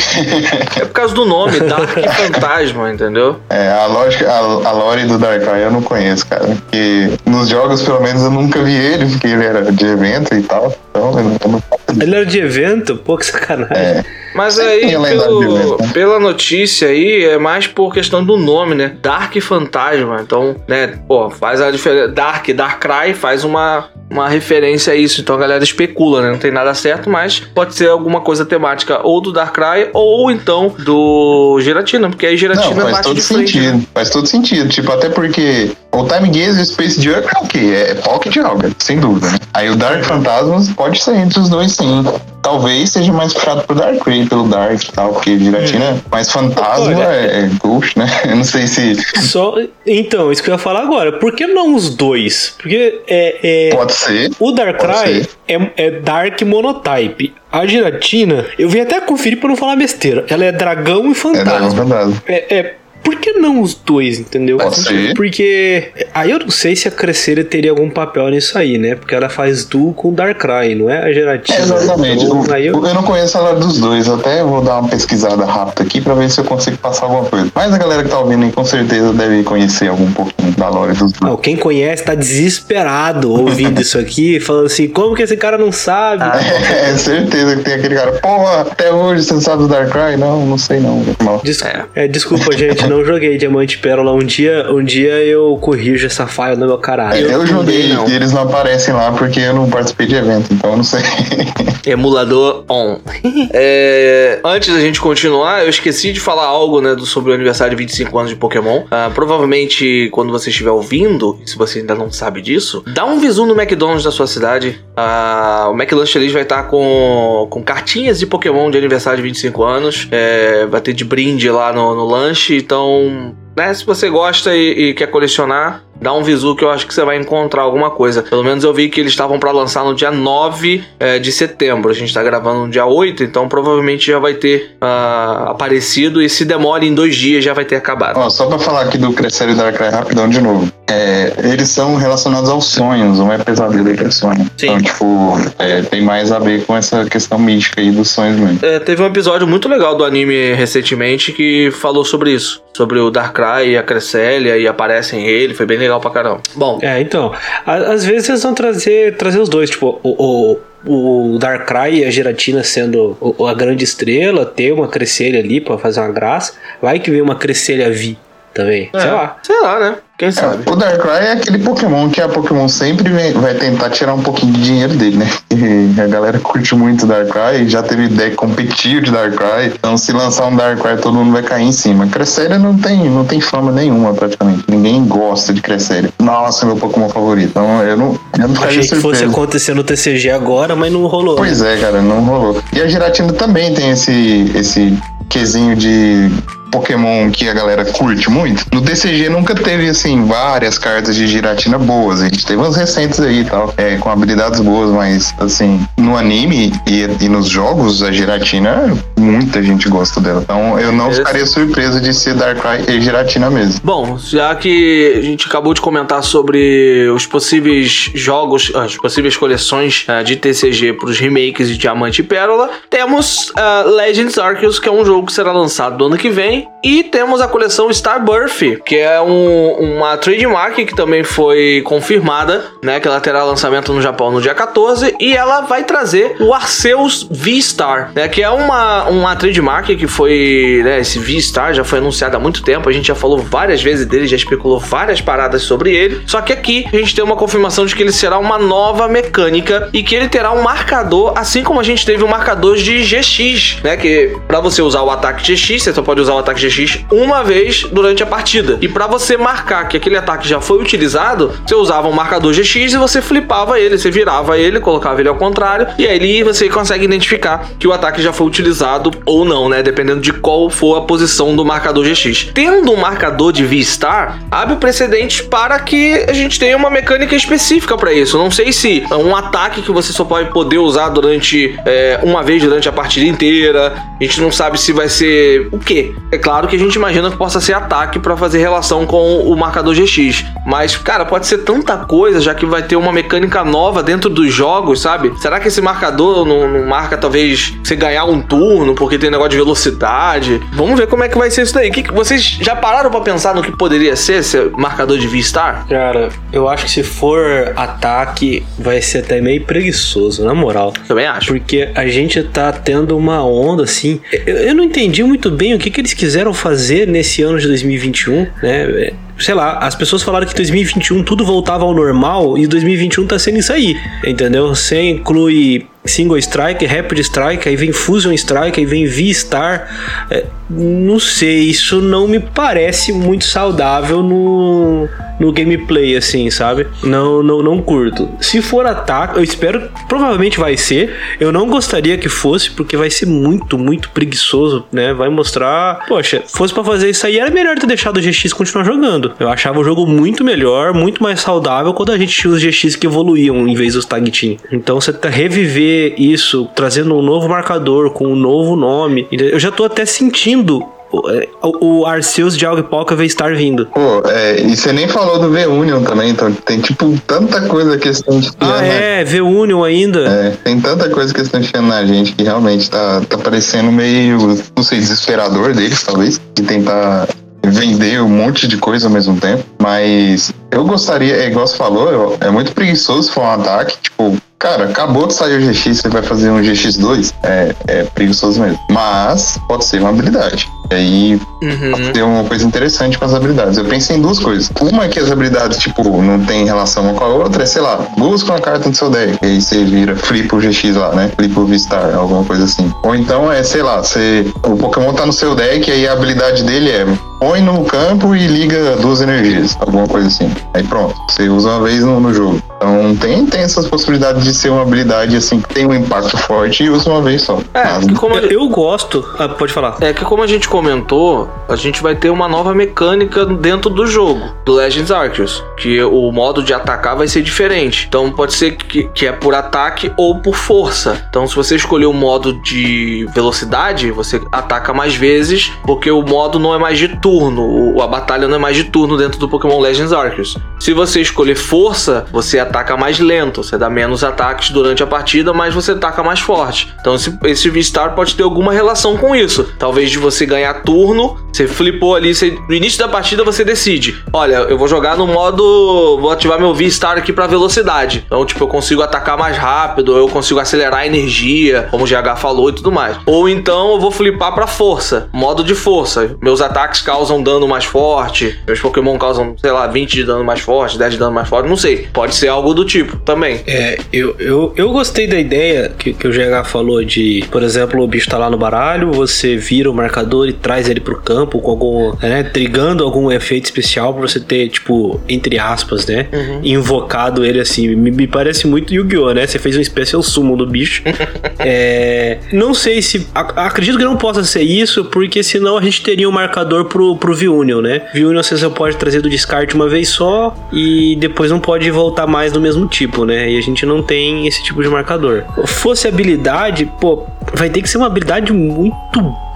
É 0.75 0.81
por 0.81 0.91
causa 0.91 1.15
do 1.15 1.23
nome, 1.23 1.61
Dark 1.63 1.89
Fantasma, 2.17 2.91
entendeu? 2.91 3.37
É, 3.49 3.69
a 3.71 3.85
lógica, 3.85 4.29
a, 4.29 4.37
a 4.37 4.71
lore 4.73 5.05
do 5.05 5.17
Darkrai 5.17 5.63
eu 5.63 5.71
não 5.71 5.81
conheço, 5.81 6.27
cara. 6.27 6.43
Porque 6.45 7.09
nos 7.25 7.47
jogos, 7.47 7.81
pelo 7.81 8.01
menos, 8.01 8.21
eu 8.21 8.29
nunca 8.31 8.61
vi 8.61 8.73
ele, 8.75 9.05
porque 9.11 9.27
ele 9.27 9.45
era 9.45 9.71
de 9.71 9.85
evento 9.85 10.35
e 10.35 10.43
tal. 10.43 10.73
Então, 10.89 11.17
eu 11.17 11.23
não, 11.23 11.37
eu 11.41 11.49
não. 11.51 11.63
Ele 12.01 12.15
era 12.15 12.25
de 12.25 12.39
evento? 12.39 12.97
Pô, 12.97 13.17
que 13.17 13.25
sacanagem. 13.25 13.77
É, 13.77 14.03
Mas 14.35 14.59
aí, 14.59 14.93
é 14.93 14.99
pelo- 14.99 15.77
né? 15.77 15.89
pela 15.93 16.19
notícia 16.19 16.89
aí, 16.89 17.23
é 17.25 17.37
mais 17.37 17.65
por 17.67 17.93
questão 17.93 18.23
do 18.23 18.35
nome, 18.37 18.75
né? 18.75 18.93
Dark 19.01 19.33
Fantasma. 19.41 20.19
Então, 20.21 20.55
né, 20.67 20.99
pô, 21.07 21.29
faz 21.29 21.61
a 21.61 21.71
diferença. 21.71 22.09
Dark, 22.09 22.47
Darkrai 22.49 23.13
faz 23.13 23.43
uma, 23.43 23.89
uma 24.09 24.27
referência 24.29 24.93
a 24.93 24.95
isso. 24.95 25.19
Então 25.21 25.35
a 25.35 25.39
galera 25.39 25.63
especula, 25.63 26.21
né? 26.21 26.31
Não 26.31 26.37
tem 26.37 26.51
nada 26.51 26.73
certo, 26.73 27.09
mas 27.09 27.39
pode 27.39 27.75
ser 27.75 27.89
alguma 28.01 28.21
coisa 28.21 28.43
temática 28.45 28.99
ou 29.03 29.21
do 29.21 29.31
Darkrai 29.31 29.89
ou 29.93 30.29
então 30.31 30.75
do 30.79 31.59
Giratina, 31.61 32.09
porque 32.09 32.25
aí 32.25 32.35
Giratina 32.35 32.73
Não, 32.75 32.81
faz 32.81 32.91
bate 32.91 33.03
todo 33.03 33.15
de 33.15 33.21
frente. 33.21 33.51
sentido. 33.53 33.77
né? 33.77 33.83
Faz 33.93 34.09
todo 34.09 34.27
sentido. 34.27 34.69
Tipo, 34.69 34.91
até 34.91 35.09
porque 35.09 35.71
o 35.93 36.05
Time 36.05 36.29
Gaze 36.29 36.59
e 36.59 36.61
o 36.61 36.65
Space 36.65 37.01
Jump 37.01 37.27
é 37.35 37.39
o 37.39 37.47
quê? 37.47 37.85
É 37.89 37.95
Pocket 37.95 38.37
Alga, 38.37 38.71
sem 38.79 38.99
dúvida. 38.99 39.31
Né? 39.31 39.37
Aí 39.53 39.69
o 39.69 39.75
Dark 39.75 40.03
Phantasmas 40.03 40.69
pode 40.69 41.01
ser 41.01 41.15
entre 41.15 41.39
os 41.39 41.49
dois, 41.49 41.73
sim. 41.73 42.03
Talvez 42.41 42.89
seja 42.89 43.13
mais 43.13 43.33
puxado 43.33 43.61
pro 43.63 43.75
Dark 43.75 44.05
Ray, 44.05 44.25
pelo 44.25 44.47
Dark 44.47 44.81
e 44.83 44.91
tal, 44.91 45.13
porque 45.13 45.37
Giratina 45.37 45.85
é 45.85 45.95
mais 46.09 46.31
fantasma, 46.31 46.85
Olha. 46.85 47.03
é, 47.03 47.41
é 47.41 47.49
Ghost, 47.59 47.97
né? 47.99 48.07
Eu 48.25 48.37
não 48.37 48.43
sei 48.43 48.65
se 48.65 48.95
Só, 49.21 49.55
então, 49.85 50.31
isso 50.31 50.41
que 50.41 50.49
eu 50.49 50.53
ia 50.53 50.57
falar 50.57 50.81
agora. 50.81 51.13
Por 51.13 51.35
que 51.35 51.45
não 51.45 51.75
os 51.75 51.93
dois? 51.93 52.55
Porque 52.57 53.01
é, 53.07 53.67
é, 53.69 53.75
pode 53.75 53.93
ser. 53.93 54.31
o 54.39 54.51
Darkrai 54.51 55.21
Pode 55.21 55.29
é, 55.47 55.71
é 55.77 55.91
Dark 55.91 56.41
Monotype. 56.41 57.33
A 57.51 57.65
Giratina, 57.65 58.45
eu 58.57 58.69
vim 58.69 58.79
até 58.79 59.01
conferir 59.01 59.39
pra 59.39 59.49
não 59.49 59.57
falar 59.57 59.75
besteira. 59.75 60.25
Ela 60.29 60.45
é 60.45 60.51
dragão 60.53 61.07
e 61.07 61.11
É 61.11 61.13
Dragon 61.13 61.13
fantasma. 61.13 61.83
Fantasma. 61.83 62.23
É, 62.25 62.55
é, 62.55 62.75
por 63.03 63.19
que 63.19 63.33
não 63.33 63.61
os 63.61 63.73
dois, 63.73 64.19
entendeu? 64.19 64.57
Pode 64.57 64.77
ser. 64.77 65.13
Porque 65.15 65.91
aí 66.13 66.31
eu 66.31 66.39
não 66.39 66.49
sei 66.49 66.75
se 66.75 66.87
a 66.87 66.91
Cresseria 66.91 67.43
teria 67.43 67.71
algum 67.71 67.89
papel 67.89 68.29
nisso 68.29 68.57
aí, 68.57 68.77
né? 68.77 68.95
Porque 68.95 69.13
ela 69.15 69.29
faz 69.29 69.65
duo 69.65 69.93
com 69.93 70.13
Darkrai, 70.13 70.75
não 70.75 70.89
é 70.89 70.99
a 70.99 71.11
Geratina. 71.11 71.57
É, 71.57 71.61
exatamente. 71.61 72.25
Então, 72.25 72.43
eu, 72.45 72.53
aí 72.53 72.67
eu... 72.67 72.85
eu 72.85 72.93
não 72.93 73.03
conheço 73.03 73.37
a 73.37 73.41
lore 73.41 73.59
dos 73.59 73.79
dois, 73.79 74.07
até 74.07 74.43
vou 74.43 74.61
dar 74.61 74.79
uma 74.79 74.89
pesquisada 74.89 75.45
rápida 75.45 75.83
aqui 75.83 76.01
pra 76.01 76.13
ver 76.13 76.29
se 76.29 76.39
eu 76.39 76.43
consigo 76.45 76.77
passar 76.77 77.05
alguma 77.05 77.25
coisa. 77.25 77.51
Mas 77.53 77.73
a 77.73 77.77
galera 77.77 78.03
que 78.03 78.09
tá 78.09 78.19
ouvindo 78.19 78.43
aí 78.43 78.51
com 78.51 78.63
certeza 78.65 79.13
deve 79.13 79.43
conhecer 79.43 79.87
algum 79.87 80.11
pouquinho 80.11 80.51
da 80.57 80.69
lore 80.69 80.91
dos 80.93 81.11
dois. 81.11 81.19
Não, 81.21 81.37
quem 81.37 81.55
conhece 81.55 82.03
tá 82.03 82.15
desesperado 82.15 83.31
ouvindo 83.31 83.81
isso 83.81 83.97
aqui, 83.97 84.39
falando 84.41 84.65
assim, 84.67 84.87
como 84.87 85.15
que 85.15 85.23
esse 85.23 85.37
cara 85.37 85.57
não 85.57 85.71
sabe? 85.71 86.23
É, 86.71 86.97
certeza 86.97 87.55
que 87.57 87.63
tem 87.63 87.73
aquele 87.75 87.95
cara, 87.95 88.11
porra, 88.13 88.61
até 88.61 88.91
hoje 88.91 89.23
você 89.23 89.33
não 89.33 89.41
sabe 89.41 89.63
do 89.63 89.67
Darkrai? 89.67 90.17
Não, 90.17 90.45
não 90.45 90.57
sei 90.57 90.79
não. 90.79 91.03
Mal. 91.23 91.41
Des- 91.43 91.61
é, 91.95 92.07
desculpa, 92.07 92.55
gente, 92.57 92.87
não 92.87 93.03
joguei 93.03 93.37
Diamante 93.37 93.77
Pérola. 93.77 94.13
Um 94.13 94.23
dia, 94.23 94.65
um 94.71 94.83
dia 94.83 95.13
eu 95.23 95.57
corrijo 95.61 96.00
essa 96.05 96.27
falha 96.27 96.55
no 96.55 96.65
meu 96.65 96.77
caralho. 96.77 97.29
É, 97.29 97.33
eu, 97.33 97.45
joguei 97.45 97.93
não. 97.93 98.07
e 98.07 98.13
eles 98.13 98.31
não 98.31 98.43
aparecem 98.43 98.93
lá 98.93 99.11
porque 99.11 99.39
eu 99.39 99.53
não 99.53 99.69
participei 99.69 100.07
de 100.07 100.15
evento, 100.15 100.53
então 100.53 100.71
eu 100.71 100.77
não 100.77 100.83
sei. 100.83 101.01
Emulador 101.85 102.65
on. 102.69 102.99
É, 103.53 104.39
antes 104.43 104.73
da 104.73 104.79
gente 104.79 104.99
continuar, 105.01 105.63
eu 105.63 105.69
esqueci 105.69 106.13
de 106.13 106.19
falar 106.19 106.45
algo 106.45 106.79
né, 106.79 106.95
do, 106.95 107.05
sobre 107.05 107.31
o 107.31 107.33
aniversário 107.33 107.75
de 107.75 107.83
25 107.83 108.17
anos 108.17 108.29
de 108.29 108.35
Pokémon. 108.35 108.83
Ah, 108.89 109.11
provavelmente, 109.13 110.09
quando 110.11 110.31
você 110.31 110.49
estiver 110.49 110.71
ouvindo, 110.71 111.39
se 111.45 111.57
você 111.57 111.79
ainda 111.79 111.95
não 111.95 112.11
sabe 112.11 112.41
disso, 112.41 112.83
dá 112.87 113.05
um 113.05 113.19
visu 113.19 113.45
no 113.45 113.59
McDonald's 113.59 114.03
da 114.03 114.11
sua 114.11 114.27
cidade. 114.27 114.79
Ah, 114.95 115.67
o 115.69 115.73
McLanche 115.73 116.13
Feliz 116.13 116.31
vai 116.31 116.43
estar 116.43 116.63
com, 116.63 117.47
com 117.49 117.61
cartinhas 117.61 118.19
de 118.19 118.25
Pokémon 118.25 118.69
de 118.69 118.77
aniversário 118.77 119.17
de 119.17 119.23
25 119.23 119.63
anos. 119.63 120.07
É, 120.11 120.65
vai 120.65 120.81
ter 120.81 120.93
de 120.93 121.03
brinde 121.03 121.49
lá 121.49 121.73
no, 121.73 121.95
no 121.95 122.05
lanche. 122.05 122.57
Então, 122.57 123.35
né, 123.55 123.73
se 123.73 123.85
você 123.85 124.09
gosta 124.09 124.55
e, 124.55 124.89
e 124.89 124.93
quer 124.93 125.07
colecionar, 125.07 125.83
dá 126.01 126.11
um 126.13 126.23
visu 126.23 126.55
que 126.55 126.63
eu 126.63 126.71
acho 126.71 126.87
que 126.87 126.93
você 126.93 127.05
vai 127.05 127.17
encontrar 127.17 127.61
alguma 127.61 127.91
coisa. 127.91 128.23
Pelo 128.23 128.43
menos 128.43 128.63
eu 128.63 128.73
vi 128.73 128.89
que 128.89 128.99
eles 128.99 129.11
estavam 129.11 129.39
para 129.39 129.51
lançar 129.51 129.85
no 129.85 129.93
dia 129.93 130.11
9 130.11 130.83
é, 130.99 131.19
de 131.19 131.31
setembro. 131.31 131.91
A 131.91 131.93
gente 131.93 132.13
tá 132.13 132.23
gravando 132.23 132.65
no 132.65 132.69
dia 132.69 132.85
8, 132.85 133.23
então 133.23 133.47
provavelmente 133.47 134.07
já 134.07 134.17
vai 134.17 134.33
ter 134.33 134.75
ah, 134.81 135.47
aparecido. 135.49 136.21
E 136.21 136.27
se 136.27 136.43
demora 136.43 136.83
em 136.83 136.93
dois 136.93 137.15
dias, 137.15 137.43
já 137.43 137.53
vai 137.53 137.65
ter 137.65 137.75
acabado. 137.75 138.17
Ó, 138.17 138.29
só 138.29 138.47
pra 138.47 138.57
falar 138.57 138.81
aqui 138.81 138.97
do 138.97 139.13
Crescer 139.13 139.49
e 139.49 139.53
Darkrai 139.53 139.91
rapidão 139.91 140.27
de 140.27 140.41
novo. 140.41 140.80
É, 140.91 141.33
eles 141.51 141.69
são 141.69 141.95
relacionados 141.95 142.49
aos 142.49 142.65
sonhos, 142.65 143.19
um 143.19 143.31
é 143.31 143.37
pesadelo 143.37 143.89
e 143.93 143.99
é 143.99 144.09
sonho. 144.11 144.45
Sim. 144.57 144.67
Então, 144.67 144.81
tipo, 144.81 145.37
é, 145.57 145.81
tem 145.83 146.01
mais 146.01 146.31
a 146.31 146.39
ver 146.39 146.65
com 146.65 146.75
essa 146.75 147.05
questão 147.05 147.39
mística 147.39 147.79
aí 147.81 147.91
dos 147.91 148.09
sonhos 148.09 148.37
mesmo. 148.39 148.59
É, 148.61 148.79
teve 148.79 149.01
um 149.01 149.05
episódio 149.05 149.47
muito 149.47 149.69
legal 149.69 149.95
do 149.95 150.03
anime 150.03 150.53
recentemente 150.53 151.31
que 151.31 151.71
falou 151.71 152.03
sobre 152.03 152.31
isso. 152.31 152.61
Sobre 152.75 152.99
o 152.99 153.09
Darkrai 153.09 153.69
e 153.71 153.77
a 153.77 153.83
Cresselia 153.83 154.57
e 154.57 154.67
aparecem 154.67 155.25
ele. 155.25 155.53
Foi 155.53 155.65
bem 155.65 155.77
legal 155.77 155.99
pra 155.99 156.11
caramba. 156.11 156.41
Bom, 156.55 156.79
É, 156.81 156.99
então, 157.01 157.31
a- 157.65 157.75
às 157.93 158.03
vezes 158.05 158.29
eles 158.29 158.43
vão 158.43 158.53
trazer, 158.53 159.15
trazer 159.17 159.39
os 159.39 159.49
dois, 159.49 159.69
tipo, 159.69 159.99
o, 160.03 160.57
o, 160.85 161.33
o 161.33 161.37
Darkrai 161.39 161.95
e 161.95 162.05
a 162.05 162.09
Giratina 162.09 162.63
sendo 162.63 163.17
a 163.47 163.53
grande 163.53 163.83
estrela, 163.83 164.45
ter 164.45 164.71
uma 164.71 164.87
Cresselia 164.87 165.39
ali 165.39 165.59
pra 165.61 165.77
fazer 165.77 165.99
uma 165.99 166.11
graça, 166.11 166.53
vai 166.81 166.99
que 166.99 167.11
vem 167.11 167.21
uma 167.21 167.35
Cresselia 167.35 167.91
V 167.91 168.15
também, 168.53 168.89
sei 168.91 169.11
lá. 169.11 169.37
sei 169.43 169.59
lá, 169.61 169.79
né? 169.79 169.95
Quem 170.21 170.31
sabe? 170.31 170.69
O 170.69 170.75
Darkrai 170.75 171.29
é 171.29 171.31
aquele 171.31 171.57
Pokémon 171.57 172.07
que 172.07 172.21
a 172.21 172.29
Pokémon 172.29 172.67
sempre 172.67 173.09
vem- 173.11 173.33
vai 173.33 173.55
tentar 173.55 173.89
tirar 173.89 174.13
um 174.13 174.21
pouquinho 174.21 174.53
de 174.53 174.61
dinheiro 174.61 174.93
dele, 174.93 175.17
né? 175.17 175.27
E 175.97 175.99
a 175.99 176.05
galera 176.05 176.37
curte 176.37 176.75
muito 176.75 177.07
Darkrai, 177.07 177.67
já 177.67 177.81
teve 177.81 178.07
deck 178.07 178.35
competitivo 178.35 179.01
de 179.01 179.09
Darkrai, 179.11 179.73
então 179.75 179.97
se 179.97 180.11
lançar 180.11 180.45
um 180.45 180.55
Darkrai 180.55 180.97
todo 180.97 181.15
mundo 181.15 181.31
vai 181.31 181.41
cair 181.41 181.65
em 181.65 181.71
cima. 181.71 182.05
Cresseria 182.05 182.59
não 182.59 182.77
tem, 182.77 183.09
não 183.09 183.25
tem 183.25 183.41
fama 183.41 183.71
nenhuma 183.71 184.13
praticamente, 184.13 184.63
ninguém 184.67 185.03
gosta 185.05 185.51
de 185.51 185.59
Cresseria. 185.59 186.11
Nossa, 186.19 186.67
meu 186.67 186.75
Pokémon 186.75 187.09
favorito. 187.09 187.49
Então 187.49 187.81
eu 187.81 187.97
não, 187.97 188.19
eu 188.39 188.47
não 188.47 188.63
Achei 188.63 188.87
que 188.87 188.95
fosse 188.97 189.23
acontecer 189.23 189.73
no 189.73 189.83
TCG 189.83 190.29
agora, 190.29 190.75
mas 190.75 190.93
não 190.93 191.07
rolou. 191.07 191.35
Pois 191.35 191.63
é, 191.63 191.77
cara, 191.77 191.99
não 191.99 192.23
rolou. 192.23 192.61
E 192.75 192.79
a 192.79 192.87
Giratina 192.87 193.33
também 193.33 193.73
tem 193.73 193.89
esse, 193.89 194.51
esse 194.55 194.95
quesinho 195.29 195.75
de 195.75 196.29
Pokémon 196.71 197.29
que 197.31 197.47
a 197.49 197.53
galera 197.53 197.85
curte 197.85 198.29
muito. 198.29 198.65
No 198.73 198.81
TCG 198.81 199.29
nunca 199.29 199.53
teve, 199.53 199.89
assim, 199.89 200.25
várias 200.25 200.77
cartas 200.77 201.15
de 201.15 201.27
Giratina 201.27 201.77
boas. 201.77 202.21
A 202.21 202.25
gente 202.25 202.45
teve 202.45 202.61
umas 202.61 202.75
recentes 202.75 203.19
aí 203.19 203.41
e 203.41 203.45
tal, 203.45 203.73
é, 203.77 203.97
com 203.97 204.09
habilidades 204.09 204.59
boas, 204.61 204.89
mas, 204.91 205.33
assim, 205.39 205.85
no 205.97 206.15
anime 206.17 206.71
e, 206.87 207.01
e 207.23 207.29
nos 207.29 207.47
jogos, 207.49 208.01
a 208.01 208.11
Giratina, 208.11 208.97
muita 209.19 209.61
gente 209.61 209.89
gosta 209.89 210.19
dela. 210.21 210.41
Então 210.41 210.79
eu 210.79 210.91
não 210.91 211.09
Esse- 211.09 211.19
ficaria 211.19 211.45
surpreso 211.45 211.99
de 212.01 212.13
ser 212.13 212.33
Darkrai 212.35 212.85
e 212.87 213.01
Giratina 213.01 213.49
mesmo. 213.49 213.81
Bom, 213.83 214.17
já 214.17 214.55
que 214.55 215.13
a 215.17 215.21
gente 215.21 215.47
acabou 215.47 215.73
de 215.73 215.81
comentar 215.81 216.23
sobre 216.23 217.09
os 217.13 217.25
possíveis 217.25 218.09
jogos, 218.15 218.71
as 218.75 218.95
possíveis 218.97 219.35
coleções 219.35 220.05
ah, 220.07 220.23
de 220.23 220.35
TCG 220.37 220.93
para 220.93 221.09
os 221.09 221.19
remakes 221.19 221.67
de 221.67 221.77
Diamante 221.77 222.21
e 222.21 222.23
Pérola, 222.23 222.69
temos 222.89 223.51
ah, 223.57 223.83
Legends 223.85 224.37
Arceus, 224.37 224.79
que 224.79 224.87
é 224.87 224.91
um 224.91 225.03
jogo 225.05 225.27
que 225.27 225.33
será 225.33 225.51
lançado 225.51 225.97
no 225.99 226.05
ano 226.05 226.17
que 226.17 226.29
vem, 226.29 226.60
e 226.83 227.03
temos 227.03 227.41
a 227.41 227.47
coleção 227.47 227.89
Starbirth, 227.91 228.81
que 228.85 228.95
é 228.97 229.21
um- 229.21 229.73
uma 229.97 230.17
trademark 230.17 230.75
que 230.85 230.95
também 230.95 231.23
foi 231.23 231.81
confirmada, 231.85 232.65
né, 232.83 232.99
que 232.99 233.07
ela 233.07 233.19
terá 233.19 233.43
lançamento 233.43 233.93
no 233.93 234.01
Japão 234.01 234.31
no 234.31 234.41
dia 234.41 234.53
14, 234.55 235.15
e 235.19 235.33
ela 235.35 235.61
vai 235.61 235.83
trazer 235.83 236.35
o 236.39 236.53
Arceus 236.53 237.27
V-Star, 237.29 238.11
né, 238.15 238.27
que 238.27 238.41
é 238.41 238.49
uma, 238.49 239.03
uma 239.09 239.35
trademark 239.35 239.95
que 239.95 240.07
foi, 240.07 240.81
né, 240.83 240.99
esse 240.99 241.19
V-Star 241.19 241.73
já 241.73 241.83
foi 241.83 241.99
anunciado 241.99 242.35
há 242.35 242.39
muito 242.39 242.63
tempo, 242.63 242.89
a 242.89 242.91
gente 242.91 243.07
já 243.07 243.15
falou 243.15 243.37
várias 243.37 243.81
vezes 243.81 244.05
dele, 244.07 244.25
já 244.27 244.35
especulou 244.35 244.79
várias 244.79 245.21
paradas 245.21 245.61
sobre 245.61 245.93
ele, 245.95 246.21
só 246.25 246.41
que 246.41 246.51
aqui 246.51 246.85
a 246.91 246.97
gente 246.97 247.13
tem 247.13 247.23
uma 247.23 247.35
confirmação 247.35 247.85
de 247.85 247.95
que 247.95 248.01
ele 248.01 248.11
será 248.11 248.39
uma 248.39 248.57
nova 248.57 249.07
mecânica 249.07 249.89
e 249.93 250.01
que 250.01 250.15
ele 250.15 250.27
terá 250.27 250.51
um 250.51 250.63
marcador, 250.63 251.33
assim 251.35 251.63
como 251.63 251.79
a 251.79 251.83
gente 251.83 252.05
teve 252.05 252.23
um 252.23 252.27
marcador 252.27 252.75
de 252.75 253.03
GX, 253.03 253.77
né, 253.83 253.95
que 253.95 254.35
para 254.47 254.59
você 254.59 254.81
usar 254.81 255.03
o 255.03 255.11
ataque 255.11 255.43
GX, 255.43 255.83
você 255.83 255.93
só 255.93 256.01
pode 256.01 256.19
usar 256.21 256.33
o 256.33 256.39
ataque 256.39 256.50
GX 256.59 257.05
uma 257.11 257.43
vez 257.43 257.83
durante 257.91 258.23
a 258.23 258.25
partida. 258.25 258.77
E 258.81 258.87
para 258.87 259.07
você 259.07 259.37
marcar 259.37 259.87
que 259.87 259.97
aquele 259.97 260.17
ataque 260.17 260.47
já 260.47 260.59
foi 260.61 260.81
utilizado, 260.81 261.51
você 261.65 261.75
usava 261.75 262.07
um 262.07 262.13
marcador 262.13 262.53
GX 262.53 262.93
e 262.93 262.97
você 262.97 263.21
flipava 263.21 263.79
ele, 263.79 263.97
você 263.97 264.09
virava 264.09 264.57
ele, 264.57 264.79
colocava 264.79 265.19
ele 265.19 265.29
ao 265.29 265.35
contrário, 265.35 265.87
e 265.97 266.07
aí 266.07 266.43
você 266.43 266.69
consegue 266.69 267.05
identificar 267.05 267.69
que 267.79 267.87
o 267.87 267.93
ataque 267.93 268.21
já 268.21 268.33
foi 268.33 268.47
utilizado 268.47 269.11
ou 269.25 269.45
não, 269.45 269.69
né? 269.69 269.83
Dependendo 269.83 270.21
de 270.21 270.33
qual 270.33 270.69
for 270.69 270.97
a 270.97 271.01
posição 271.01 271.55
do 271.55 271.65
marcador 271.65 272.05
GX. 272.05 272.49
Tendo 272.53 272.91
um 272.91 272.97
marcador 272.97 273.51
de 273.51 273.65
V-Star, 273.65 274.39
abre 274.49 274.75
precedentes 274.75 275.41
para 275.41 275.79
que 275.79 276.25
a 276.27 276.33
gente 276.33 276.59
tenha 276.59 276.75
uma 276.77 276.89
mecânica 276.89 277.35
específica 277.35 277.97
para 277.97 278.13
isso. 278.13 278.37
Não 278.37 278.51
sei 278.51 278.71
se 278.71 279.05
é 279.09 279.15
um 279.15 279.35
ataque 279.35 279.81
que 279.81 279.91
você 279.91 280.11
só 280.11 280.23
pode 280.23 280.49
poder 280.51 280.77
usar 280.77 281.09
durante 281.09 281.77
é, 281.85 282.19
uma 282.23 282.43
vez 282.43 282.61
durante 282.63 282.87
a 282.87 282.91
partida 282.91 283.25
inteira. 283.25 283.93
A 284.19 284.23
gente 284.23 284.41
não 284.41 284.51
sabe 284.51 284.79
se 284.79 284.91
vai 284.91 285.09
ser 285.09 285.67
o 285.71 285.79
quê. 285.79 286.13
É 286.31 286.37
claro 286.41 286.67
que 286.67 286.75
a 286.75 286.79
gente 286.79 286.95
imagina 286.95 287.29
que 287.29 287.37
possa 287.37 287.59
ser 287.61 287.73
ataque 287.73 288.19
para 288.19 288.35
fazer 288.35 288.59
relação 288.59 289.05
com 289.05 289.39
o 289.39 289.55
marcador 289.55 289.93
GX. 289.95 290.43
Mas, 290.65 290.95
cara, 290.97 291.25
pode 291.25 291.47
ser 291.47 291.59
tanta 291.59 291.97
coisa, 291.97 292.39
já 292.41 292.53
que 292.53 292.65
vai 292.65 292.83
ter 292.83 292.95
uma 292.95 293.11
mecânica 293.11 293.63
nova 293.63 294.03
dentro 294.03 294.29
dos 294.29 294.53
jogos, 294.53 295.01
sabe? 295.01 295.31
Será 295.39 295.59
que 295.59 295.67
esse 295.67 295.81
marcador 295.81 296.45
não, 296.45 296.67
não 296.69 296.85
marca, 296.85 297.17
talvez, 297.17 297.73
você 297.83 297.95
ganhar 297.95 298.25
um 298.25 298.41
turno, 298.41 298.93
porque 298.95 299.17
tem 299.17 299.29
negócio 299.31 299.51
de 299.51 299.57
velocidade? 299.57 300.61
Vamos 300.73 300.97
ver 300.99 301.07
como 301.07 301.23
é 301.23 301.29
que 301.29 301.37
vai 301.37 301.49
ser 301.51 301.63
isso 301.63 301.73
daí. 301.73 301.91
Que 301.91 302.03
que- 302.03 302.11
vocês 302.13 302.41
já 302.61 302.75
pararam 302.75 303.09
para 303.11 303.21
pensar 303.21 303.53
no 303.55 303.61
que 303.61 303.71
poderia 303.75 304.15
ser 304.15 304.39
esse 304.39 304.57
marcador 304.77 305.17
de 305.17 305.27
V-Star? 305.27 305.85
Cara, 305.87 306.29
eu 306.51 306.67
acho 306.67 306.85
que 306.85 306.91
se 306.91 307.03
for 307.03 307.73
ataque, 307.75 308.63
vai 308.79 309.01
ser 309.01 309.19
até 309.19 309.41
meio 309.41 309.63
preguiçoso, 309.65 310.43
na 310.43 310.53
moral. 310.53 310.93
Também 311.07 311.25
acho. 311.27 311.47
Porque 311.53 311.89
a 311.95 312.07
gente 312.07 312.41
tá 312.43 312.71
tendo 312.71 313.17
uma 313.17 313.43
onda 313.43 313.83
assim. 313.83 314.19
Eu, 314.45 314.55
eu 314.57 314.75
não 314.75 314.83
entendi 314.83 315.23
muito 315.23 315.49
bem 315.51 315.73
o 315.73 315.79
que, 315.79 315.89
que 315.89 316.01
eles 316.01 316.13
quiseram 316.21 316.53
fazer 316.53 317.07
nesse 317.07 317.41
ano 317.41 317.57
de 317.57 317.65
2021, 317.65 318.45
né? 318.61 319.11
Sei 319.41 319.53
lá, 319.53 319.79
as 319.79 319.95
pessoas 319.95 320.23
falaram 320.23 320.45
que 320.45 320.55
2021 320.55 321.23
tudo 321.23 321.45
voltava 321.45 321.83
ao 321.83 321.93
normal 321.93 322.57
e 322.57 322.67
2021 322.67 323.27
tá 323.27 323.39
sendo 323.39 323.59
isso 323.59 323.73
aí, 323.73 323.97
entendeu? 324.25 324.69
Você 324.69 325.01
inclui 325.01 325.87
Single 326.05 326.37
Strike, 326.37 326.85
Rapid 326.85 327.19
Strike, 327.19 327.69
aí 327.69 327.75
vem 327.75 327.91
Fusion 327.91 328.33
Strike, 328.33 328.79
aí 328.79 328.85
vem 328.85 329.05
V-Star. 329.05 329.87
É, 330.29 330.45
não 330.69 331.19
sei, 331.19 331.59
isso 331.59 332.01
não 332.01 332.27
me 332.27 332.39
parece 332.39 333.13
muito 333.13 333.45
saudável 333.45 334.23
no, 334.23 335.07
no 335.39 335.51
gameplay, 335.51 336.15
assim, 336.15 336.49
sabe? 336.49 336.87
Não, 337.03 337.43
não, 337.43 337.61
não 337.61 337.81
curto. 337.81 338.29
Se 338.39 338.61
for 338.61 338.85
ataque, 338.85 339.37
eu 339.37 339.43
espero, 339.43 339.89
provavelmente 340.09 340.59
vai 340.59 340.75
ser. 340.75 341.15
Eu 341.39 341.51
não 341.51 341.67
gostaria 341.67 342.17
que 342.17 342.29
fosse, 342.29 342.71
porque 342.71 342.97
vai 342.97 343.09
ser 343.09 343.27
muito, 343.27 343.77
muito 343.77 344.09
preguiçoso, 344.09 344.85
né? 344.91 345.13
Vai 345.13 345.29
mostrar. 345.29 346.05
Poxa, 346.07 346.43
fosse 346.47 346.73
pra 346.73 346.83
fazer 346.83 347.09
isso 347.11 347.27
aí, 347.27 347.37
era 347.37 347.51
melhor 347.51 347.77
ter 347.77 347.85
deixado 347.85 348.17
o 348.17 348.21
GX 348.21 348.53
continuar 348.53 348.85
jogando. 348.85 349.30
Eu 349.39 349.49
achava 349.49 349.79
o 349.79 349.83
jogo 349.83 350.05
muito 350.05 350.43
melhor, 350.43 350.93
muito 350.93 351.21
mais 351.21 351.41
saudável 351.41 351.93
quando 351.93 352.11
a 352.11 352.17
gente 352.17 352.35
tinha 352.35 352.53
os 352.53 352.61
GX 352.61 352.95
que 352.95 353.07
evoluíam 353.07 353.67
em 353.67 353.75
vez 353.75 353.93
dos 353.93 354.05
Tag 354.05 354.29
Team. 354.31 354.57
Então 354.71 354.99
você 354.99 355.13
tá 355.13 355.29
reviver 355.29 356.15
isso, 356.17 356.67
trazendo 356.75 357.15
um 357.15 357.21
novo 357.21 357.47
marcador 357.47 358.11
com 358.11 358.27
um 358.27 358.35
novo 358.35 358.75
nome. 358.75 359.27
Eu 359.31 359.59
já 359.59 359.71
tô 359.71 359.83
até 359.83 360.05
sentindo 360.05 360.85
o, 361.11 361.99
o 362.01 362.05
Arceus 362.05 362.57
de 362.57 362.65
Algpoca 362.65 363.15
vai 363.15 363.25
estar 363.25 363.53
vindo. 363.55 363.85
Pô, 363.87 364.23
é, 364.27 364.61
e 364.61 364.75
você 364.75 364.93
nem 364.93 365.07
falou 365.07 365.39
do 365.39 365.49
V-Union 365.49 366.03
também, 366.03 366.29
então 366.29 366.51
tem 366.51 366.79
tipo 366.79 367.13
tanta 367.27 367.61
coisa 367.67 367.97
que 367.97 368.09
estão 368.09 368.39
Ah, 368.59 368.83
é, 368.83 369.23
V-Union 369.23 369.83
ainda. 369.83 370.19
É, 370.21 370.49
tem 370.63 370.79
tanta 370.79 371.09
coisa 371.09 371.33
que 371.33 371.41
estão 371.41 371.59
enfiando 371.59 371.87
na 371.87 372.05
gente 372.05 372.33
que 372.33 372.43
realmente 372.43 372.89
tá, 372.89 373.21
tá 373.27 373.37
parecendo 373.37 373.91
meio, 373.91 374.37
não 374.75 374.83
sei, 374.83 374.99
desesperador 374.99 375.73
deles, 375.73 376.01
talvez, 376.03 376.39
de 376.55 376.63
tentar 376.63 377.27
vender 377.65 378.21
um 378.21 378.29
monte 378.29 378.67
de 378.67 378.77
coisa 378.77 379.07
ao 379.07 379.13
mesmo 379.13 379.35
tempo. 379.39 379.63
Mas 379.79 380.53
eu 380.69 380.83
gostaria, 380.83 381.35
é 381.35 381.47
igual 381.47 381.67
você 381.67 381.77
falou, 381.77 382.37
é 382.39 382.49
muito 382.49 382.71
preguiçoso 382.73 383.23
se 383.23 383.31
for 383.31 383.43
um 383.43 383.51
ataque. 383.51 383.97
Tipo, 384.01 384.35
cara, 384.57 384.85
acabou 384.85 385.27
de 385.27 385.33
sair 385.33 385.57
o 385.57 385.71
GX, 385.71 385.97
você 386.01 386.09
vai 386.09 386.21
fazer 386.21 386.49
um 386.51 386.61
GX2? 386.61 387.33
É, 387.43 387.75
é 387.87 388.03
preguiçoso 388.03 388.61
mesmo. 388.61 388.79
Mas 388.89 389.57
pode 389.67 389.85
ser 389.85 389.99
uma 389.99 390.09
habilidade. 390.09 390.67
E 390.91 390.95
aí 390.95 391.41
Uhum. 391.63 391.91
pode 391.91 392.11
ter 392.11 392.21
uma 392.23 392.43
coisa 392.43 392.65
interessante 392.65 393.17
com 393.17 393.23
as 393.25 393.33
habilidades. 393.33 393.77
Eu 393.77 393.85
pensei 393.85 394.17
em 394.17 394.21
duas 394.21 394.39
coisas. 394.39 394.69
Uma 394.81 395.05
é 395.05 395.07
que 395.07 395.19
as 395.19 395.31
habilidades, 395.31 395.77
tipo, 395.77 396.03
não 396.21 396.43
tem 396.43 396.65
relação 396.65 397.03
uma 397.03 397.13
com 397.13 397.23
a 397.23 397.27
outra, 397.27 397.63
é, 397.63 397.65
sei 397.65 397.81
lá, 397.81 397.97
busca 398.17 398.51
uma 398.51 398.59
carta 398.59 398.89
do 398.89 398.95
seu 398.97 399.09
deck. 399.09 399.37
E 399.41 399.45
aí 399.45 399.61
você 399.61 399.83
vira 399.85 400.15
flipa 400.15 400.55
o 400.55 400.59
GX 400.59 400.95
lá, 400.95 401.13
né? 401.13 401.31
Flipa 401.37 401.59
o 401.59 401.65
V-Star, 401.65 402.15
alguma 402.15 402.43
coisa 402.43 402.63
assim. 402.65 402.91
Ou 403.03 403.15
então 403.15 403.51
é, 403.51 403.63
sei 403.63 403.81
lá, 403.83 403.97
você, 404.03 404.45
o 404.63 404.75
Pokémon 404.75 405.13
tá 405.13 405.25
no 405.25 405.31
seu 405.33 405.55
deck 405.55 405.89
e 405.89 405.93
aí 405.93 406.07
a 406.07 406.13
habilidade 406.13 406.63
dele 406.63 406.89
é 406.89 407.05
põe 407.41 407.59
no 407.59 407.83
campo 407.83 408.35
e 408.35 408.45
liga 408.45 408.95
duas 408.97 409.19
energias. 409.19 409.75
Alguma 409.79 410.07
coisa 410.07 410.27
assim. 410.27 410.53
Aí 410.75 410.83
pronto. 410.83 411.15
Você 411.27 411.49
usa 411.49 411.69
uma 411.69 411.83
vez 411.83 412.03
no, 412.03 412.19
no 412.19 412.31
jogo. 412.31 412.61
Então 412.81 413.15
tem, 413.15 413.45
tem 413.45 413.61
essas 413.61 413.87
possibilidades 413.87 414.43
de 414.43 414.53
ser 414.55 414.69
uma 414.69 414.81
habilidade 414.81 415.35
assim 415.35 415.61
que 415.61 415.69
tem 415.71 415.85
um 415.85 415.93
impacto 415.93 416.35
forte 416.35 416.83
e 416.83 416.89
usa 416.89 417.11
uma 417.11 417.21
vez 417.21 417.43
só. 417.43 417.59
É, 417.75 417.83
Mas- 417.83 418.05
que 418.07 418.15
como 418.15 418.33
a- 418.35 418.39
Eu, 418.39 418.61
eu 418.63 418.69
gosto. 418.69 419.23
Ah, 419.37 419.47
pode 419.47 419.71
falar. 419.71 419.97
É 420.01 420.11
que 420.13 420.25
como 420.25 420.41
a 420.41 420.47
gente 420.47 420.67
comentou, 420.67 421.47
a 421.69 421.75
gente 421.75 422.01
vai 422.01 422.15
ter 422.15 422.31
uma 422.31 422.47
nova 422.47 422.73
mecânica 422.73 423.45
dentro 423.45 423.87
do 423.91 424.07
jogo, 424.07 424.41
do 424.65 424.73
Legends 424.73 425.11
Arceus, 425.11 425.63
que 425.77 426.01
o 426.03 426.31
modo 426.31 426.63
de 426.63 426.73
atacar 426.73 427.15
vai 427.15 427.27
ser 427.27 427.43
diferente. 427.43 428.05
Então 428.07 428.31
pode 428.31 428.53
ser 428.53 428.71
que, 428.71 429.03
que 429.13 429.27
é 429.27 429.31
por 429.31 429.53
ataque 429.53 430.11
ou 430.17 430.39
por 430.39 430.55
força. 430.55 431.23
Então 431.29 431.45
se 431.47 431.55
você 431.55 431.75
escolher 431.75 432.07
o 432.07 432.13
modo 432.13 432.53
de 432.63 433.27
velocidade, 433.35 434.09
você 434.09 434.41
ataca 434.51 434.91
mais 434.91 435.13
vezes, 435.15 435.71
porque 435.85 436.09
o 436.09 436.23
modo 436.23 436.57
não 436.57 436.73
é 436.73 436.79
mais 436.79 436.97
de 436.97 437.09
turno, 437.19 437.61
o- 437.95 438.01
a 438.01 438.07
batalha 438.07 438.47
não 438.47 438.55
é 438.55 438.59
mais 438.59 438.75
de 438.75 438.85
turno 438.85 439.15
dentro 439.17 439.39
do 439.39 439.47
Pokémon 439.47 439.79
Legends 439.79 440.11
Arceus. 440.11 440.57
Se 440.79 440.93
você 440.93 441.21
escolher 441.21 441.53
força, 441.55 442.25
você 442.31 442.57
ataca 442.57 442.70
mais 442.97 443.19
lento, 443.19 443.63
você 443.63 443.77
dá 443.77 443.89
menos 443.89 444.23
ataques 444.23 444.69
durante 444.69 445.03
a 445.03 445.07
partida, 445.07 445.53
mas 445.53 445.73
você 445.73 445.91
ataca 445.91 446.23
mais 446.23 446.39
forte. 446.39 446.93
Então 446.99 447.15
esse, 447.15 447.37
esse 447.43 447.69
V-Star 447.69 448.15
pode 448.15 448.35
ter 448.35 448.43
alguma 448.43 448.73
relação 448.73 449.17
com 449.17 449.35
isso. 449.35 449.73
Talvez 449.77 450.09
de 450.09 450.17
você 450.17 450.45
ganhar 450.45 450.73
turno, 450.81 451.37
você 451.51 451.67
flipou 451.67 452.15
ali, 452.15 452.33
você- 452.33 452.57
no 452.67 452.73
início 452.73 452.99
da 452.99 453.07
partida 453.07 453.43
você 453.43 453.63
decide: 453.63 454.21
olha, 454.33 454.55
eu 454.69 454.77
vou 454.77 454.87
jogar 454.87 455.17
no 455.17 455.27
modo. 455.27 456.17
Vou 456.19 456.31
ativar 456.31 456.59
meu 456.59 456.73
V-Star 456.73 457.17
aqui 457.17 457.33
pra 457.33 457.47
velocidade. 457.47 458.23
Então, 458.25 458.45
tipo, 458.45 458.63
eu 458.63 458.67
consigo 458.67 459.01
atacar 459.01 459.37
mais 459.37 459.57
rápido, 459.57 460.15
eu 460.17 460.27
consigo 460.27 460.59
acelerar 460.59 461.01
a 461.01 461.05
energia, 461.07 461.87
como 461.91 462.03
o 462.03 462.07
GH 462.07 462.35
falou 462.37 462.69
e 462.69 462.73
tudo 462.73 462.91
mais. 462.91 463.17
Ou 463.25 463.49
então 463.49 463.93
eu 463.93 463.99
vou 463.99 464.11
flipar 464.11 464.53
pra 464.53 464.67
força, 464.67 465.29
modo 465.33 465.63
de 465.63 465.75
força. 465.75 466.35
Meus 466.41 466.61
ataques 466.61 467.01
causam 467.01 467.41
dano 467.41 467.67
mais 467.67 467.85
forte, 467.85 468.59
meus 468.67 468.79
Pokémon 468.79 469.17
causam, 469.17 469.55
sei 469.57 469.71
lá, 469.71 469.87
20 469.87 470.11
de 470.13 470.23
dano 470.23 470.43
mais 470.43 470.61
forte, 470.61 470.97
10 470.97 471.13
de 471.13 471.19
dano 471.19 471.31
mais 471.31 471.47
forte, 471.47 471.67
não 471.69 471.77
sei. 471.77 472.07
Pode 472.13 472.35
ser 472.35 472.47
algo 472.47 472.73
do 472.73 472.85
tipo 472.85 473.17
também. 473.17 473.61
É, 473.67 473.97
eu, 474.13 474.35
eu, 474.39 474.73
eu 474.75 474.89
gostei 474.91 475.27
da 475.27 475.39
ideia 475.39 475.91
que, 475.97 476.13
que 476.13 476.27
o 476.27 476.31
GH 476.31 476.65
falou 476.65 477.03
de, 477.03 477.43
por 477.51 477.63
exemplo, 477.63 478.01
o 478.03 478.07
bicho 478.07 478.29
tá 478.29 478.37
lá 478.37 478.49
no 478.49 478.57
baralho, 478.57 479.11
você 479.11 479.55
vira 479.57 479.89
o 479.89 479.93
marcador 479.93 480.47
e 480.47 480.53
traz 480.53 480.89
ele 480.89 480.99
pro 480.99 481.19
campo 481.21 481.40
com 481.47 481.71
algum, 481.71 482.13
né, 482.21 482.43
trigando 482.43 483.03
algum 483.03 483.31
efeito 483.31 483.65
especial 483.65 484.13
pra 484.13 484.21
você 484.27 484.39
ter, 484.39 484.69
tipo, 484.69 485.19
entre 485.27 485.57
aspas, 485.59 486.05
né, 486.05 486.27
invocado 486.63 487.45
ele 487.45 487.59
assim. 487.59 487.87
Me, 487.95 488.11
me 488.11 488.27
parece 488.27 488.67
muito 488.67 488.93
Yu-Gi-Oh, 488.93 489.33
né? 489.33 489.45
Você 489.47 489.59
fez 489.59 489.77
um 489.77 489.83
special 489.83 490.21
summon 490.21 490.55
do 490.55 490.65
bicho. 490.67 491.03
é, 491.59 492.37
não 492.51 492.73
sei 492.73 493.01
se. 493.01 493.27
ac- 493.33 493.53
acredito 493.57 493.97
que 493.97 494.03
não 494.03 494.17
possa 494.17 494.43
ser 494.43 494.61
isso, 494.61 495.05
porque 495.05 495.43
senão 495.43 495.77
a 495.77 495.81
gente 495.81 496.01
teria 496.01 496.27
um 496.27 496.31
marcador 496.31 496.85
pro, 496.85 497.15
pro 497.17 497.33
V-Union, 497.33 497.81
né? 497.81 498.01
V-Union 498.13 498.41
você 498.41 498.57
só 498.57 498.69
pode 498.69 498.97
trazer 498.97 499.21
do 499.21 499.29
descarte 499.29 499.75
uma 499.75 499.87
vez 499.87 500.09
só 500.09 500.55
e 500.71 501.15
depois 501.19 501.51
não 501.51 501.59
pode 501.59 501.89
voltar 501.91 502.27
mais 502.27 502.51
do 502.51 502.59
mesmo 502.61 502.87
tipo, 502.87 503.25
né? 503.25 503.49
E 503.51 503.57
a 503.57 503.61
gente 503.61 503.85
não 503.85 504.01
tem 504.01 504.47
esse 504.47 504.63
tipo 504.63 504.81
de 504.81 504.89
marcador. 504.89 505.43
Fosse 505.65 506.07
habilidade, 506.07 506.85
pô, 506.99 507.25
vai 507.53 507.69
ter 507.69 507.81
que 507.81 507.89
ser 507.89 507.97
uma 507.97 508.07
habilidade 508.07 508.51
muito 508.53 508.95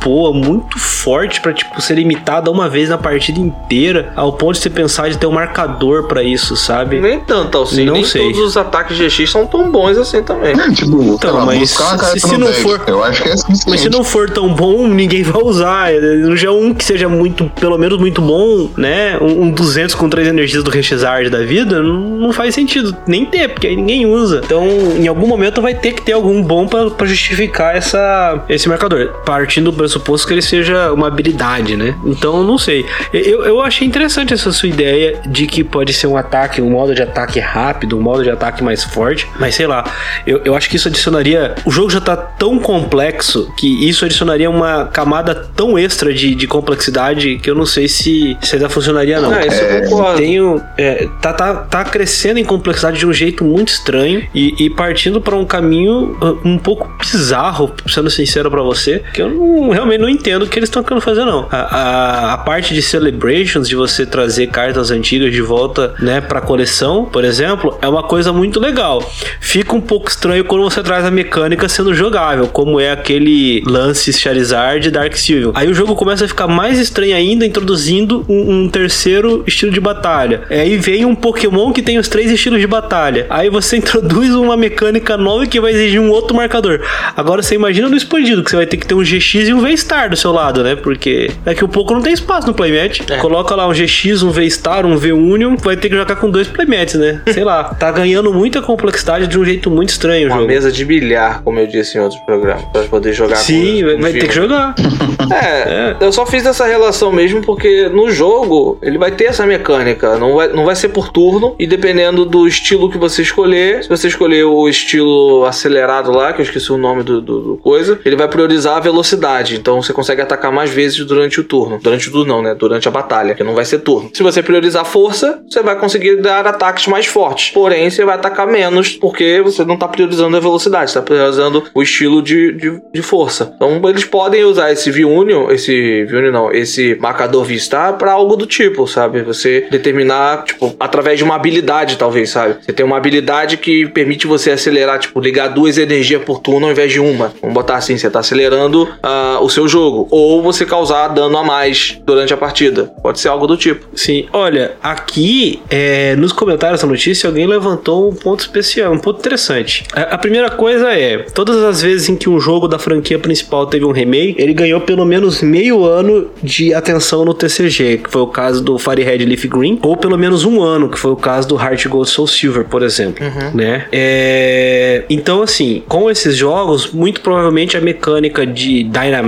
boa, 0.03 0.31
muito 0.33 0.77
forte 0.79 1.41
pra 1.41 1.53
tipo 1.53 1.81
ser 1.81 1.95
limitada 1.95 2.49
uma 2.51 2.69
vez 2.69 2.89
na 2.89 2.97
partida 2.97 3.39
inteira, 3.39 4.11
ao 4.15 4.33
ponto 4.33 4.53
de 4.53 4.59
você 4.59 4.69
pensar 4.69 5.09
de 5.09 5.17
ter 5.17 5.25
um 5.27 5.31
marcador 5.31 6.03
pra 6.07 6.23
isso, 6.23 6.55
sabe? 6.55 6.99
Nem 6.99 7.19
tanto, 7.19 7.61
assim. 7.61 7.85
Não 7.85 7.93
Nem 7.93 8.03
sei. 8.03 8.21
todos 8.21 8.39
os 8.39 8.57
ataques 8.57 8.97
GX 8.97 9.29
são 9.29 9.45
tão 9.47 9.71
bons 9.71 9.97
assim 9.97 10.21
também. 10.23 10.51
É, 10.59 10.71
tipo, 10.71 11.01
Então, 11.01 11.33
lá, 11.35 11.45
mas 11.45 11.69
se- 11.71 12.19
se 12.19 12.31
no 12.33 12.39
não 12.39 12.47
deck. 12.47 12.61
for- 12.61 12.81
Eu 12.87 13.03
acho 13.03 13.23
que 13.23 13.29
é 13.29 13.37
suficiente. 13.37 13.69
Mas 13.69 13.81
se 13.81 13.89
não 13.89 14.03
for 14.03 14.29
tão 14.29 14.53
bom, 14.53 14.87
ninguém 14.87 15.23
vai 15.23 15.41
usar. 15.41 15.89
Já 16.35 16.51
um 16.51 16.73
que 16.73 16.83
seja 16.83 17.07
muito, 17.09 17.45
pelo 17.59 17.77
menos 17.77 17.97
muito 17.99 18.21
bom, 18.21 18.69
né? 18.77 19.17
Um, 19.19 19.43
um 19.45 19.51
200 19.51 19.95
com 19.95 20.07
três 20.09 20.27
energias 20.27 20.63
do 20.63 20.69
Rechizard 20.69 21.29
da 21.29 21.39
vida, 21.39 21.81
não, 21.81 21.99
não 21.99 22.33
faz 22.33 22.53
sentido 22.55 22.95
nem 23.07 23.25
ter, 23.25 23.49
porque 23.49 23.67
aí 23.67 23.75
ninguém 23.75 24.05
usa. 24.05 24.41
Então, 24.43 24.67
em 24.97 25.07
algum 25.07 25.27
momento 25.27 25.61
vai 25.61 25.73
ter 25.73 25.93
que 25.93 26.01
ter 26.01 26.13
algum 26.13 26.41
bom 26.41 26.67
pra 26.67 26.89
pra 26.91 27.05
justificar 27.07 27.75
essa, 27.75 28.43
esse 28.49 28.67
marcador. 28.69 29.09
Partindo 29.25 29.71
do 29.71 29.77
pressuposto 29.85 30.27
que 30.27 30.33
ele 30.33 30.41
seja 30.41 30.91
uma 30.91 31.07
habilidade, 31.07 31.77
né? 31.77 31.95
Então, 32.05 32.43
não 32.43 32.57
sei. 32.57 32.85
Eu, 33.13 33.45
eu 33.45 33.61
achei 33.61 33.87
interessante 33.87 34.33
essa 34.33 34.51
sua 34.51 34.67
ideia 34.67 35.21
de 35.25 35.45
que 35.47 35.63
pode 35.63 35.93
ser 35.93 36.07
um 36.07 36.17
ataque, 36.17 36.61
um 36.61 36.71
modo 36.71 36.93
de 36.93 37.01
ataque 37.01 37.39
rápido, 37.39 37.97
um 37.97 38.01
modo 38.01 38.23
de 38.23 38.29
ataque 38.29 38.63
mais 38.63 38.83
forte. 38.83 39.27
Mas 39.39 39.55
sei 39.55 39.67
lá, 39.67 39.83
eu, 40.25 40.41
eu 40.43 40.55
acho 40.55 40.69
que 40.69 40.75
isso 40.75 40.87
adicionaria. 40.87 41.55
O 41.65 41.71
jogo 41.71 41.89
já 41.89 42.01
tá 42.01 42.15
tão 42.15 42.59
complexo 42.59 43.51
que 43.57 43.87
isso 43.87 44.05
adicionaria 44.05 44.49
uma 44.49 44.85
camada 44.85 45.35
tão 45.55 45.77
extra 45.77 46.13
de, 46.13 46.35
de 46.35 46.47
complexidade 46.47 47.37
que 47.37 47.49
eu 47.49 47.55
não 47.55 47.65
sei 47.65 47.87
se, 47.87 48.37
se 48.41 48.55
ainda 48.55 48.69
funcionaria, 48.69 49.19
não. 49.19 49.31
Ah, 49.31 49.45
isso 49.45 49.61
eu 49.61 49.89
concordo. 49.89 50.17
Tenho, 50.17 50.61
é, 50.77 51.07
tá, 51.21 51.33
tá, 51.33 51.53
tá 51.53 51.83
crescendo 51.83 52.39
em 52.39 52.43
complexidade 52.43 52.97
de 52.97 53.05
um 53.05 53.13
jeito 53.13 53.43
muito 53.43 53.69
estranho 53.69 54.27
e, 54.33 54.65
e 54.65 54.69
partindo 54.69 55.21
para 55.21 55.35
um 55.35 55.45
caminho 55.45 56.17
uh, 56.21 56.39
um 56.43 56.57
pouco 56.57 56.89
bizarro, 56.99 57.71
sendo 57.87 58.09
sincero 58.09 58.49
para 58.49 58.61
você, 58.61 59.03
que 59.13 59.21
eu 59.21 59.29
não, 59.29 59.73
realmente 59.75 60.01
não 60.01 60.09
entendo 60.09 60.43
o 60.43 60.47
que 60.47 60.57
eles 60.57 60.69
estão 60.69 60.83
querendo 60.83 61.01
fazer, 61.01 61.25
não. 61.25 61.47
A, 61.51 61.57
a, 61.57 62.33
a 62.33 62.37
parte 62.37 62.73
de 62.73 62.81
celebrations, 62.81 63.67
de 63.67 63.75
você 63.75 64.05
trazer 64.05 64.47
cartas 64.47 64.89
antigas 64.89 65.31
de 65.31 65.41
volta, 65.41 65.93
né, 65.99 66.21
pra 66.21 66.39
coleção, 66.39 67.05
por 67.05 67.23
exemplo, 67.23 67.77
é 67.81 67.87
uma 67.87 68.03
coisa 68.03 68.31
muito 68.31 68.59
legal. 68.59 69.11
Fica 69.39 69.75
um 69.75 69.81
pouco 69.81 70.09
estranho 70.09 70.45
quando 70.45 70.63
você 70.63 70.81
traz 70.81 71.05
a 71.05 71.11
mecânica 71.11 71.67
sendo 71.67 71.93
jogável, 71.93 72.47
como 72.47 72.79
é 72.79 72.91
aquele 72.91 73.61
lance 73.65 74.13
Charizard 74.13 74.87
e 74.87 74.91
Dark 74.91 75.15
Sylveon. 75.15 75.51
Aí 75.53 75.67
o 75.67 75.73
jogo 75.73 75.95
começa 75.95 76.25
a 76.25 76.27
ficar 76.27 76.47
mais 76.47 76.79
estranho 76.79 77.15
ainda, 77.15 77.45
introduzindo 77.45 78.25
um, 78.29 78.63
um 78.63 78.69
terceiro 78.69 79.43
estilo 79.45 79.71
de 79.71 79.79
batalha. 79.79 80.43
Aí 80.49 80.77
vem 80.77 81.05
um 81.05 81.15
Pokémon 81.15 81.73
que 81.73 81.81
tem 81.81 81.97
os 81.97 82.07
três 82.07 82.31
estilos 82.31 82.61
de 82.61 82.67
batalha. 82.67 83.25
Aí 83.29 83.49
você 83.49 83.75
introduz 83.77 84.33
uma 84.33 84.55
mecânica 84.55 85.17
nova 85.17 85.45
que 85.45 85.59
vai 85.59 85.71
exigir 85.71 85.99
um 85.99 86.09
outro 86.09 86.35
marcador. 86.35 86.81
Agora 87.15 87.43
você 87.43 87.55
imagina 87.55 87.89
no 87.89 87.97
expandido, 87.97 88.43
que 88.43 88.49
você 88.49 88.55
vai 88.55 88.65
ter 88.65 88.77
que 88.77 88.87
ter 88.87 88.95
um 88.95 89.03
GX 89.03 89.49
e 89.49 89.53
um 89.53 89.64
V-Star 89.65 90.09
do 90.09 90.15
seu 90.15 90.31
lado, 90.31 90.63
né? 90.63 90.75
Porque 90.75 91.29
daqui 91.43 91.63
a 91.63 91.67
pouco 91.67 91.93
não 91.93 92.01
tem 92.01 92.13
espaço 92.13 92.47
no 92.47 92.53
Playmat. 92.53 93.01
É. 93.09 93.17
Coloca 93.17 93.53
lá 93.55 93.67
um 93.67 93.71
GX, 93.73 94.23
um 94.23 94.29
V-Star, 94.31 94.85
um 94.85 94.95
V-Union, 94.97 95.55
vai 95.57 95.75
ter 95.75 95.89
que 95.89 95.95
jogar 95.95 96.15
com 96.15 96.29
dois 96.29 96.47
Playmats, 96.47 96.95
né? 96.95 97.21
Sei 97.33 97.43
lá. 97.43 97.63
Tá 97.65 97.91
ganhando 97.91 98.33
muita 98.33 98.61
complexidade 98.61 99.27
de 99.27 99.39
um 99.39 99.43
jeito 99.45 99.69
muito 99.69 99.89
estranho 99.89 100.27
Uma 100.27 100.35
jogo. 100.37 100.47
mesa 100.47 100.71
de 100.71 100.85
bilhar, 100.85 101.41
como 101.43 101.59
eu 101.59 101.67
disse 101.67 101.97
em 101.97 102.01
outros 102.01 102.19
programas, 102.21 102.63
pra 102.71 102.83
poder 102.83 103.13
jogar 103.13 103.35
Sim, 103.37 103.79
com, 103.81 103.85
vai, 103.85 103.95
com 103.95 104.01
vai 104.01 104.13
ter 104.13 104.27
que 104.27 104.35
jogar. 104.35 104.75
É, 105.31 105.95
eu 105.99 106.11
só 106.11 106.25
fiz 106.25 106.45
essa 106.45 106.65
relação 106.65 107.11
mesmo 107.11 107.41
porque 107.41 107.89
no 107.89 108.11
jogo 108.11 108.77
ele 108.81 108.97
vai 108.97 109.09
ter 109.11 109.25
essa 109.25 109.45
mecânica, 109.45 110.17
não 110.17 110.35
vai, 110.35 110.47
não 110.49 110.65
vai 110.65 110.75
ser 110.75 110.89
por 110.89 111.09
turno 111.09 111.55
e 111.57 111.65
dependendo 111.65 112.25
do 112.25 112.47
estilo 112.47 112.89
que 112.91 112.97
você 112.97 113.21
escolher, 113.23 113.81
se 113.83 113.89
você 113.89 114.07
escolher 114.07 114.43
o 114.43 114.69
estilo 114.69 115.43
acelerado 115.45 116.11
lá, 116.11 116.31
que 116.33 116.41
eu 116.41 116.45
esqueci 116.45 116.71
o 116.71 116.77
nome 116.77 117.01
do, 117.03 117.19
do- 117.21 117.41
do 117.41 117.57
coisa, 117.57 117.99
ele 118.05 118.15
vai 118.15 118.27
priorizar 118.27 118.77
a 118.77 118.79
velocidade, 118.79 119.54
então 119.57 119.81
você 119.81 119.93
consegue 119.93 120.21
atacar 120.21 120.51
mais 120.51 120.69
vezes 120.69 121.03
durante 121.05 121.39
o 121.39 121.43
turno. 121.43 121.79
Durante 121.81 122.09
o 122.09 122.11
turno 122.11 122.35
não, 122.35 122.41
né? 122.41 122.55
Durante 122.55 122.87
a 122.87 122.91
batalha, 122.91 123.35
que 123.35 123.43
não 123.43 123.53
vai 123.53 123.65
ser 123.65 123.79
turno. 123.79 124.09
Se 124.13 124.23
você 124.23 124.41
priorizar 124.41 124.85
força, 124.85 125.41
você 125.49 125.61
vai 125.61 125.77
conseguir 125.77 126.17
dar 126.17 126.45
ataques 126.45 126.87
mais 126.87 127.05
fortes, 127.05 127.51
porém 127.51 127.89
você 127.89 128.03
vai 128.03 128.15
atacar 128.15 128.47
menos 128.47 128.93
porque 128.93 129.41
você 129.41 129.63
não 129.63 129.77
tá 129.77 129.87
priorizando 129.87 130.35
a 130.35 130.39
velocidade, 130.39 130.93
tá 130.93 131.01
priorizando 131.01 131.63
o 131.73 131.81
estilo 131.81 132.21
de, 132.21 132.53
de, 132.53 132.81
de 132.93 133.01
força. 133.01 133.53
Então 133.55 133.81
eles 133.89 134.05
podem 134.05 134.43
usar 134.43 134.71
esse 134.71 134.91
V-Union, 134.91 135.51
esse 135.51 136.05
V-Union 136.05 136.31
não, 136.31 136.51
esse 136.51 136.95
marcador 136.99 137.43
V-Star 137.43 137.97
pra 137.97 138.11
algo 138.11 138.35
do 138.35 138.45
tipo, 138.45 138.87
sabe? 138.87 139.21
Você 139.23 139.67
determinar, 139.69 140.43
tipo, 140.43 140.75
através 140.79 141.17
de 141.17 141.23
uma 141.23 141.35
habilidade, 141.35 141.97
talvez, 141.97 142.29
sabe? 142.29 142.57
Você 142.61 142.73
tem 142.73 142.85
uma 142.85 142.97
habilidade 142.97 143.57
que 143.57 143.87
permite 143.87 144.27
você 144.27 144.51
acelerar, 144.51 144.99
tipo, 144.99 145.19
ligar 145.19 145.49
duas 145.49 145.77
energias 145.77 146.21
por 146.23 146.39
turno 146.39 146.65
ao 146.65 146.71
invés 146.71 146.91
de 146.91 146.99
uma. 146.99 147.33
Vamos 147.41 147.53
botar 147.53 147.75
assim, 147.75 147.97
você 147.97 148.09
tá 148.09 148.19
acelerando 148.19 148.87
ah, 149.01 149.37
o 149.45 149.49
seu 149.49 149.67
jogo. 149.67 150.07
Ou 150.09 150.41
você 150.41 150.65
causar 150.65 151.09
dano 151.09 151.37
a 151.37 151.43
mais 151.43 151.99
durante 152.05 152.33
a 152.33 152.37
partida. 152.37 152.91
Pode 153.01 153.19
ser 153.19 153.29
algo 153.29 153.45
do 153.45 153.55
tipo. 153.55 153.85
Sim, 153.95 154.25
olha, 154.33 154.73
aqui 154.81 155.61
é, 155.69 156.15
nos 156.15 156.31
comentários 156.31 156.81
da 156.81 156.87
notícia 156.87 157.27
alguém 157.27 157.45
levantou 157.45 158.09
um 158.09 158.15
ponto 158.15 158.39
especial, 158.39 158.91
um 158.93 158.97
ponto 158.97 159.19
interessante. 159.19 159.83
A, 159.93 160.01
a 160.15 160.17
primeira 160.17 160.49
coisa 160.49 160.91
é: 160.91 161.17
todas 161.17 161.57
as 161.63 161.81
vezes 161.81 162.09
em 162.09 162.15
que 162.15 162.29
um 162.29 162.39
jogo 162.39 162.67
da 162.67 162.79
franquia 162.79 163.19
principal 163.19 163.67
teve 163.67 163.85
um 163.85 163.91
remake, 163.91 164.35
ele 164.37 164.53
ganhou 164.53 164.81
pelo 164.81 165.05
menos 165.05 165.41
meio 165.41 165.85
ano 165.85 166.29
de 166.41 166.73
atenção 166.73 167.23
no 167.23 167.33
TCG, 167.33 167.99
que 168.03 168.09
foi 168.09 168.21
o 168.21 168.27
caso 168.27 168.63
do 168.63 168.77
Fire 168.79 169.03
Red 169.03 169.17
Leaf 169.17 169.45
Green, 169.47 169.79
ou 169.81 169.95
pelo 169.95 170.17
menos 170.17 170.43
um 170.43 170.61
ano, 170.61 170.89
que 170.89 170.97
foi 170.97 171.11
o 171.11 171.15
caso 171.15 171.47
do 171.47 171.55
Heart 171.55 171.87
Gold 171.87 172.09
Soul 172.09 172.27
Silver, 172.27 172.65
por 172.65 172.81
exemplo, 172.81 173.25
né? 173.53 173.85
É, 173.91 175.03
então, 175.09 175.41
assim, 175.41 175.83
com 175.87 176.09
esses 176.09 176.35
jogos, 176.35 176.91
muito 176.91 177.21
provavelmente 177.21 177.77
a 177.77 177.81
mecânica 177.81 178.45
de 178.45 178.83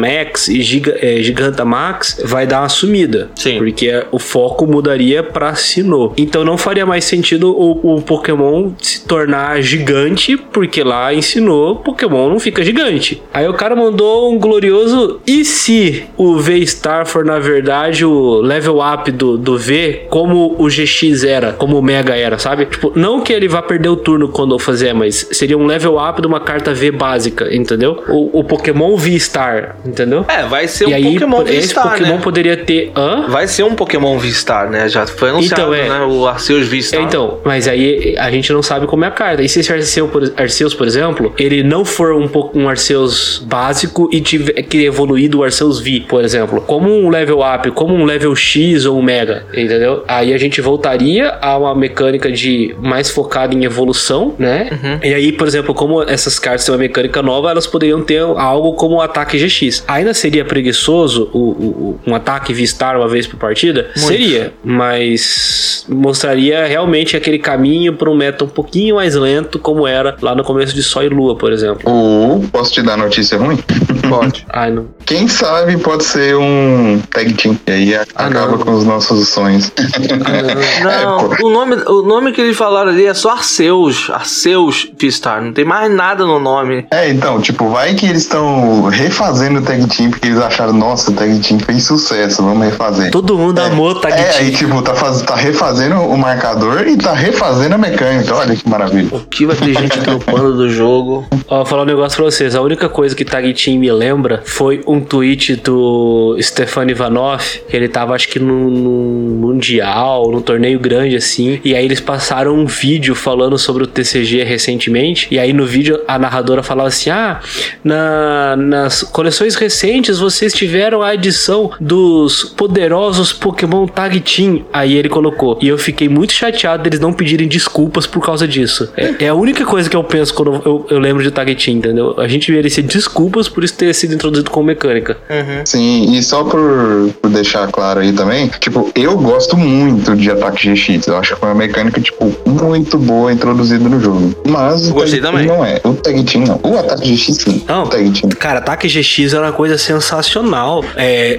Dynamax 0.07 0.47
e 0.47 0.61
Giga, 0.61 0.97
é, 1.01 1.21
Gigantamax 1.21 2.21
vai 2.23 2.47
dar 2.47 2.61
uma 2.61 2.69
sumida. 2.69 3.29
Sim. 3.35 3.57
Porque 3.57 4.05
o 4.11 4.19
foco 4.19 4.65
mudaria 4.65 5.21
pra 5.21 5.53
Sinnoh. 5.55 6.13
Então 6.17 6.43
não 6.43 6.57
faria 6.57 6.85
mais 6.85 7.05
sentido 7.05 7.51
o, 7.51 7.95
o 7.95 8.01
Pokémon 8.01 8.71
se 8.81 9.01
tornar 9.05 9.61
gigante, 9.61 10.37
porque 10.37 10.83
lá 10.83 11.13
ensinou 11.13 11.77
Pokémon 11.77 12.29
não 12.29 12.39
fica 12.39 12.63
gigante. 12.63 13.21
Aí 13.33 13.47
o 13.47 13.53
cara 13.53 13.75
mandou 13.75 14.31
um 14.31 14.39
glorioso 14.39 15.19
e 15.25 15.43
se 15.43 16.03
o 16.15 16.37
V-Star 16.37 17.05
for 17.05 17.25
na 17.25 17.39
verdade 17.39 18.05
o 18.05 18.39
level 18.41 18.79
up 18.79 19.11
do, 19.11 19.37
do 19.37 19.57
V 19.57 20.07
como 20.09 20.55
o 20.57 20.67
GX 20.67 21.23
era, 21.23 21.53
como 21.53 21.77
o 21.77 21.81
Mega 21.81 22.15
era, 22.15 22.37
sabe? 22.37 22.65
Tipo, 22.65 22.91
não 22.95 23.21
que 23.21 23.33
ele 23.33 23.47
vá 23.47 23.61
perder 23.61 23.89
o 23.89 23.95
turno 23.95 24.29
quando 24.29 24.55
eu 24.55 24.59
fazer, 24.59 24.93
mas 24.93 25.27
seria 25.31 25.57
um 25.57 25.65
level 25.65 25.97
up 25.97 26.21
de 26.21 26.27
uma 26.27 26.39
carta 26.39 26.73
V 26.73 26.91
básica, 26.91 27.53
entendeu? 27.53 28.03
O, 28.07 28.39
o 28.39 28.43
Pokémon 28.43 28.95
V-Star, 28.95 29.75
entendeu? 29.97 30.25
É, 30.27 30.43
vai 30.43 30.67
ser 30.67 30.85
um 30.85 30.89
e 30.89 30.93
aí, 30.93 31.13
Pokémon 31.13 31.41
esse 31.43 31.51
V-Star, 31.53 31.91
Pokémon 31.91 32.15
né? 32.15 32.21
poderia 32.21 32.57
ter. 32.57 32.91
Hã? 32.95 33.25
Vai 33.27 33.47
ser 33.47 33.63
um 33.63 33.75
Pokémon 33.75 34.17
V-Star, 34.17 34.69
né? 34.69 34.87
Já 34.87 35.05
foi 35.07 35.29
anunciado, 35.29 35.61
Então, 35.61 35.73
é. 35.73 35.89
né? 35.89 36.01
O 36.05 36.27
Arceus 36.27 36.67
V-Star. 36.67 36.99
É, 36.99 37.03
então, 37.03 37.39
mas 37.43 37.67
aí 37.67 38.15
a 38.17 38.29
gente 38.31 38.51
não 38.53 38.61
sabe 38.61 38.87
como 38.87 39.03
é 39.03 39.07
a 39.07 39.11
carta. 39.11 39.41
E 39.41 39.49
se 39.49 39.59
esse 39.59 39.71
Arceus, 39.71 40.09
por, 40.09 40.33
Arceus, 40.37 40.73
por 40.73 40.87
exemplo, 40.87 41.33
ele 41.37 41.63
não 41.63 41.83
for 41.83 42.13
um, 42.13 42.29
um 42.53 42.69
Arceus 42.69 43.43
básico 43.45 44.09
e 44.11 44.21
tiver 44.21 44.61
que 44.63 44.85
evoluir 44.85 45.29
do 45.29 45.43
Arceus 45.43 45.79
V, 45.79 46.05
por 46.07 46.23
exemplo, 46.23 46.61
como 46.61 46.89
um 46.89 47.09
level 47.09 47.39
up, 47.39 47.69
como 47.71 47.93
um 47.93 48.05
level 48.05 48.35
X 48.35 48.85
ou 48.85 48.99
um 48.99 49.01
Mega, 49.01 49.45
entendeu? 49.53 50.03
Aí 50.07 50.33
a 50.33 50.37
gente 50.37 50.59
voltaria 50.61 51.37
a 51.41 51.57
uma 51.57 51.73
mecânica 51.73 52.31
de 52.31 52.75
mais 52.81 53.09
focada 53.09 53.53
em 53.55 53.63
evolução, 53.63 54.35
né? 54.37 54.69
E 55.03 55.13
aí, 55.13 55.31
por 55.31 55.47
exemplo, 55.47 55.73
como 55.73 56.03
essas 56.03 56.37
cartas 56.37 56.65
têm 56.65 56.73
uma 56.73 56.79
mecânica 56.79 57.21
nova, 57.21 57.49
elas 57.49 57.65
poderiam 57.65 58.01
ter 58.01 58.21
algo 58.21 58.73
como 58.73 58.95
o 58.95 59.01
ataque 59.01 59.37
GX. 59.37 59.83
Ainda 59.87 60.13
seria 60.13 60.43
preguiçoso 60.45 61.29
o, 61.33 61.37
o- 61.39 61.51
o- 61.51 61.99
um 62.07 62.15
ataque 62.15 62.53
V-Star 62.53 62.97
uma 62.97 63.07
vez 63.07 63.25
por 63.27 63.37
partida? 63.37 63.89
Seria, 63.95 64.53
mas 64.63 65.85
mostraria 65.89 66.65
realmente 66.65 67.15
aquele 67.15 67.39
caminho 67.39 67.93
para 67.93 68.09
um 68.09 68.15
meta 68.15 68.43
um 68.43 68.47
pouquinho 68.49 68.95
mais 68.95 69.15
lento, 69.15 69.57
como 69.59 69.87
era 69.87 70.15
lá 70.21 70.35
no 70.35 70.43
começo 70.43 70.73
de 70.75 70.83
Sol 70.83 71.03
e 71.03 71.09
Lua, 71.09 71.35
por 71.37 71.51
exemplo. 71.51 71.89
Ou, 71.89 72.41
posso 72.51 72.71
te 72.73 72.81
dar 72.81 72.97
notícia 72.97 73.37
ruim? 73.37 73.57
Pode. 74.09 74.45
Ai, 74.49 74.71
não. 74.71 74.87
Quem 75.05 75.27
sabe 75.27 75.77
pode 75.77 76.03
ser 76.05 76.33
um 76.37 77.01
tag 77.09 77.33
team. 77.33 77.57
E 77.67 77.71
aí 77.71 77.95
a- 77.95 78.05
acaba 78.15 78.51
não. 78.53 78.57
com 78.59 78.71
os 78.73 78.85
nossos 78.85 79.27
sonhos. 79.27 79.69
Não, 80.83 81.29
pô. 81.29 81.47
o, 81.47 81.49
nome, 81.49 81.75
o 81.87 82.01
nome 82.03 82.31
que 82.31 82.41
eles 82.41 82.55
falaram 82.57 82.91
ali 82.91 83.05
é 83.05 83.13
só 83.13 83.31
Arceus. 83.31 84.09
Arceus 84.09 84.89
V-Star. 84.99 85.41
Não 85.43 85.53
tem 85.53 85.65
mais 85.65 85.91
nada 85.91 86.25
no 86.25 86.39
nome. 86.39 86.85
É, 86.91 87.09
então, 87.09 87.41
tipo, 87.41 87.69
vai 87.69 87.95
que 87.95 88.05
eles 88.05 88.23
estão 88.23 88.83
refazendo 88.83 89.59
o 89.59 89.61
tag 89.67 89.85
team 89.87 90.09
porque 90.09 90.27
eles 90.27 90.39
acharam, 90.39 90.73
nossa, 90.73 91.11
o 91.11 91.13
tag 91.13 91.39
team 91.39 91.59
fez 91.59 91.83
sucesso, 91.83 92.41
vamos 92.43 92.65
refazer. 92.65 93.11
Todo 93.11 93.37
mundo 93.37 93.59
amou 93.59 93.95
Tag 93.99 94.13
É, 94.13 94.23
Team. 94.23 94.37
aí 94.39 94.51
tipo, 94.51 94.81
tá, 94.81 94.93
faz, 94.93 95.21
tá 95.21 95.35
refazendo 95.35 95.95
o 96.01 96.17
marcador 96.17 96.87
e 96.87 96.97
tá 96.97 97.13
refazendo 97.13 97.75
a 97.75 97.77
mecânica. 97.77 98.33
Olha 98.35 98.55
que 98.55 98.67
maravilha. 98.67 99.09
O 99.11 99.19
que 99.21 99.45
vai 99.45 99.55
ter 99.55 99.73
gente 99.73 99.99
dropando 99.99 100.55
do 100.55 100.69
jogo? 100.69 101.25
Ó, 101.47 101.57
vou 101.57 101.65
falar 101.65 101.83
um 101.83 101.85
negócio 101.85 102.15
pra 102.17 102.25
vocês. 102.25 102.55
A 102.55 102.61
única 102.61 102.87
coisa 102.89 103.15
que 103.15 103.23
Tag 103.25 103.53
Team 103.53 103.79
me 103.79 103.91
lembra 103.91 104.41
foi 104.45 104.81
um 104.87 104.99
tweet 105.01 105.55
do 105.57 106.37
Stefan 106.41 106.85
Ivanov, 106.89 107.41
que 107.69 107.75
ele 107.75 107.87
tava, 107.89 108.13
acho 108.15 108.27
que 108.29 108.39
num, 108.39 108.69
num 108.69 109.37
mundial, 109.39 110.31
num 110.31 110.41
torneio 110.41 110.79
grande 110.79 111.15
assim. 111.15 111.59
E 111.63 111.75
aí 111.75 111.83
eles 111.83 111.99
passaram 111.99 112.55
um 112.55 112.65
vídeo 112.65 113.15
falando 113.15 113.57
sobre 113.57 113.83
o 113.83 113.87
TCG 113.87 114.43
recentemente. 114.43 115.27
E 115.31 115.39
aí 115.39 115.51
no 115.53 115.65
vídeo 115.65 115.99
a 116.07 116.17
narradora 116.19 116.63
falava 116.63 116.87
assim: 116.89 117.09
Ah, 117.09 117.39
na- 117.83 118.55
nas 118.55 119.03
coleções 119.03 119.55
recentes 119.57 120.19
vocês 120.19 120.53
tiveram 120.53 121.01
a 121.01 121.13
edição 121.13 121.71
dos 121.79 122.43
poderosos 122.43 123.33
Pokémon 123.33 123.87
Tag 123.87 124.19
Team. 124.21 124.65
Aí 124.71 124.95
ele 124.95 125.09
colocou. 125.09 125.57
E 125.61 125.67
eu 125.67 125.77
fiquei 125.77 126.07
muito 126.07 126.33
chateado 126.33 126.83
deles 126.83 126.99
não 126.99 127.13
pedirem 127.13 127.47
desculpas 127.47 128.05
por 128.07 128.23
causa 128.23 128.47
disso. 128.47 128.89
É, 128.95 129.25
é 129.25 129.27
a 129.27 129.33
única 129.33 129.65
coisa 129.65 129.89
que 129.89 129.95
eu 129.95 130.03
penso 130.03 130.33
quando 130.33 130.61
eu, 130.65 130.85
eu 130.89 130.99
lembro 130.99 131.23
de 131.23 131.31
Tag 131.31 131.53
Team, 131.55 131.77
entendeu? 131.77 132.15
A 132.19 132.27
gente 132.27 132.51
merecia 132.51 132.83
desculpas 132.83 133.49
por 133.49 133.63
isso 133.63 133.73
ter 133.75 133.93
sido 133.93 134.13
introduzido 134.13 134.49
como 134.49 134.67
mecânica. 134.67 135.17
Sim, 135.65 136.15
e 136.15 136.23
só 136.23 136.43
por, 136.43 137.09
por 137.21 137.29
deixar 137.29 137.67
claro 137.71 137.99
aí 137.99 138.11
também, 138.13 138.47
tipo, 138.59 138.91
eu 138.95 139.17
gosto 139.17 139.57
muito 139.57 140.15
de 140.15 140.29
ataque 140.31 140.73
GX. 140.73 141.07
Eu 141.07 141.17
acho 141.17 141.33
que 141.33 141.39
foi 141.39 141.49
uma 141.49 141.55
mecânica, 141.55 141.99
tipo, 141.99 142.33
muito 142.45 142.97
boa 142.97 143.31
introduzida 143.31 143.87
no 143.87 143.99
jogo. 143.99 144.35
Mas 144.47 144.89
o 144.89 144.93
Gostei 144.93 145.19
tag 145.19 145.31
também. 145.33 145.47
não 145.47 145.63
é. 145.65 145.79
O 145.83 145.93
tag 145.93 146.23
team 146.23 146.45
não. 146.45 146.59
O 146.63 146.77
ataque 146.77 147.15
GX 147.15 147.37
sim. 147.37 147.63
Não. 147.67 147.83
O 147.83 147.87
tag 147.87 148.09
team. 148.11 148.29
Cara, 148.31 148.59
ataque 148.59 148.87
GX 148.87 149.33
era 149.33 149.46
uma 149.47 149.53
coisa 149.53 149.77
sensacional. 149.77 150.83
É, 150.95 151.37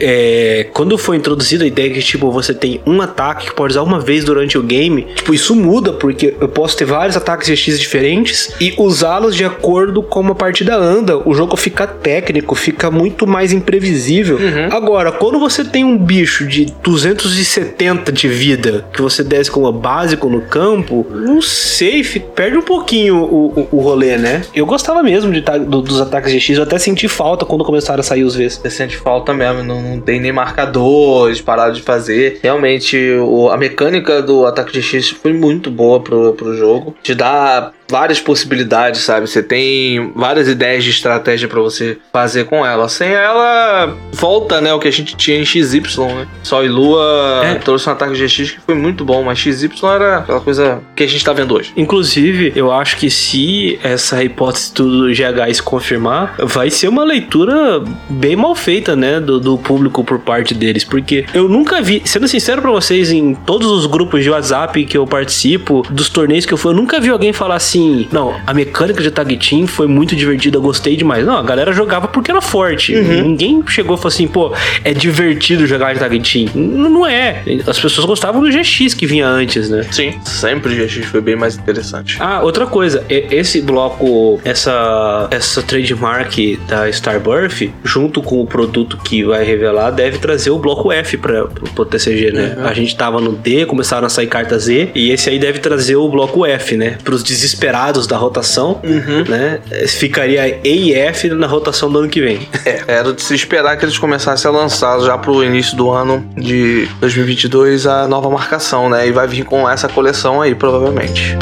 é, 0.60 0.64
quando 0.72 0.96
foi 0.98 1.16
introduzida 1.16 1.64
a 1.64 1.66
ideia 1.66 1.90
que, 1.90 2.00
tipo, 2.00 2.30
você 2.30 2.52
tem 2.52 2.80
um 2.86 3.00
ataque 3.00 3.46
que 3.46 3.54
pode 3.54 3.72
usar 3.72 3.82
uma 3.82 3.98
vez 4.00 4.24
durante 4.24 4.58
o 4.58 4.62
game, 4.62 5.06
tipo, 5.14 5.32
isso 5.32 5.54
muda, 5.54 5.92
porque 5.92 6.34
eu 6.40 6.48
posso 6.48 6.76
ter 6.76 6.84
vários 6.84 7.16
ataques 7.16 7.48
GX 7.48 7.78
diferentes 7.80 8.52
e 8.60 8.74
usá-los 8.78 9.34
de 9.34 9.44
acordo 9.44 10.02
com 10.02 10.18
como 10.18 10.32
a 10.32 10.34
partida 10.34 10.74
anda. 10.76 11.16
O 11.28 11.32
jogo 11.32 11.56
fica 11.56 11.86
técnico, 11.86 12.56
fica 12.56 12.90
muito 12.90 13.24
mais 13.24 13.52
imprevisível. 13.52 14.36
Agora, 14.72 15.12
quando 15.12 15.38
você 15.38 15.64
tem 15.64 15.84
um 15.84 15.96
bicho 15.96 16.44
de 16.44 16.64
270 16.82 18.10
de 18.12 18.26
vida 18.28 18.84
que 18.92 19.00
você 19.00 19.22
desce 19.22 19.48
como 19.50 19.70
básico 19.72 20.28
no 20.28 20.40
campo, 20.42 21.06
não 21.10 21.40
sei, 21.40 22.02
perde 22.34 22.56
um 22.56 22.62
pouquinho 22.62 23.16
o, 23.18 23.46
o, 23.60 23.68
o 23.76 23.80
rolê, 23.80 24.16
né? 24.16 24.42
Eu 24.54 24.66
gostava 24.66 25.02
mesmo 25.02 25.32
de 25.32 25.40
do- 25.40 25.82
dos 25.82 26.00
ataques 26.00 26.32
GX, 26.32 26.56
eu 26.56 26.62
até 26.64 26.78
senti 26.78 27.06
falta 27.06 27.44
quando 27.44 27.64
começaram 27.64 27.97
a 28.00 28.02
sair 28.02 28.24
os 28.24 28.34
Vs. 28.36 28.56
Você 28.56 28.70
sente 28.70 28.96
falta 28.96 29.32
mesmo, 29.34 29.62
não, 29.62 29.80
não 29.82 30.00
tem 30.00 30.20
nem 30.20 30.32
marcador, 30.32 31.28
eles 31.28 31.40
pararam 31.40 31.72
de 31.72 31.82
fazer. 31.82 32.40
Realmente, 32.42 32.96
o- 33.20 33.48
a 33.50 33.56
mecânica 33.56 34.22
do 34.22 34.46
ataque 34.46 34.72
de 34.72 34.82
X 34.82 35.10
foi 35.10 35.32
muito 35.32 35.70
boa 35.70 36.00
pro, 36.00 36.32
pro 36.34 36.56
jogo. 36.56 36.94
Te 37.02 37.14
dá 37.14 37.72
várias 37.90 38.20
possibilidades, 38.20 39.00
sabe? 39.02 39.26
Você 39.28 39.42
tem 39.42 40.12
várias 40.14 40.48
ideias 40.48 40.84
de 40.84 40.90
estratégia 40.90 41.48
pra 41.48 41.60
você 41.60 41.98
fazer 42.12 42.44
com 42.44 42.64
ela. 42.64 42.88
Sem 42.88 43.08
ela, 43.08 43.96
volta, 44.12 44.60
né, 44.60 44.72
o 44.74 44.78
que 44.78 44.88
a 44.88 44.92
gente 44.92 45.16
tinha 45.16 45.38
em 45.38 45.44
XY, 45.44 45.80
né? 46.14 46.26
Sol 46.42 46.64
e 46.64 46.68
Lua 46.68 47.42
É. 47.44 47.54
trouxe 47.56 47.88
um 47.88 47.92
ataque 47.92 48.14
de 48.14 48.26
GX 48.26 48.50
que 48.52 48.60
foi 48.60 48.74
muito 48.74 49.04
bom, 49.04 49.22
mas 49.22 49.38
XY 49.38 49.70
era 49.94 50.18
aquela 50.18 50.40
coisa 50.40 50.80
que 50.94 51.02
a 51.02 51.06
gente 51.06 51.24
tá 51.24 51.32
vendo 51.32 51.54
hoje. 51.54 51.72
Inclusive, 51.76 52.52
eu 52.54 52.70
acho 52.72 52.96
que 52.96 53.10
se 53.10 53.78
essa 53.82 54.22
hipótese 54.22 54.74
do 54.74 55.08
GH 55.12 55.54
se 55.54 55.62
confirmar, 55.62 56.34
vai 56.38 56.70
ser 56.70 56.88
uma 56.88 57.04
leitura 57.04 57.82
bem 58.08 58.36
mal 58.36 58.54
feita, 58.54 58.94
né, 58.94 59.20
do, 59.20 59.40
do 59.40 59.56
público 59.58 60.04
por 60.04 60.18
parte 60.18 60.54
deles, 60.54 60.84
porque 60.84 61.24
eu 61.32 61.48
nunca 61.48 61.80
vi, 61.80 62.02
sendo 62.04 62.28
sincero 62.28 62.60
pra 62.60 62.70
vocês, 62.70 63.10
em 63.10 63.34
todos 63.34 63.70
os 63.70 63.86
grupos 63.86 64.22
de 64.22 64.30
WhatsApp 64.30 64.84
que 64.84 64.96
eu 64.96 65.06
participo, 65.06 65.82
dos 65.90 66.08
torneios 66.08 66.44
que 66.44 66.52
eu 66.52 66.58
fui, 66.58 66.72
eu 66.72 66.76
nunca 66.76 67.00
vi 67.00 67.08
alguém 67.08 67.32
falar 67.32 67.56
assim, 67.56 67.77
não, 68.12 68.34
a 68.46 68.54
mecânica 68.54 69.02
de 69.02 69.10
tag 69.10 69.36
team 69.36 69.66
foi 69.66 69.86
muito 69.86 70.14
divertida, 70.16 70.58
gostei 70.58 70.96
demais. 70.96 71.24
Não, 71.24 71.36
a 71.36 71.42
galera 71.42 71.72
jogava 71.72 72.08
porque 72.08 72.30
era 72.30 72.40
forte. 72.40 72.94
Ninguém 72.94 73.62
chegou 73.66 73.96
e 73.96 73.98
falou 73.98 74.08
assim, 74.08 74.26
pô, 74.26 74.52
é 74.84 74.92
divertido 74.92 75.66
jogar 75.66 75.92
de 75.94 76.00
tag 76.00 76.18
team. 76.20 76.48
Não 76.54 77.06
é. 77.06 77.42
As 77.66 77.78
pessoas 77.78 78.06
gostavam 78.06 78.42
do 78.42 78.50
GX 78.50 78.94
que 78.94 79.06
vinha 79.06 79.26
antes, 79.26 79.68
né? 79.68 79.84
Sim, 79.90 80.14
sempre 80.24 80.72
o 80.72 80.86
GX 80.86 81.06
foi 81.06 81.20
bem 81.20 81.36
mais 81.36 81.56
interessante. 81.56 82.16
Ah, 82.20 82.40
outra 82.42 82.66
coisa, 82.66 83.04
esse 83.08 83.60
bloco, 83.60 84.40
essa 84.44 85.28
essa 85.30 85.62
trademark 85.62 86.58
da 86.68 86.88
Starbirth, 86.88 87.70
junto 87.84 88.22
com 88.22 88.40
o 88.40 88.46
produto 88.46 88.96
que 88.98 89.24
vai 89.24 89.44
revelar, 89.44 89.90
deve 89.90 90.18
trazer 90.18 90.50
o 90.50 90.58
bloco 90.58 90.92
F 90.92 91.16
para 91.16 91.46
pro 91.46 91.84
TCG, 91.84 92.32
né? 92.32 92.56
A 92.64 92.72
gente 92.72 92.96
tava 92.96 93.20
no 93.20 93.32
D, 93.32 93.66
começaram 93.66 94.06
a 94.06 94.10
sair 94.10 94.26
cartas 94.26 94.64
Z, 94.64 94.90
e 94.94 95.10
esse 95.10 95.30
aí 95.30 95.38
deve 95.38 95.58
trazer 95.58 95.96
o 95.96 96.08
bloco 96.08 96.44
F, 96.44 96.76
né? 96.76 96.98
Pros 97.04 97.22
desesperados 97.22 97.67
da 98.06 98.16
rotação, 98.16 98.80
né? 99.28 99.60
Ficaria 99.86 100.48
E 100.64 100.90
e 100.90 100.94
F 100.94 101.28
na 101.30 101.46
rotação 101.46 101.90
do 101.90 101.98
ano 101.98 102.08
que 102.08 102.20
vem. 102.20 102.48
É, 102.64 102.82
era 102.86 103.12
de 103.12 103.22
se 103.22 103.34
esperar 103.34 103.76
que 103.76 103.84
eles 103.84 103.98
começassem 103.98 104.48
a 104.48 104.52
lançar 104.52 105.00
já 105.00 105.16
pro 105.16 105.42
início 105.42 105.76
do 105.76 105.90
ano 105.90 106.24
de 106.36 106.88
2022 107.00 107.86
a 107.86 108.06
nova 108.08 108.28
marcação, 108.30 108.88
né? 108.88 109.06
E 109.06 109.12
vai 109.12 109.26
vir 109.26 109.44
com 109.44 109.68
essa 109.68 109.88
coleção 109.88 110.40
aí, 110.40 110.54
provavelmente. 110.54 111.36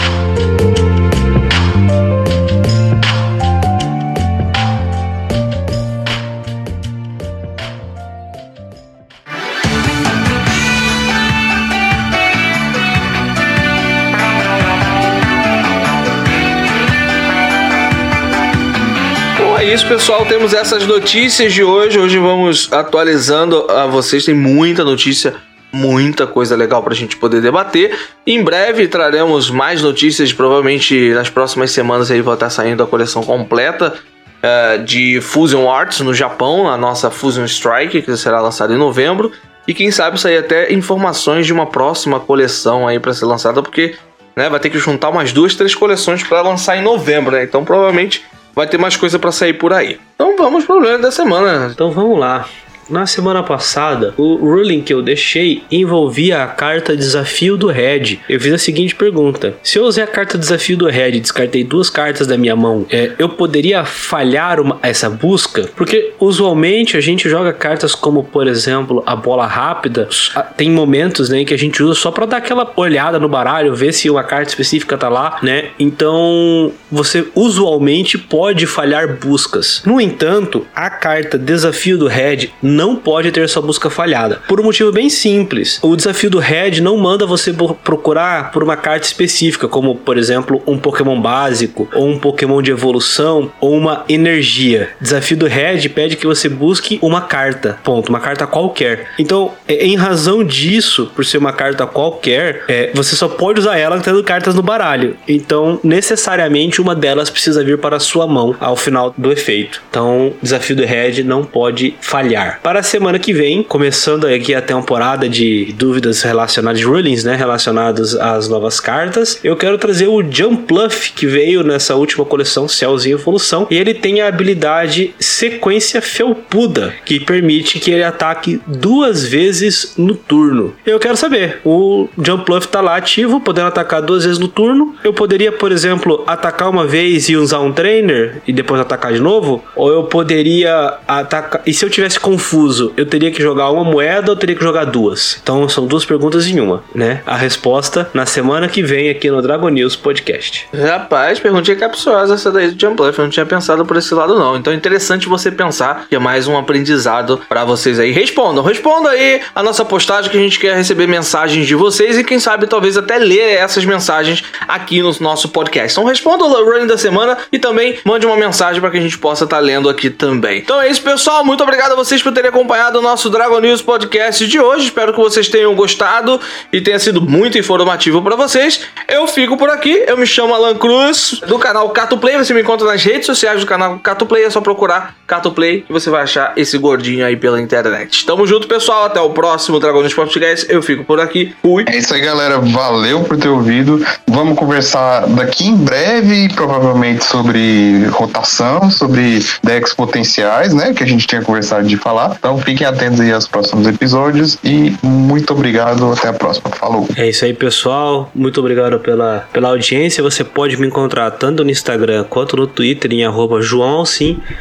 Pessoal. 19.88 20.26
Temos 20.26 20.52
essas 20.52 20.84
notícias 20.84 21.52
de 21.52 21.62
hoje. 21.62 21.98
Hoje 21.98 22.18
vamos 22.18 22.72
atualizando 22.72 23.70
a 23.70 23.86
vocês. 23.86 24.24
Tem 24.24 24.34
muita 24.34 24.84
notícia, 24.84 25.34
muita 25.72 26.26
coisa 26.26 26.56
legal 26.56 26.82
pra 26.82 26.92
gente 26.92 27.16
poder 27.16 27.40
debater. 27.40 27.96
Em 28.26 28.42
breve 28.42 28.88
traremos 28.88 29.48
mais 29.48 29.82
notícias. 29.82 30.32
Provavelmente 30.32 31.10
nas 31.10 31.30
próximas 31.30 31.70
semanas 31.70 32.10
aí 32.10 32.20
vai 32.20 32.34
estar 32.34 32.50
saindo 32.50 32.82
a 32.82 32.86
coleção 32.86 33.22
completa 33.22 33.94
uh, 34.42 34.82
de 34.82 35.20
Fusion 35.20 35.70
Arts 35.70 36.00
no 36.00 36.12
Japão, 36.12 36.68
a 36.68 36.76
nossa 36.76 37.08
Fusion 37.08 37.44
Strike, 37.44 38.02
que 38.02 38.16
será 38.16 38.40
lançada 38.40 38.74
em 38.74 38.78
novembro. 38.78 39.30
E 39.68 39.74
quem 39.74 39.92
sabe 39.92 40.20
sair 40.20 40.38
até 40.38 40.72
informações 40.72 41.46
de 41.46 41.52
uma 41.52 41.66
próxima 41.66 42.18
coleção 42.18 42.88
aí 42.88 42.98
para 42.98 43.14
ser 43.14 43.26
lançada, 43.26 43.62
porque 43.62 43.94
né, 44.34 44.48
vai 44.48 44.58
ter 44.58 44.68
que 44.68 44.78
juntar 44.78 45.10
umas 45.10 45.32
duas, 45.32 45.54
três 45.54 45.76
coleções 45.76 46.24
para 46.24 46.42
lançar 46.42 46.76
em 46.76 46.82
novembro, 46.82 47.36
né? 47.36 47.44
Então 47.44 47.64
provavelmente 47.64 48.24
vai 48.56 48.66
ter 48.66 48.78
mais 48.78 48.96
coisa 48.96 49.18
para 49.18 49.30
sair 49.30 49.52
por 49.52 49.74
aí. 49.74 50.00
Então 50.14 50.34
vamos 50.38 50.64
pro 50.64 50.76
problema 50.76 50.98
da 50.98 51.12
semana. 51.12 51.70
Então 51.70 51.90
vamos 51.90 52.18
lá. 52.18 52.48
Na 52.88 53.04
semana 53.04 53.42
passada, 53.42 54.14
o 54.16 54.36
ruling 54.36 54.80
que 54.80 54.94
eu 54.94 55.02
deixei 55.02 55.64
envolvia 55.70 56.44
a 56.44 56.46
carta 56.46 56.96
desafio 56.96 57.56
do 57.56 57.66
Red. 57.66 58.20
Eu 58.28 58.40
fiz 58.40 58.52
a 58.52 58.58
seguinte 58.58 58.94
pergunta: 58.94 59.54
se 59.62 59.78
eu 59.78 59.84
usei 59.84 60.04
a 60.04 60.06
carta 60.06 60.38
desafio 60.38 60.76
do 60.76 60.86
Red 60.86 61.16
e 61.16 61.20
descartei 61.20 61.64
duas 61.64 61.90
cartas 61.90 62.26
da 62.26 62.38
minha 62.38 62.54
mão, 62.54 62.86
é, 62.90 63.12
eu 63.18 63.28
poderia 63.28 63.84
falhar 63.84 64.60
uma, 64.60 64.78
essa 64.82 65.10
busca? 65.10 65.68
Porque 65.74 66.12
usualmente 66.20 66.96
a 66.96 67.00
gente 67.00 67.28
joga 67.28 67.52
cartas 67.52 67.94
como, 67.94 68.22
por 68.22 68.46
exemplo, 68.46 69.02
a 69.04 69.16
bola 69.16 69.46
rápida. 69.46 70.08
Tem 70.56 70.70
momentos 70.70 71.28
né, 71.28 71.44
que 71.44 71.54
a 71.54 71.58
gente 71.58 71.82
usa 71.82 71.98
só 71.98 72.10
para 72.12 72.26
dar 72.26 72.36
aquela 72.36 72.72
olhada 72.76 73.18
no 73.18 73.28
baralho, 73.28 73.74
ver 73.74 73.92
se 73.92 74.08
uma 74.08 74.22
carta 74.22 74.50
específica 74.50 74.96
tá 74.96 75.08
lá, 75.08 75.38
né? 75.42 75.70
Então 75.78 76.72
você 76.90 77.26
usualmente 77.34 78.16
pode 78.16 78.64
falhar 78.66 79.16
buscas. 79.16 79.82
No 79.84 80.00
entanto, 80.00 80.64
a 80.74 80.88
carta 80.88 81.36
desafio 81.36 81.98
do 81.98 82.06
Red 82.06 82.50
não 82.76 82.94
pode 82.94 83.32
ter 83.32 83.48
sua 83.48 83.62
busca 83.62 83.88
falhada. 83.88 84.42
Por 84.46 84.60
um 84.60 84.64
motivo 84.64 84.92
bem 84.92 85.08
simples. 85.08 85.78
O 85.82 85.96
desafio 85.96 86.28
do 86.28 86.38
Red 86.38 86.80
não 86.82 86.96
manda 86.98 87.26
você 87.26 87.52
procurar 87.82 88.52
por 88.52 88.62
uma 88.62 88.76
carta 88.76 89.06
específica, 89.06 89.66
como 89.66 89.94
por 89.94 90.18
exemplo 90.18 90.62
um 90.66 90.78
Pokémon 90.78 91.20
básico, 91.20 91.88
ou 91.94 92.06
um 92.06 92.18
Pokémon 92.18 92.60
de 92.60 92.70
evolução, 92.70 93.50
ou 93.60 93.74
uma 93.74 94.04
energia. 94.08 94.90
Desafio 95.00 95.36
do 95.36 95.46
Red 95.46 95.88
pede 95.88 96.16
que 96.16 96.26
você 96.26 96.48
busque 96.48 96.98
uma 97.00 97.22
carta. 97.22 97.78
Ponto. 97.82 98.10
Uma 98.10 98.20
carta 98.20 98.46
qualquer. 98.46 99.08
Então, 99.18 99.52
em 99.68 99.96
razão 99.96 100.44
disso, 100.44 101.10
por 101.14 101.24
ser 101.24 101.38
uma 101.38 101.52
carta 101.52 101.86
qualquer, 101.86 102.64
é, 102.68 102.90
você 102.94 103.16
só 103.16 103.28
pode 103.28 103.60
usar 103.60 103.78
ela 103.78 103.98
tendo 104.00 104.22
cartas 104.22 104.54
no 104.54 104.62
baralho. 104.62 105.16
Então, 105.26 105.80
necessariamente, 105.82 106.80
uma 106.80 106.94
delas 106.94 107.30
precisa 107.30 107.64
vir 107.64 107.78
para 107.78 107.96
a 107.96 108.00
sua 108.00 108.26
mão 108.26 108.54
ao 108.60 108.76
final 108.76 109.14
do 109.16 109.32
efeito. 109.32 109.82
Então, 109.88 110.34
desafio 110.42 110.76
do 110.76 110.84
Red 110.84 111.22
não 111.22 111.44
pode 111.44 111.94
falhar. 112.00 112.60
Para 112.66 112.80
a 112.80 112.82
semana 112.82 113.16
que 113.16 113.32
vem, 113.32 113.62
começando 113.62 114.26
aqui 114.26 114.52
a 114.52 114.60
temporada 114.60 115.28
de 115.28 115.72
dúvidas 115.78 116.20
relacionadas, 116.22 116.82
rulings, 116.82 117.22
né, 117.22 117.36
relacionados 117.36 118.16
às 118.16 118.48
novas 118.48 118.80
cartas, 118.80 119.38
eu 119.44 119.54
quero 119.54 119.78
trazer 119.78 120.08
o 120.08 120.20
Jumpluff, 120.20 121.12
que 121.12 121.28
veio 121.28 121.62
nessa 121.62 121.94
última 121.94 122.24
coleção 122.24 122.66
em 123.06 123.10
Evolução, 123.12 123.68
e 123.70 123.76
ele 123.78 123.94
tem 123.94 124.20
a 124.20 124.26
habilidade 124.26 125.14
Sequência 125.16 126.02
Felpuda, 126.02 126.92
que 127.04 127.20
permite 127.20 127.78
que 127.78 127.92
ele 127.92 128.02
ataque 128.02 128.60
duas 128.66 129.24
vezes 129.24 129.94
no 129.96 130.16
turno. 130.16 130.74
Eu 130.84 130.98
quero 130.98 131.16
saber, 131.16 131.60
o 131.64 132.08
Jumpluff 132.20 132.66
tá 132.66 132.80
lá 132.80 132.96
ativo, 132.96 133.38
podendo 133.38 133.68
atacar 133.68 134.02
duas 134.02 134.24
vezes 134.24 134.40
no 134.40 134.48
turno. 134.48 134.96
Eu 135.04 135.14
poderia, 135.14 135.52
por 135.52 135.70
exemplo, 135.70 136.24
atacar 136.26 136.68
uma 136.68 136.84
vez 136.84 137.28
e 137.28 137.36
usar 137.36 137.60
um 137.60 137.70
trainer 137.70 138.42
e 138.44 138.52
depois 138.52 138.80
atacar 138.80 139.12
de 139.12 139.20
novo? 139.20 139.62
Ou 139.76 139.88
eu 139.92 140.02
poderia 140.02 140.94
atacar. 141.06 141.62
E 141.64 141.72
se 141.72 141.84
eu 141.84 141.88
tivesse 141.88 142.18
confuso 142.18 142.55
confuso, 142.56 142.92
eu 142.96 143.04
teria 143.04 143.30
que 143.30 143.42
jogar 143.42 143.70
uma 143.70 143.84
moeda 143.84 144.30
ou 144.30 144.36
teria 144.36 144.56
que 144.56 144.64
jogar 144.64 144.84
duas? 144.84 145.38
Então 145.42 145.68
são 145.68 145.86
duas 145.86 146.06
perguntas 146.06 146.46
em 146.46 146.58
uma, 146.58 146.82
né? 146.94 147.20
A 147.26 147.36
resposta 147.36 148.08
na 148.14 148.24
semana 148.24 148.66
que 148.66 148.82
vem 148.82 149.10
aqui 149.10 149.30
no 149.30 149.42
Dragon 149.42 149.68
News 149.68 149.94
Podcast. 149.94 150.66
Rapaz, 150.72 151.38
perguntinha 151.38 151.76
capciosa 151.76 152.34
essa 152.34 152.50
daí 152.50 152.70
do 152.70 152.80
Jump 152.80 152.96
Bluff. 152.96 153.18
Eu 153.18 153.24
não 153.24 153.30
tinha 153.30 153.44
pensado 153.44 153.84
por 153.84 153.96
esse 153.96 154.14
lado, 154.14 154.38
não. 154.38 154.56
Então 154.56 154.72
é 154.72 154.76
interessante 154.76 155.28
você 155.28 155.50
pensar 155.50 156.06
que 156.08 156.16
é 156.16 156.18
mais 156.18 156.48
um 156.48 156.56
aprendizado 156.56 157.40
para 157.46 157.64
vocês 157.64 157.98
aí. 157.98 158.10
Respondam, 158.10 158.64
respondam 158.64 159.12
aí 159.12 159.42
a 159.54 159.62
nossa 159.62 159.84
postagem 159.84 160.30
que 160.30 160.38
a 160.38 160.40
gente 160.40 160.58
quer 160.58 160.74
receber 160.74 161.06
mensagens 161.06 161.66
de 161.66 161.74
vocês 161.74 162.16
e 162.16 162.24
quem 162.24 162.38
sabe 162.38 162.66
talvez 162.66 162.96
até 162.96 163.18
ler 163.18 163.56
essas 163.56 163.84
mensagens 163.84 164.42
aqui 164.66 165.02
no 165.02 165.14
nosso 165.20 165.50
podcast. 165.50 165.92
Então 165.92 166.08
responda 166.08 166.44
o 166.44 166.64
running 166.64 166.86
da 166.86 166.96
semana 166.96 167.36
e 167.52 167.58
também 167.58 167.98
mande 168.04 168.24
uma 168.24 168.36
mensagem 168.36 168.80
para 168.80 168.90
que 168.90 168.96
a 168.96 169.00
gente 169.02 169.18
possa 169.18 169.44
estar 169.44 169.56
tá 169.56 169.62
lendo 169.62 169.88
aqui 169.88 170.08
também. 170.08 170.58
Então 170.58 170.80
é 170.80 170.88
isso, 170.88 171.02
pessoal. 171.02 171.44
Muito 171.44 171.62
obrigado 171.62 171.92
a 171.92 171.94
vocês 171.94 172.22
por 172.22 172.32
terem 172.32 172.45
acompanhado 172.46 172.98
o 172.98 173.02
nosso 173.02 173.28
Dragon 173.30 173.60
News 173.60 173.82
Podcast 173.82 174.46
de 174.46 174.60
hoje. 174.60 174.86
Espero 174.86 175.12
que 175.12 175.18
vocês 175.18 175.48
tenham 175.48 175.74
gostado 175.74 176.40
e 176.72 176.80
tenha 176.80 176.98
sido 176.98 177.20
muito 177.20 177.58
informativo 177.58 178.22
para 178.22 178.36
vocês. 178.36 178.80
Eu 179.08 179.26
fico 179.26 179.56
por 179.56 179.70
aqui. 179.70 180.04
Eu 180.06 180.16
me 180.16 180.26
chamo 180.26 180.54
Alan 180.54 180.74
Cruz, 180.74 181.40
do 181.46 181.58
canal 181.58 181.88
Cato 181.90 182.18
Play. 182.18 182.36
Você 182.36 182.54
me 182.54 182.62
encontra 182.62 182.86
nas 182.86 183.02
redes 183.02 183.26
sociais 183.26 183.60
do 183.60 183.66
canal 183.66 183.98
Cato 183.98 184.26
Play. 184.26 184.44
É 184.44 184.50
só 184.50 184.60
procurar 184.60 185.16
Cato 185.26 185.50
Play 185.50 185.82
que 185.82 185.92
você 185.92 186.10
vai 186.10 186.22
achar 186.22 186.52
esse 186.56 186.78
gordinho 186.78 187.24
aí 187.26 187.36
pela 187.36 187.60
internet. 187.60 188.24
Tamo 188.24 188.46
junto, 188.46 188.68
pessoal. 188.68 189.04
Até 189.04 189.20
o 189.20 189.30
próximo 189.30 189.80
Dragon 189.80 190.00
News 190.00 190.14
Podcast. 190.14 190.66
Eu 190.68 190.82
fico 190.82 191.04
por 191.04 191.20
aqui. 191.20 191.54
Fui. 191.62 191.84
É 191.88 191.96
isso 191.96 192.14
aí, 192.14 192.20
galera. 192.20 192.58
Valeu 192.58 193.24
por 193.24 193.36
ter 193.36 193.48
ouvido. 193.48 194.04
Vamos 194.28 194.58
conversar 194.58 195.26
daqui 195.28 195.66
em 195.66 195.76
breve, 195.76 196.48
provavelmente, 196.54 197.24
sobre 197.24 198.04
rotação, 198.06 198.90
sobre 198.90 199.44
decks 199.62 199.94
potenciais, 199.94 200.72
né? 200.72 200.92
Que 200.94 201.02
a 201.02 201.06
gente 201.06 201.26
tinha 201.26 201.42
conversado 201.42 201.86
de 201.86 201.96
falar. 201.96 202.35
Então 202.38 202.58
fiquem 202.58 202.86
atentos 202.86 203.20
aí 203.20 203.32
aos 203.32 203.46
próximos 203.46 203.86
episódios 203.86 204.58
e 204.62 204.94
muito 205.02 205.52
obrigado. 205.52 206.12
Até 206.12 206.28
a 206.28 206.32
próxima. 206.32 206.70
Falou. 206.70 207.08
É 207.16 207.28
isso 207.28 207.44
aí, 207.44 207.52
pessoal. 207.52 208.30
Muito 208.34 208.60
obrigado 208.60 208.98
pela, 209.00 209.46
pela 209.52 209.68
audiência. 209.68 210.22
Você 210.22 210.44
pode 210.44 210.76
me 210.76 210.86
encontrar 210.86 211.30
tanto 211.32 211.64
no 211.64 211.70
Instagram 211.70 212.24
quanto 212.24 212.56
no 212.56 212.66
Twitter 212.66 213.12
em 213.12 213.24
arroba 213.24 213.60
João 213.60 213.96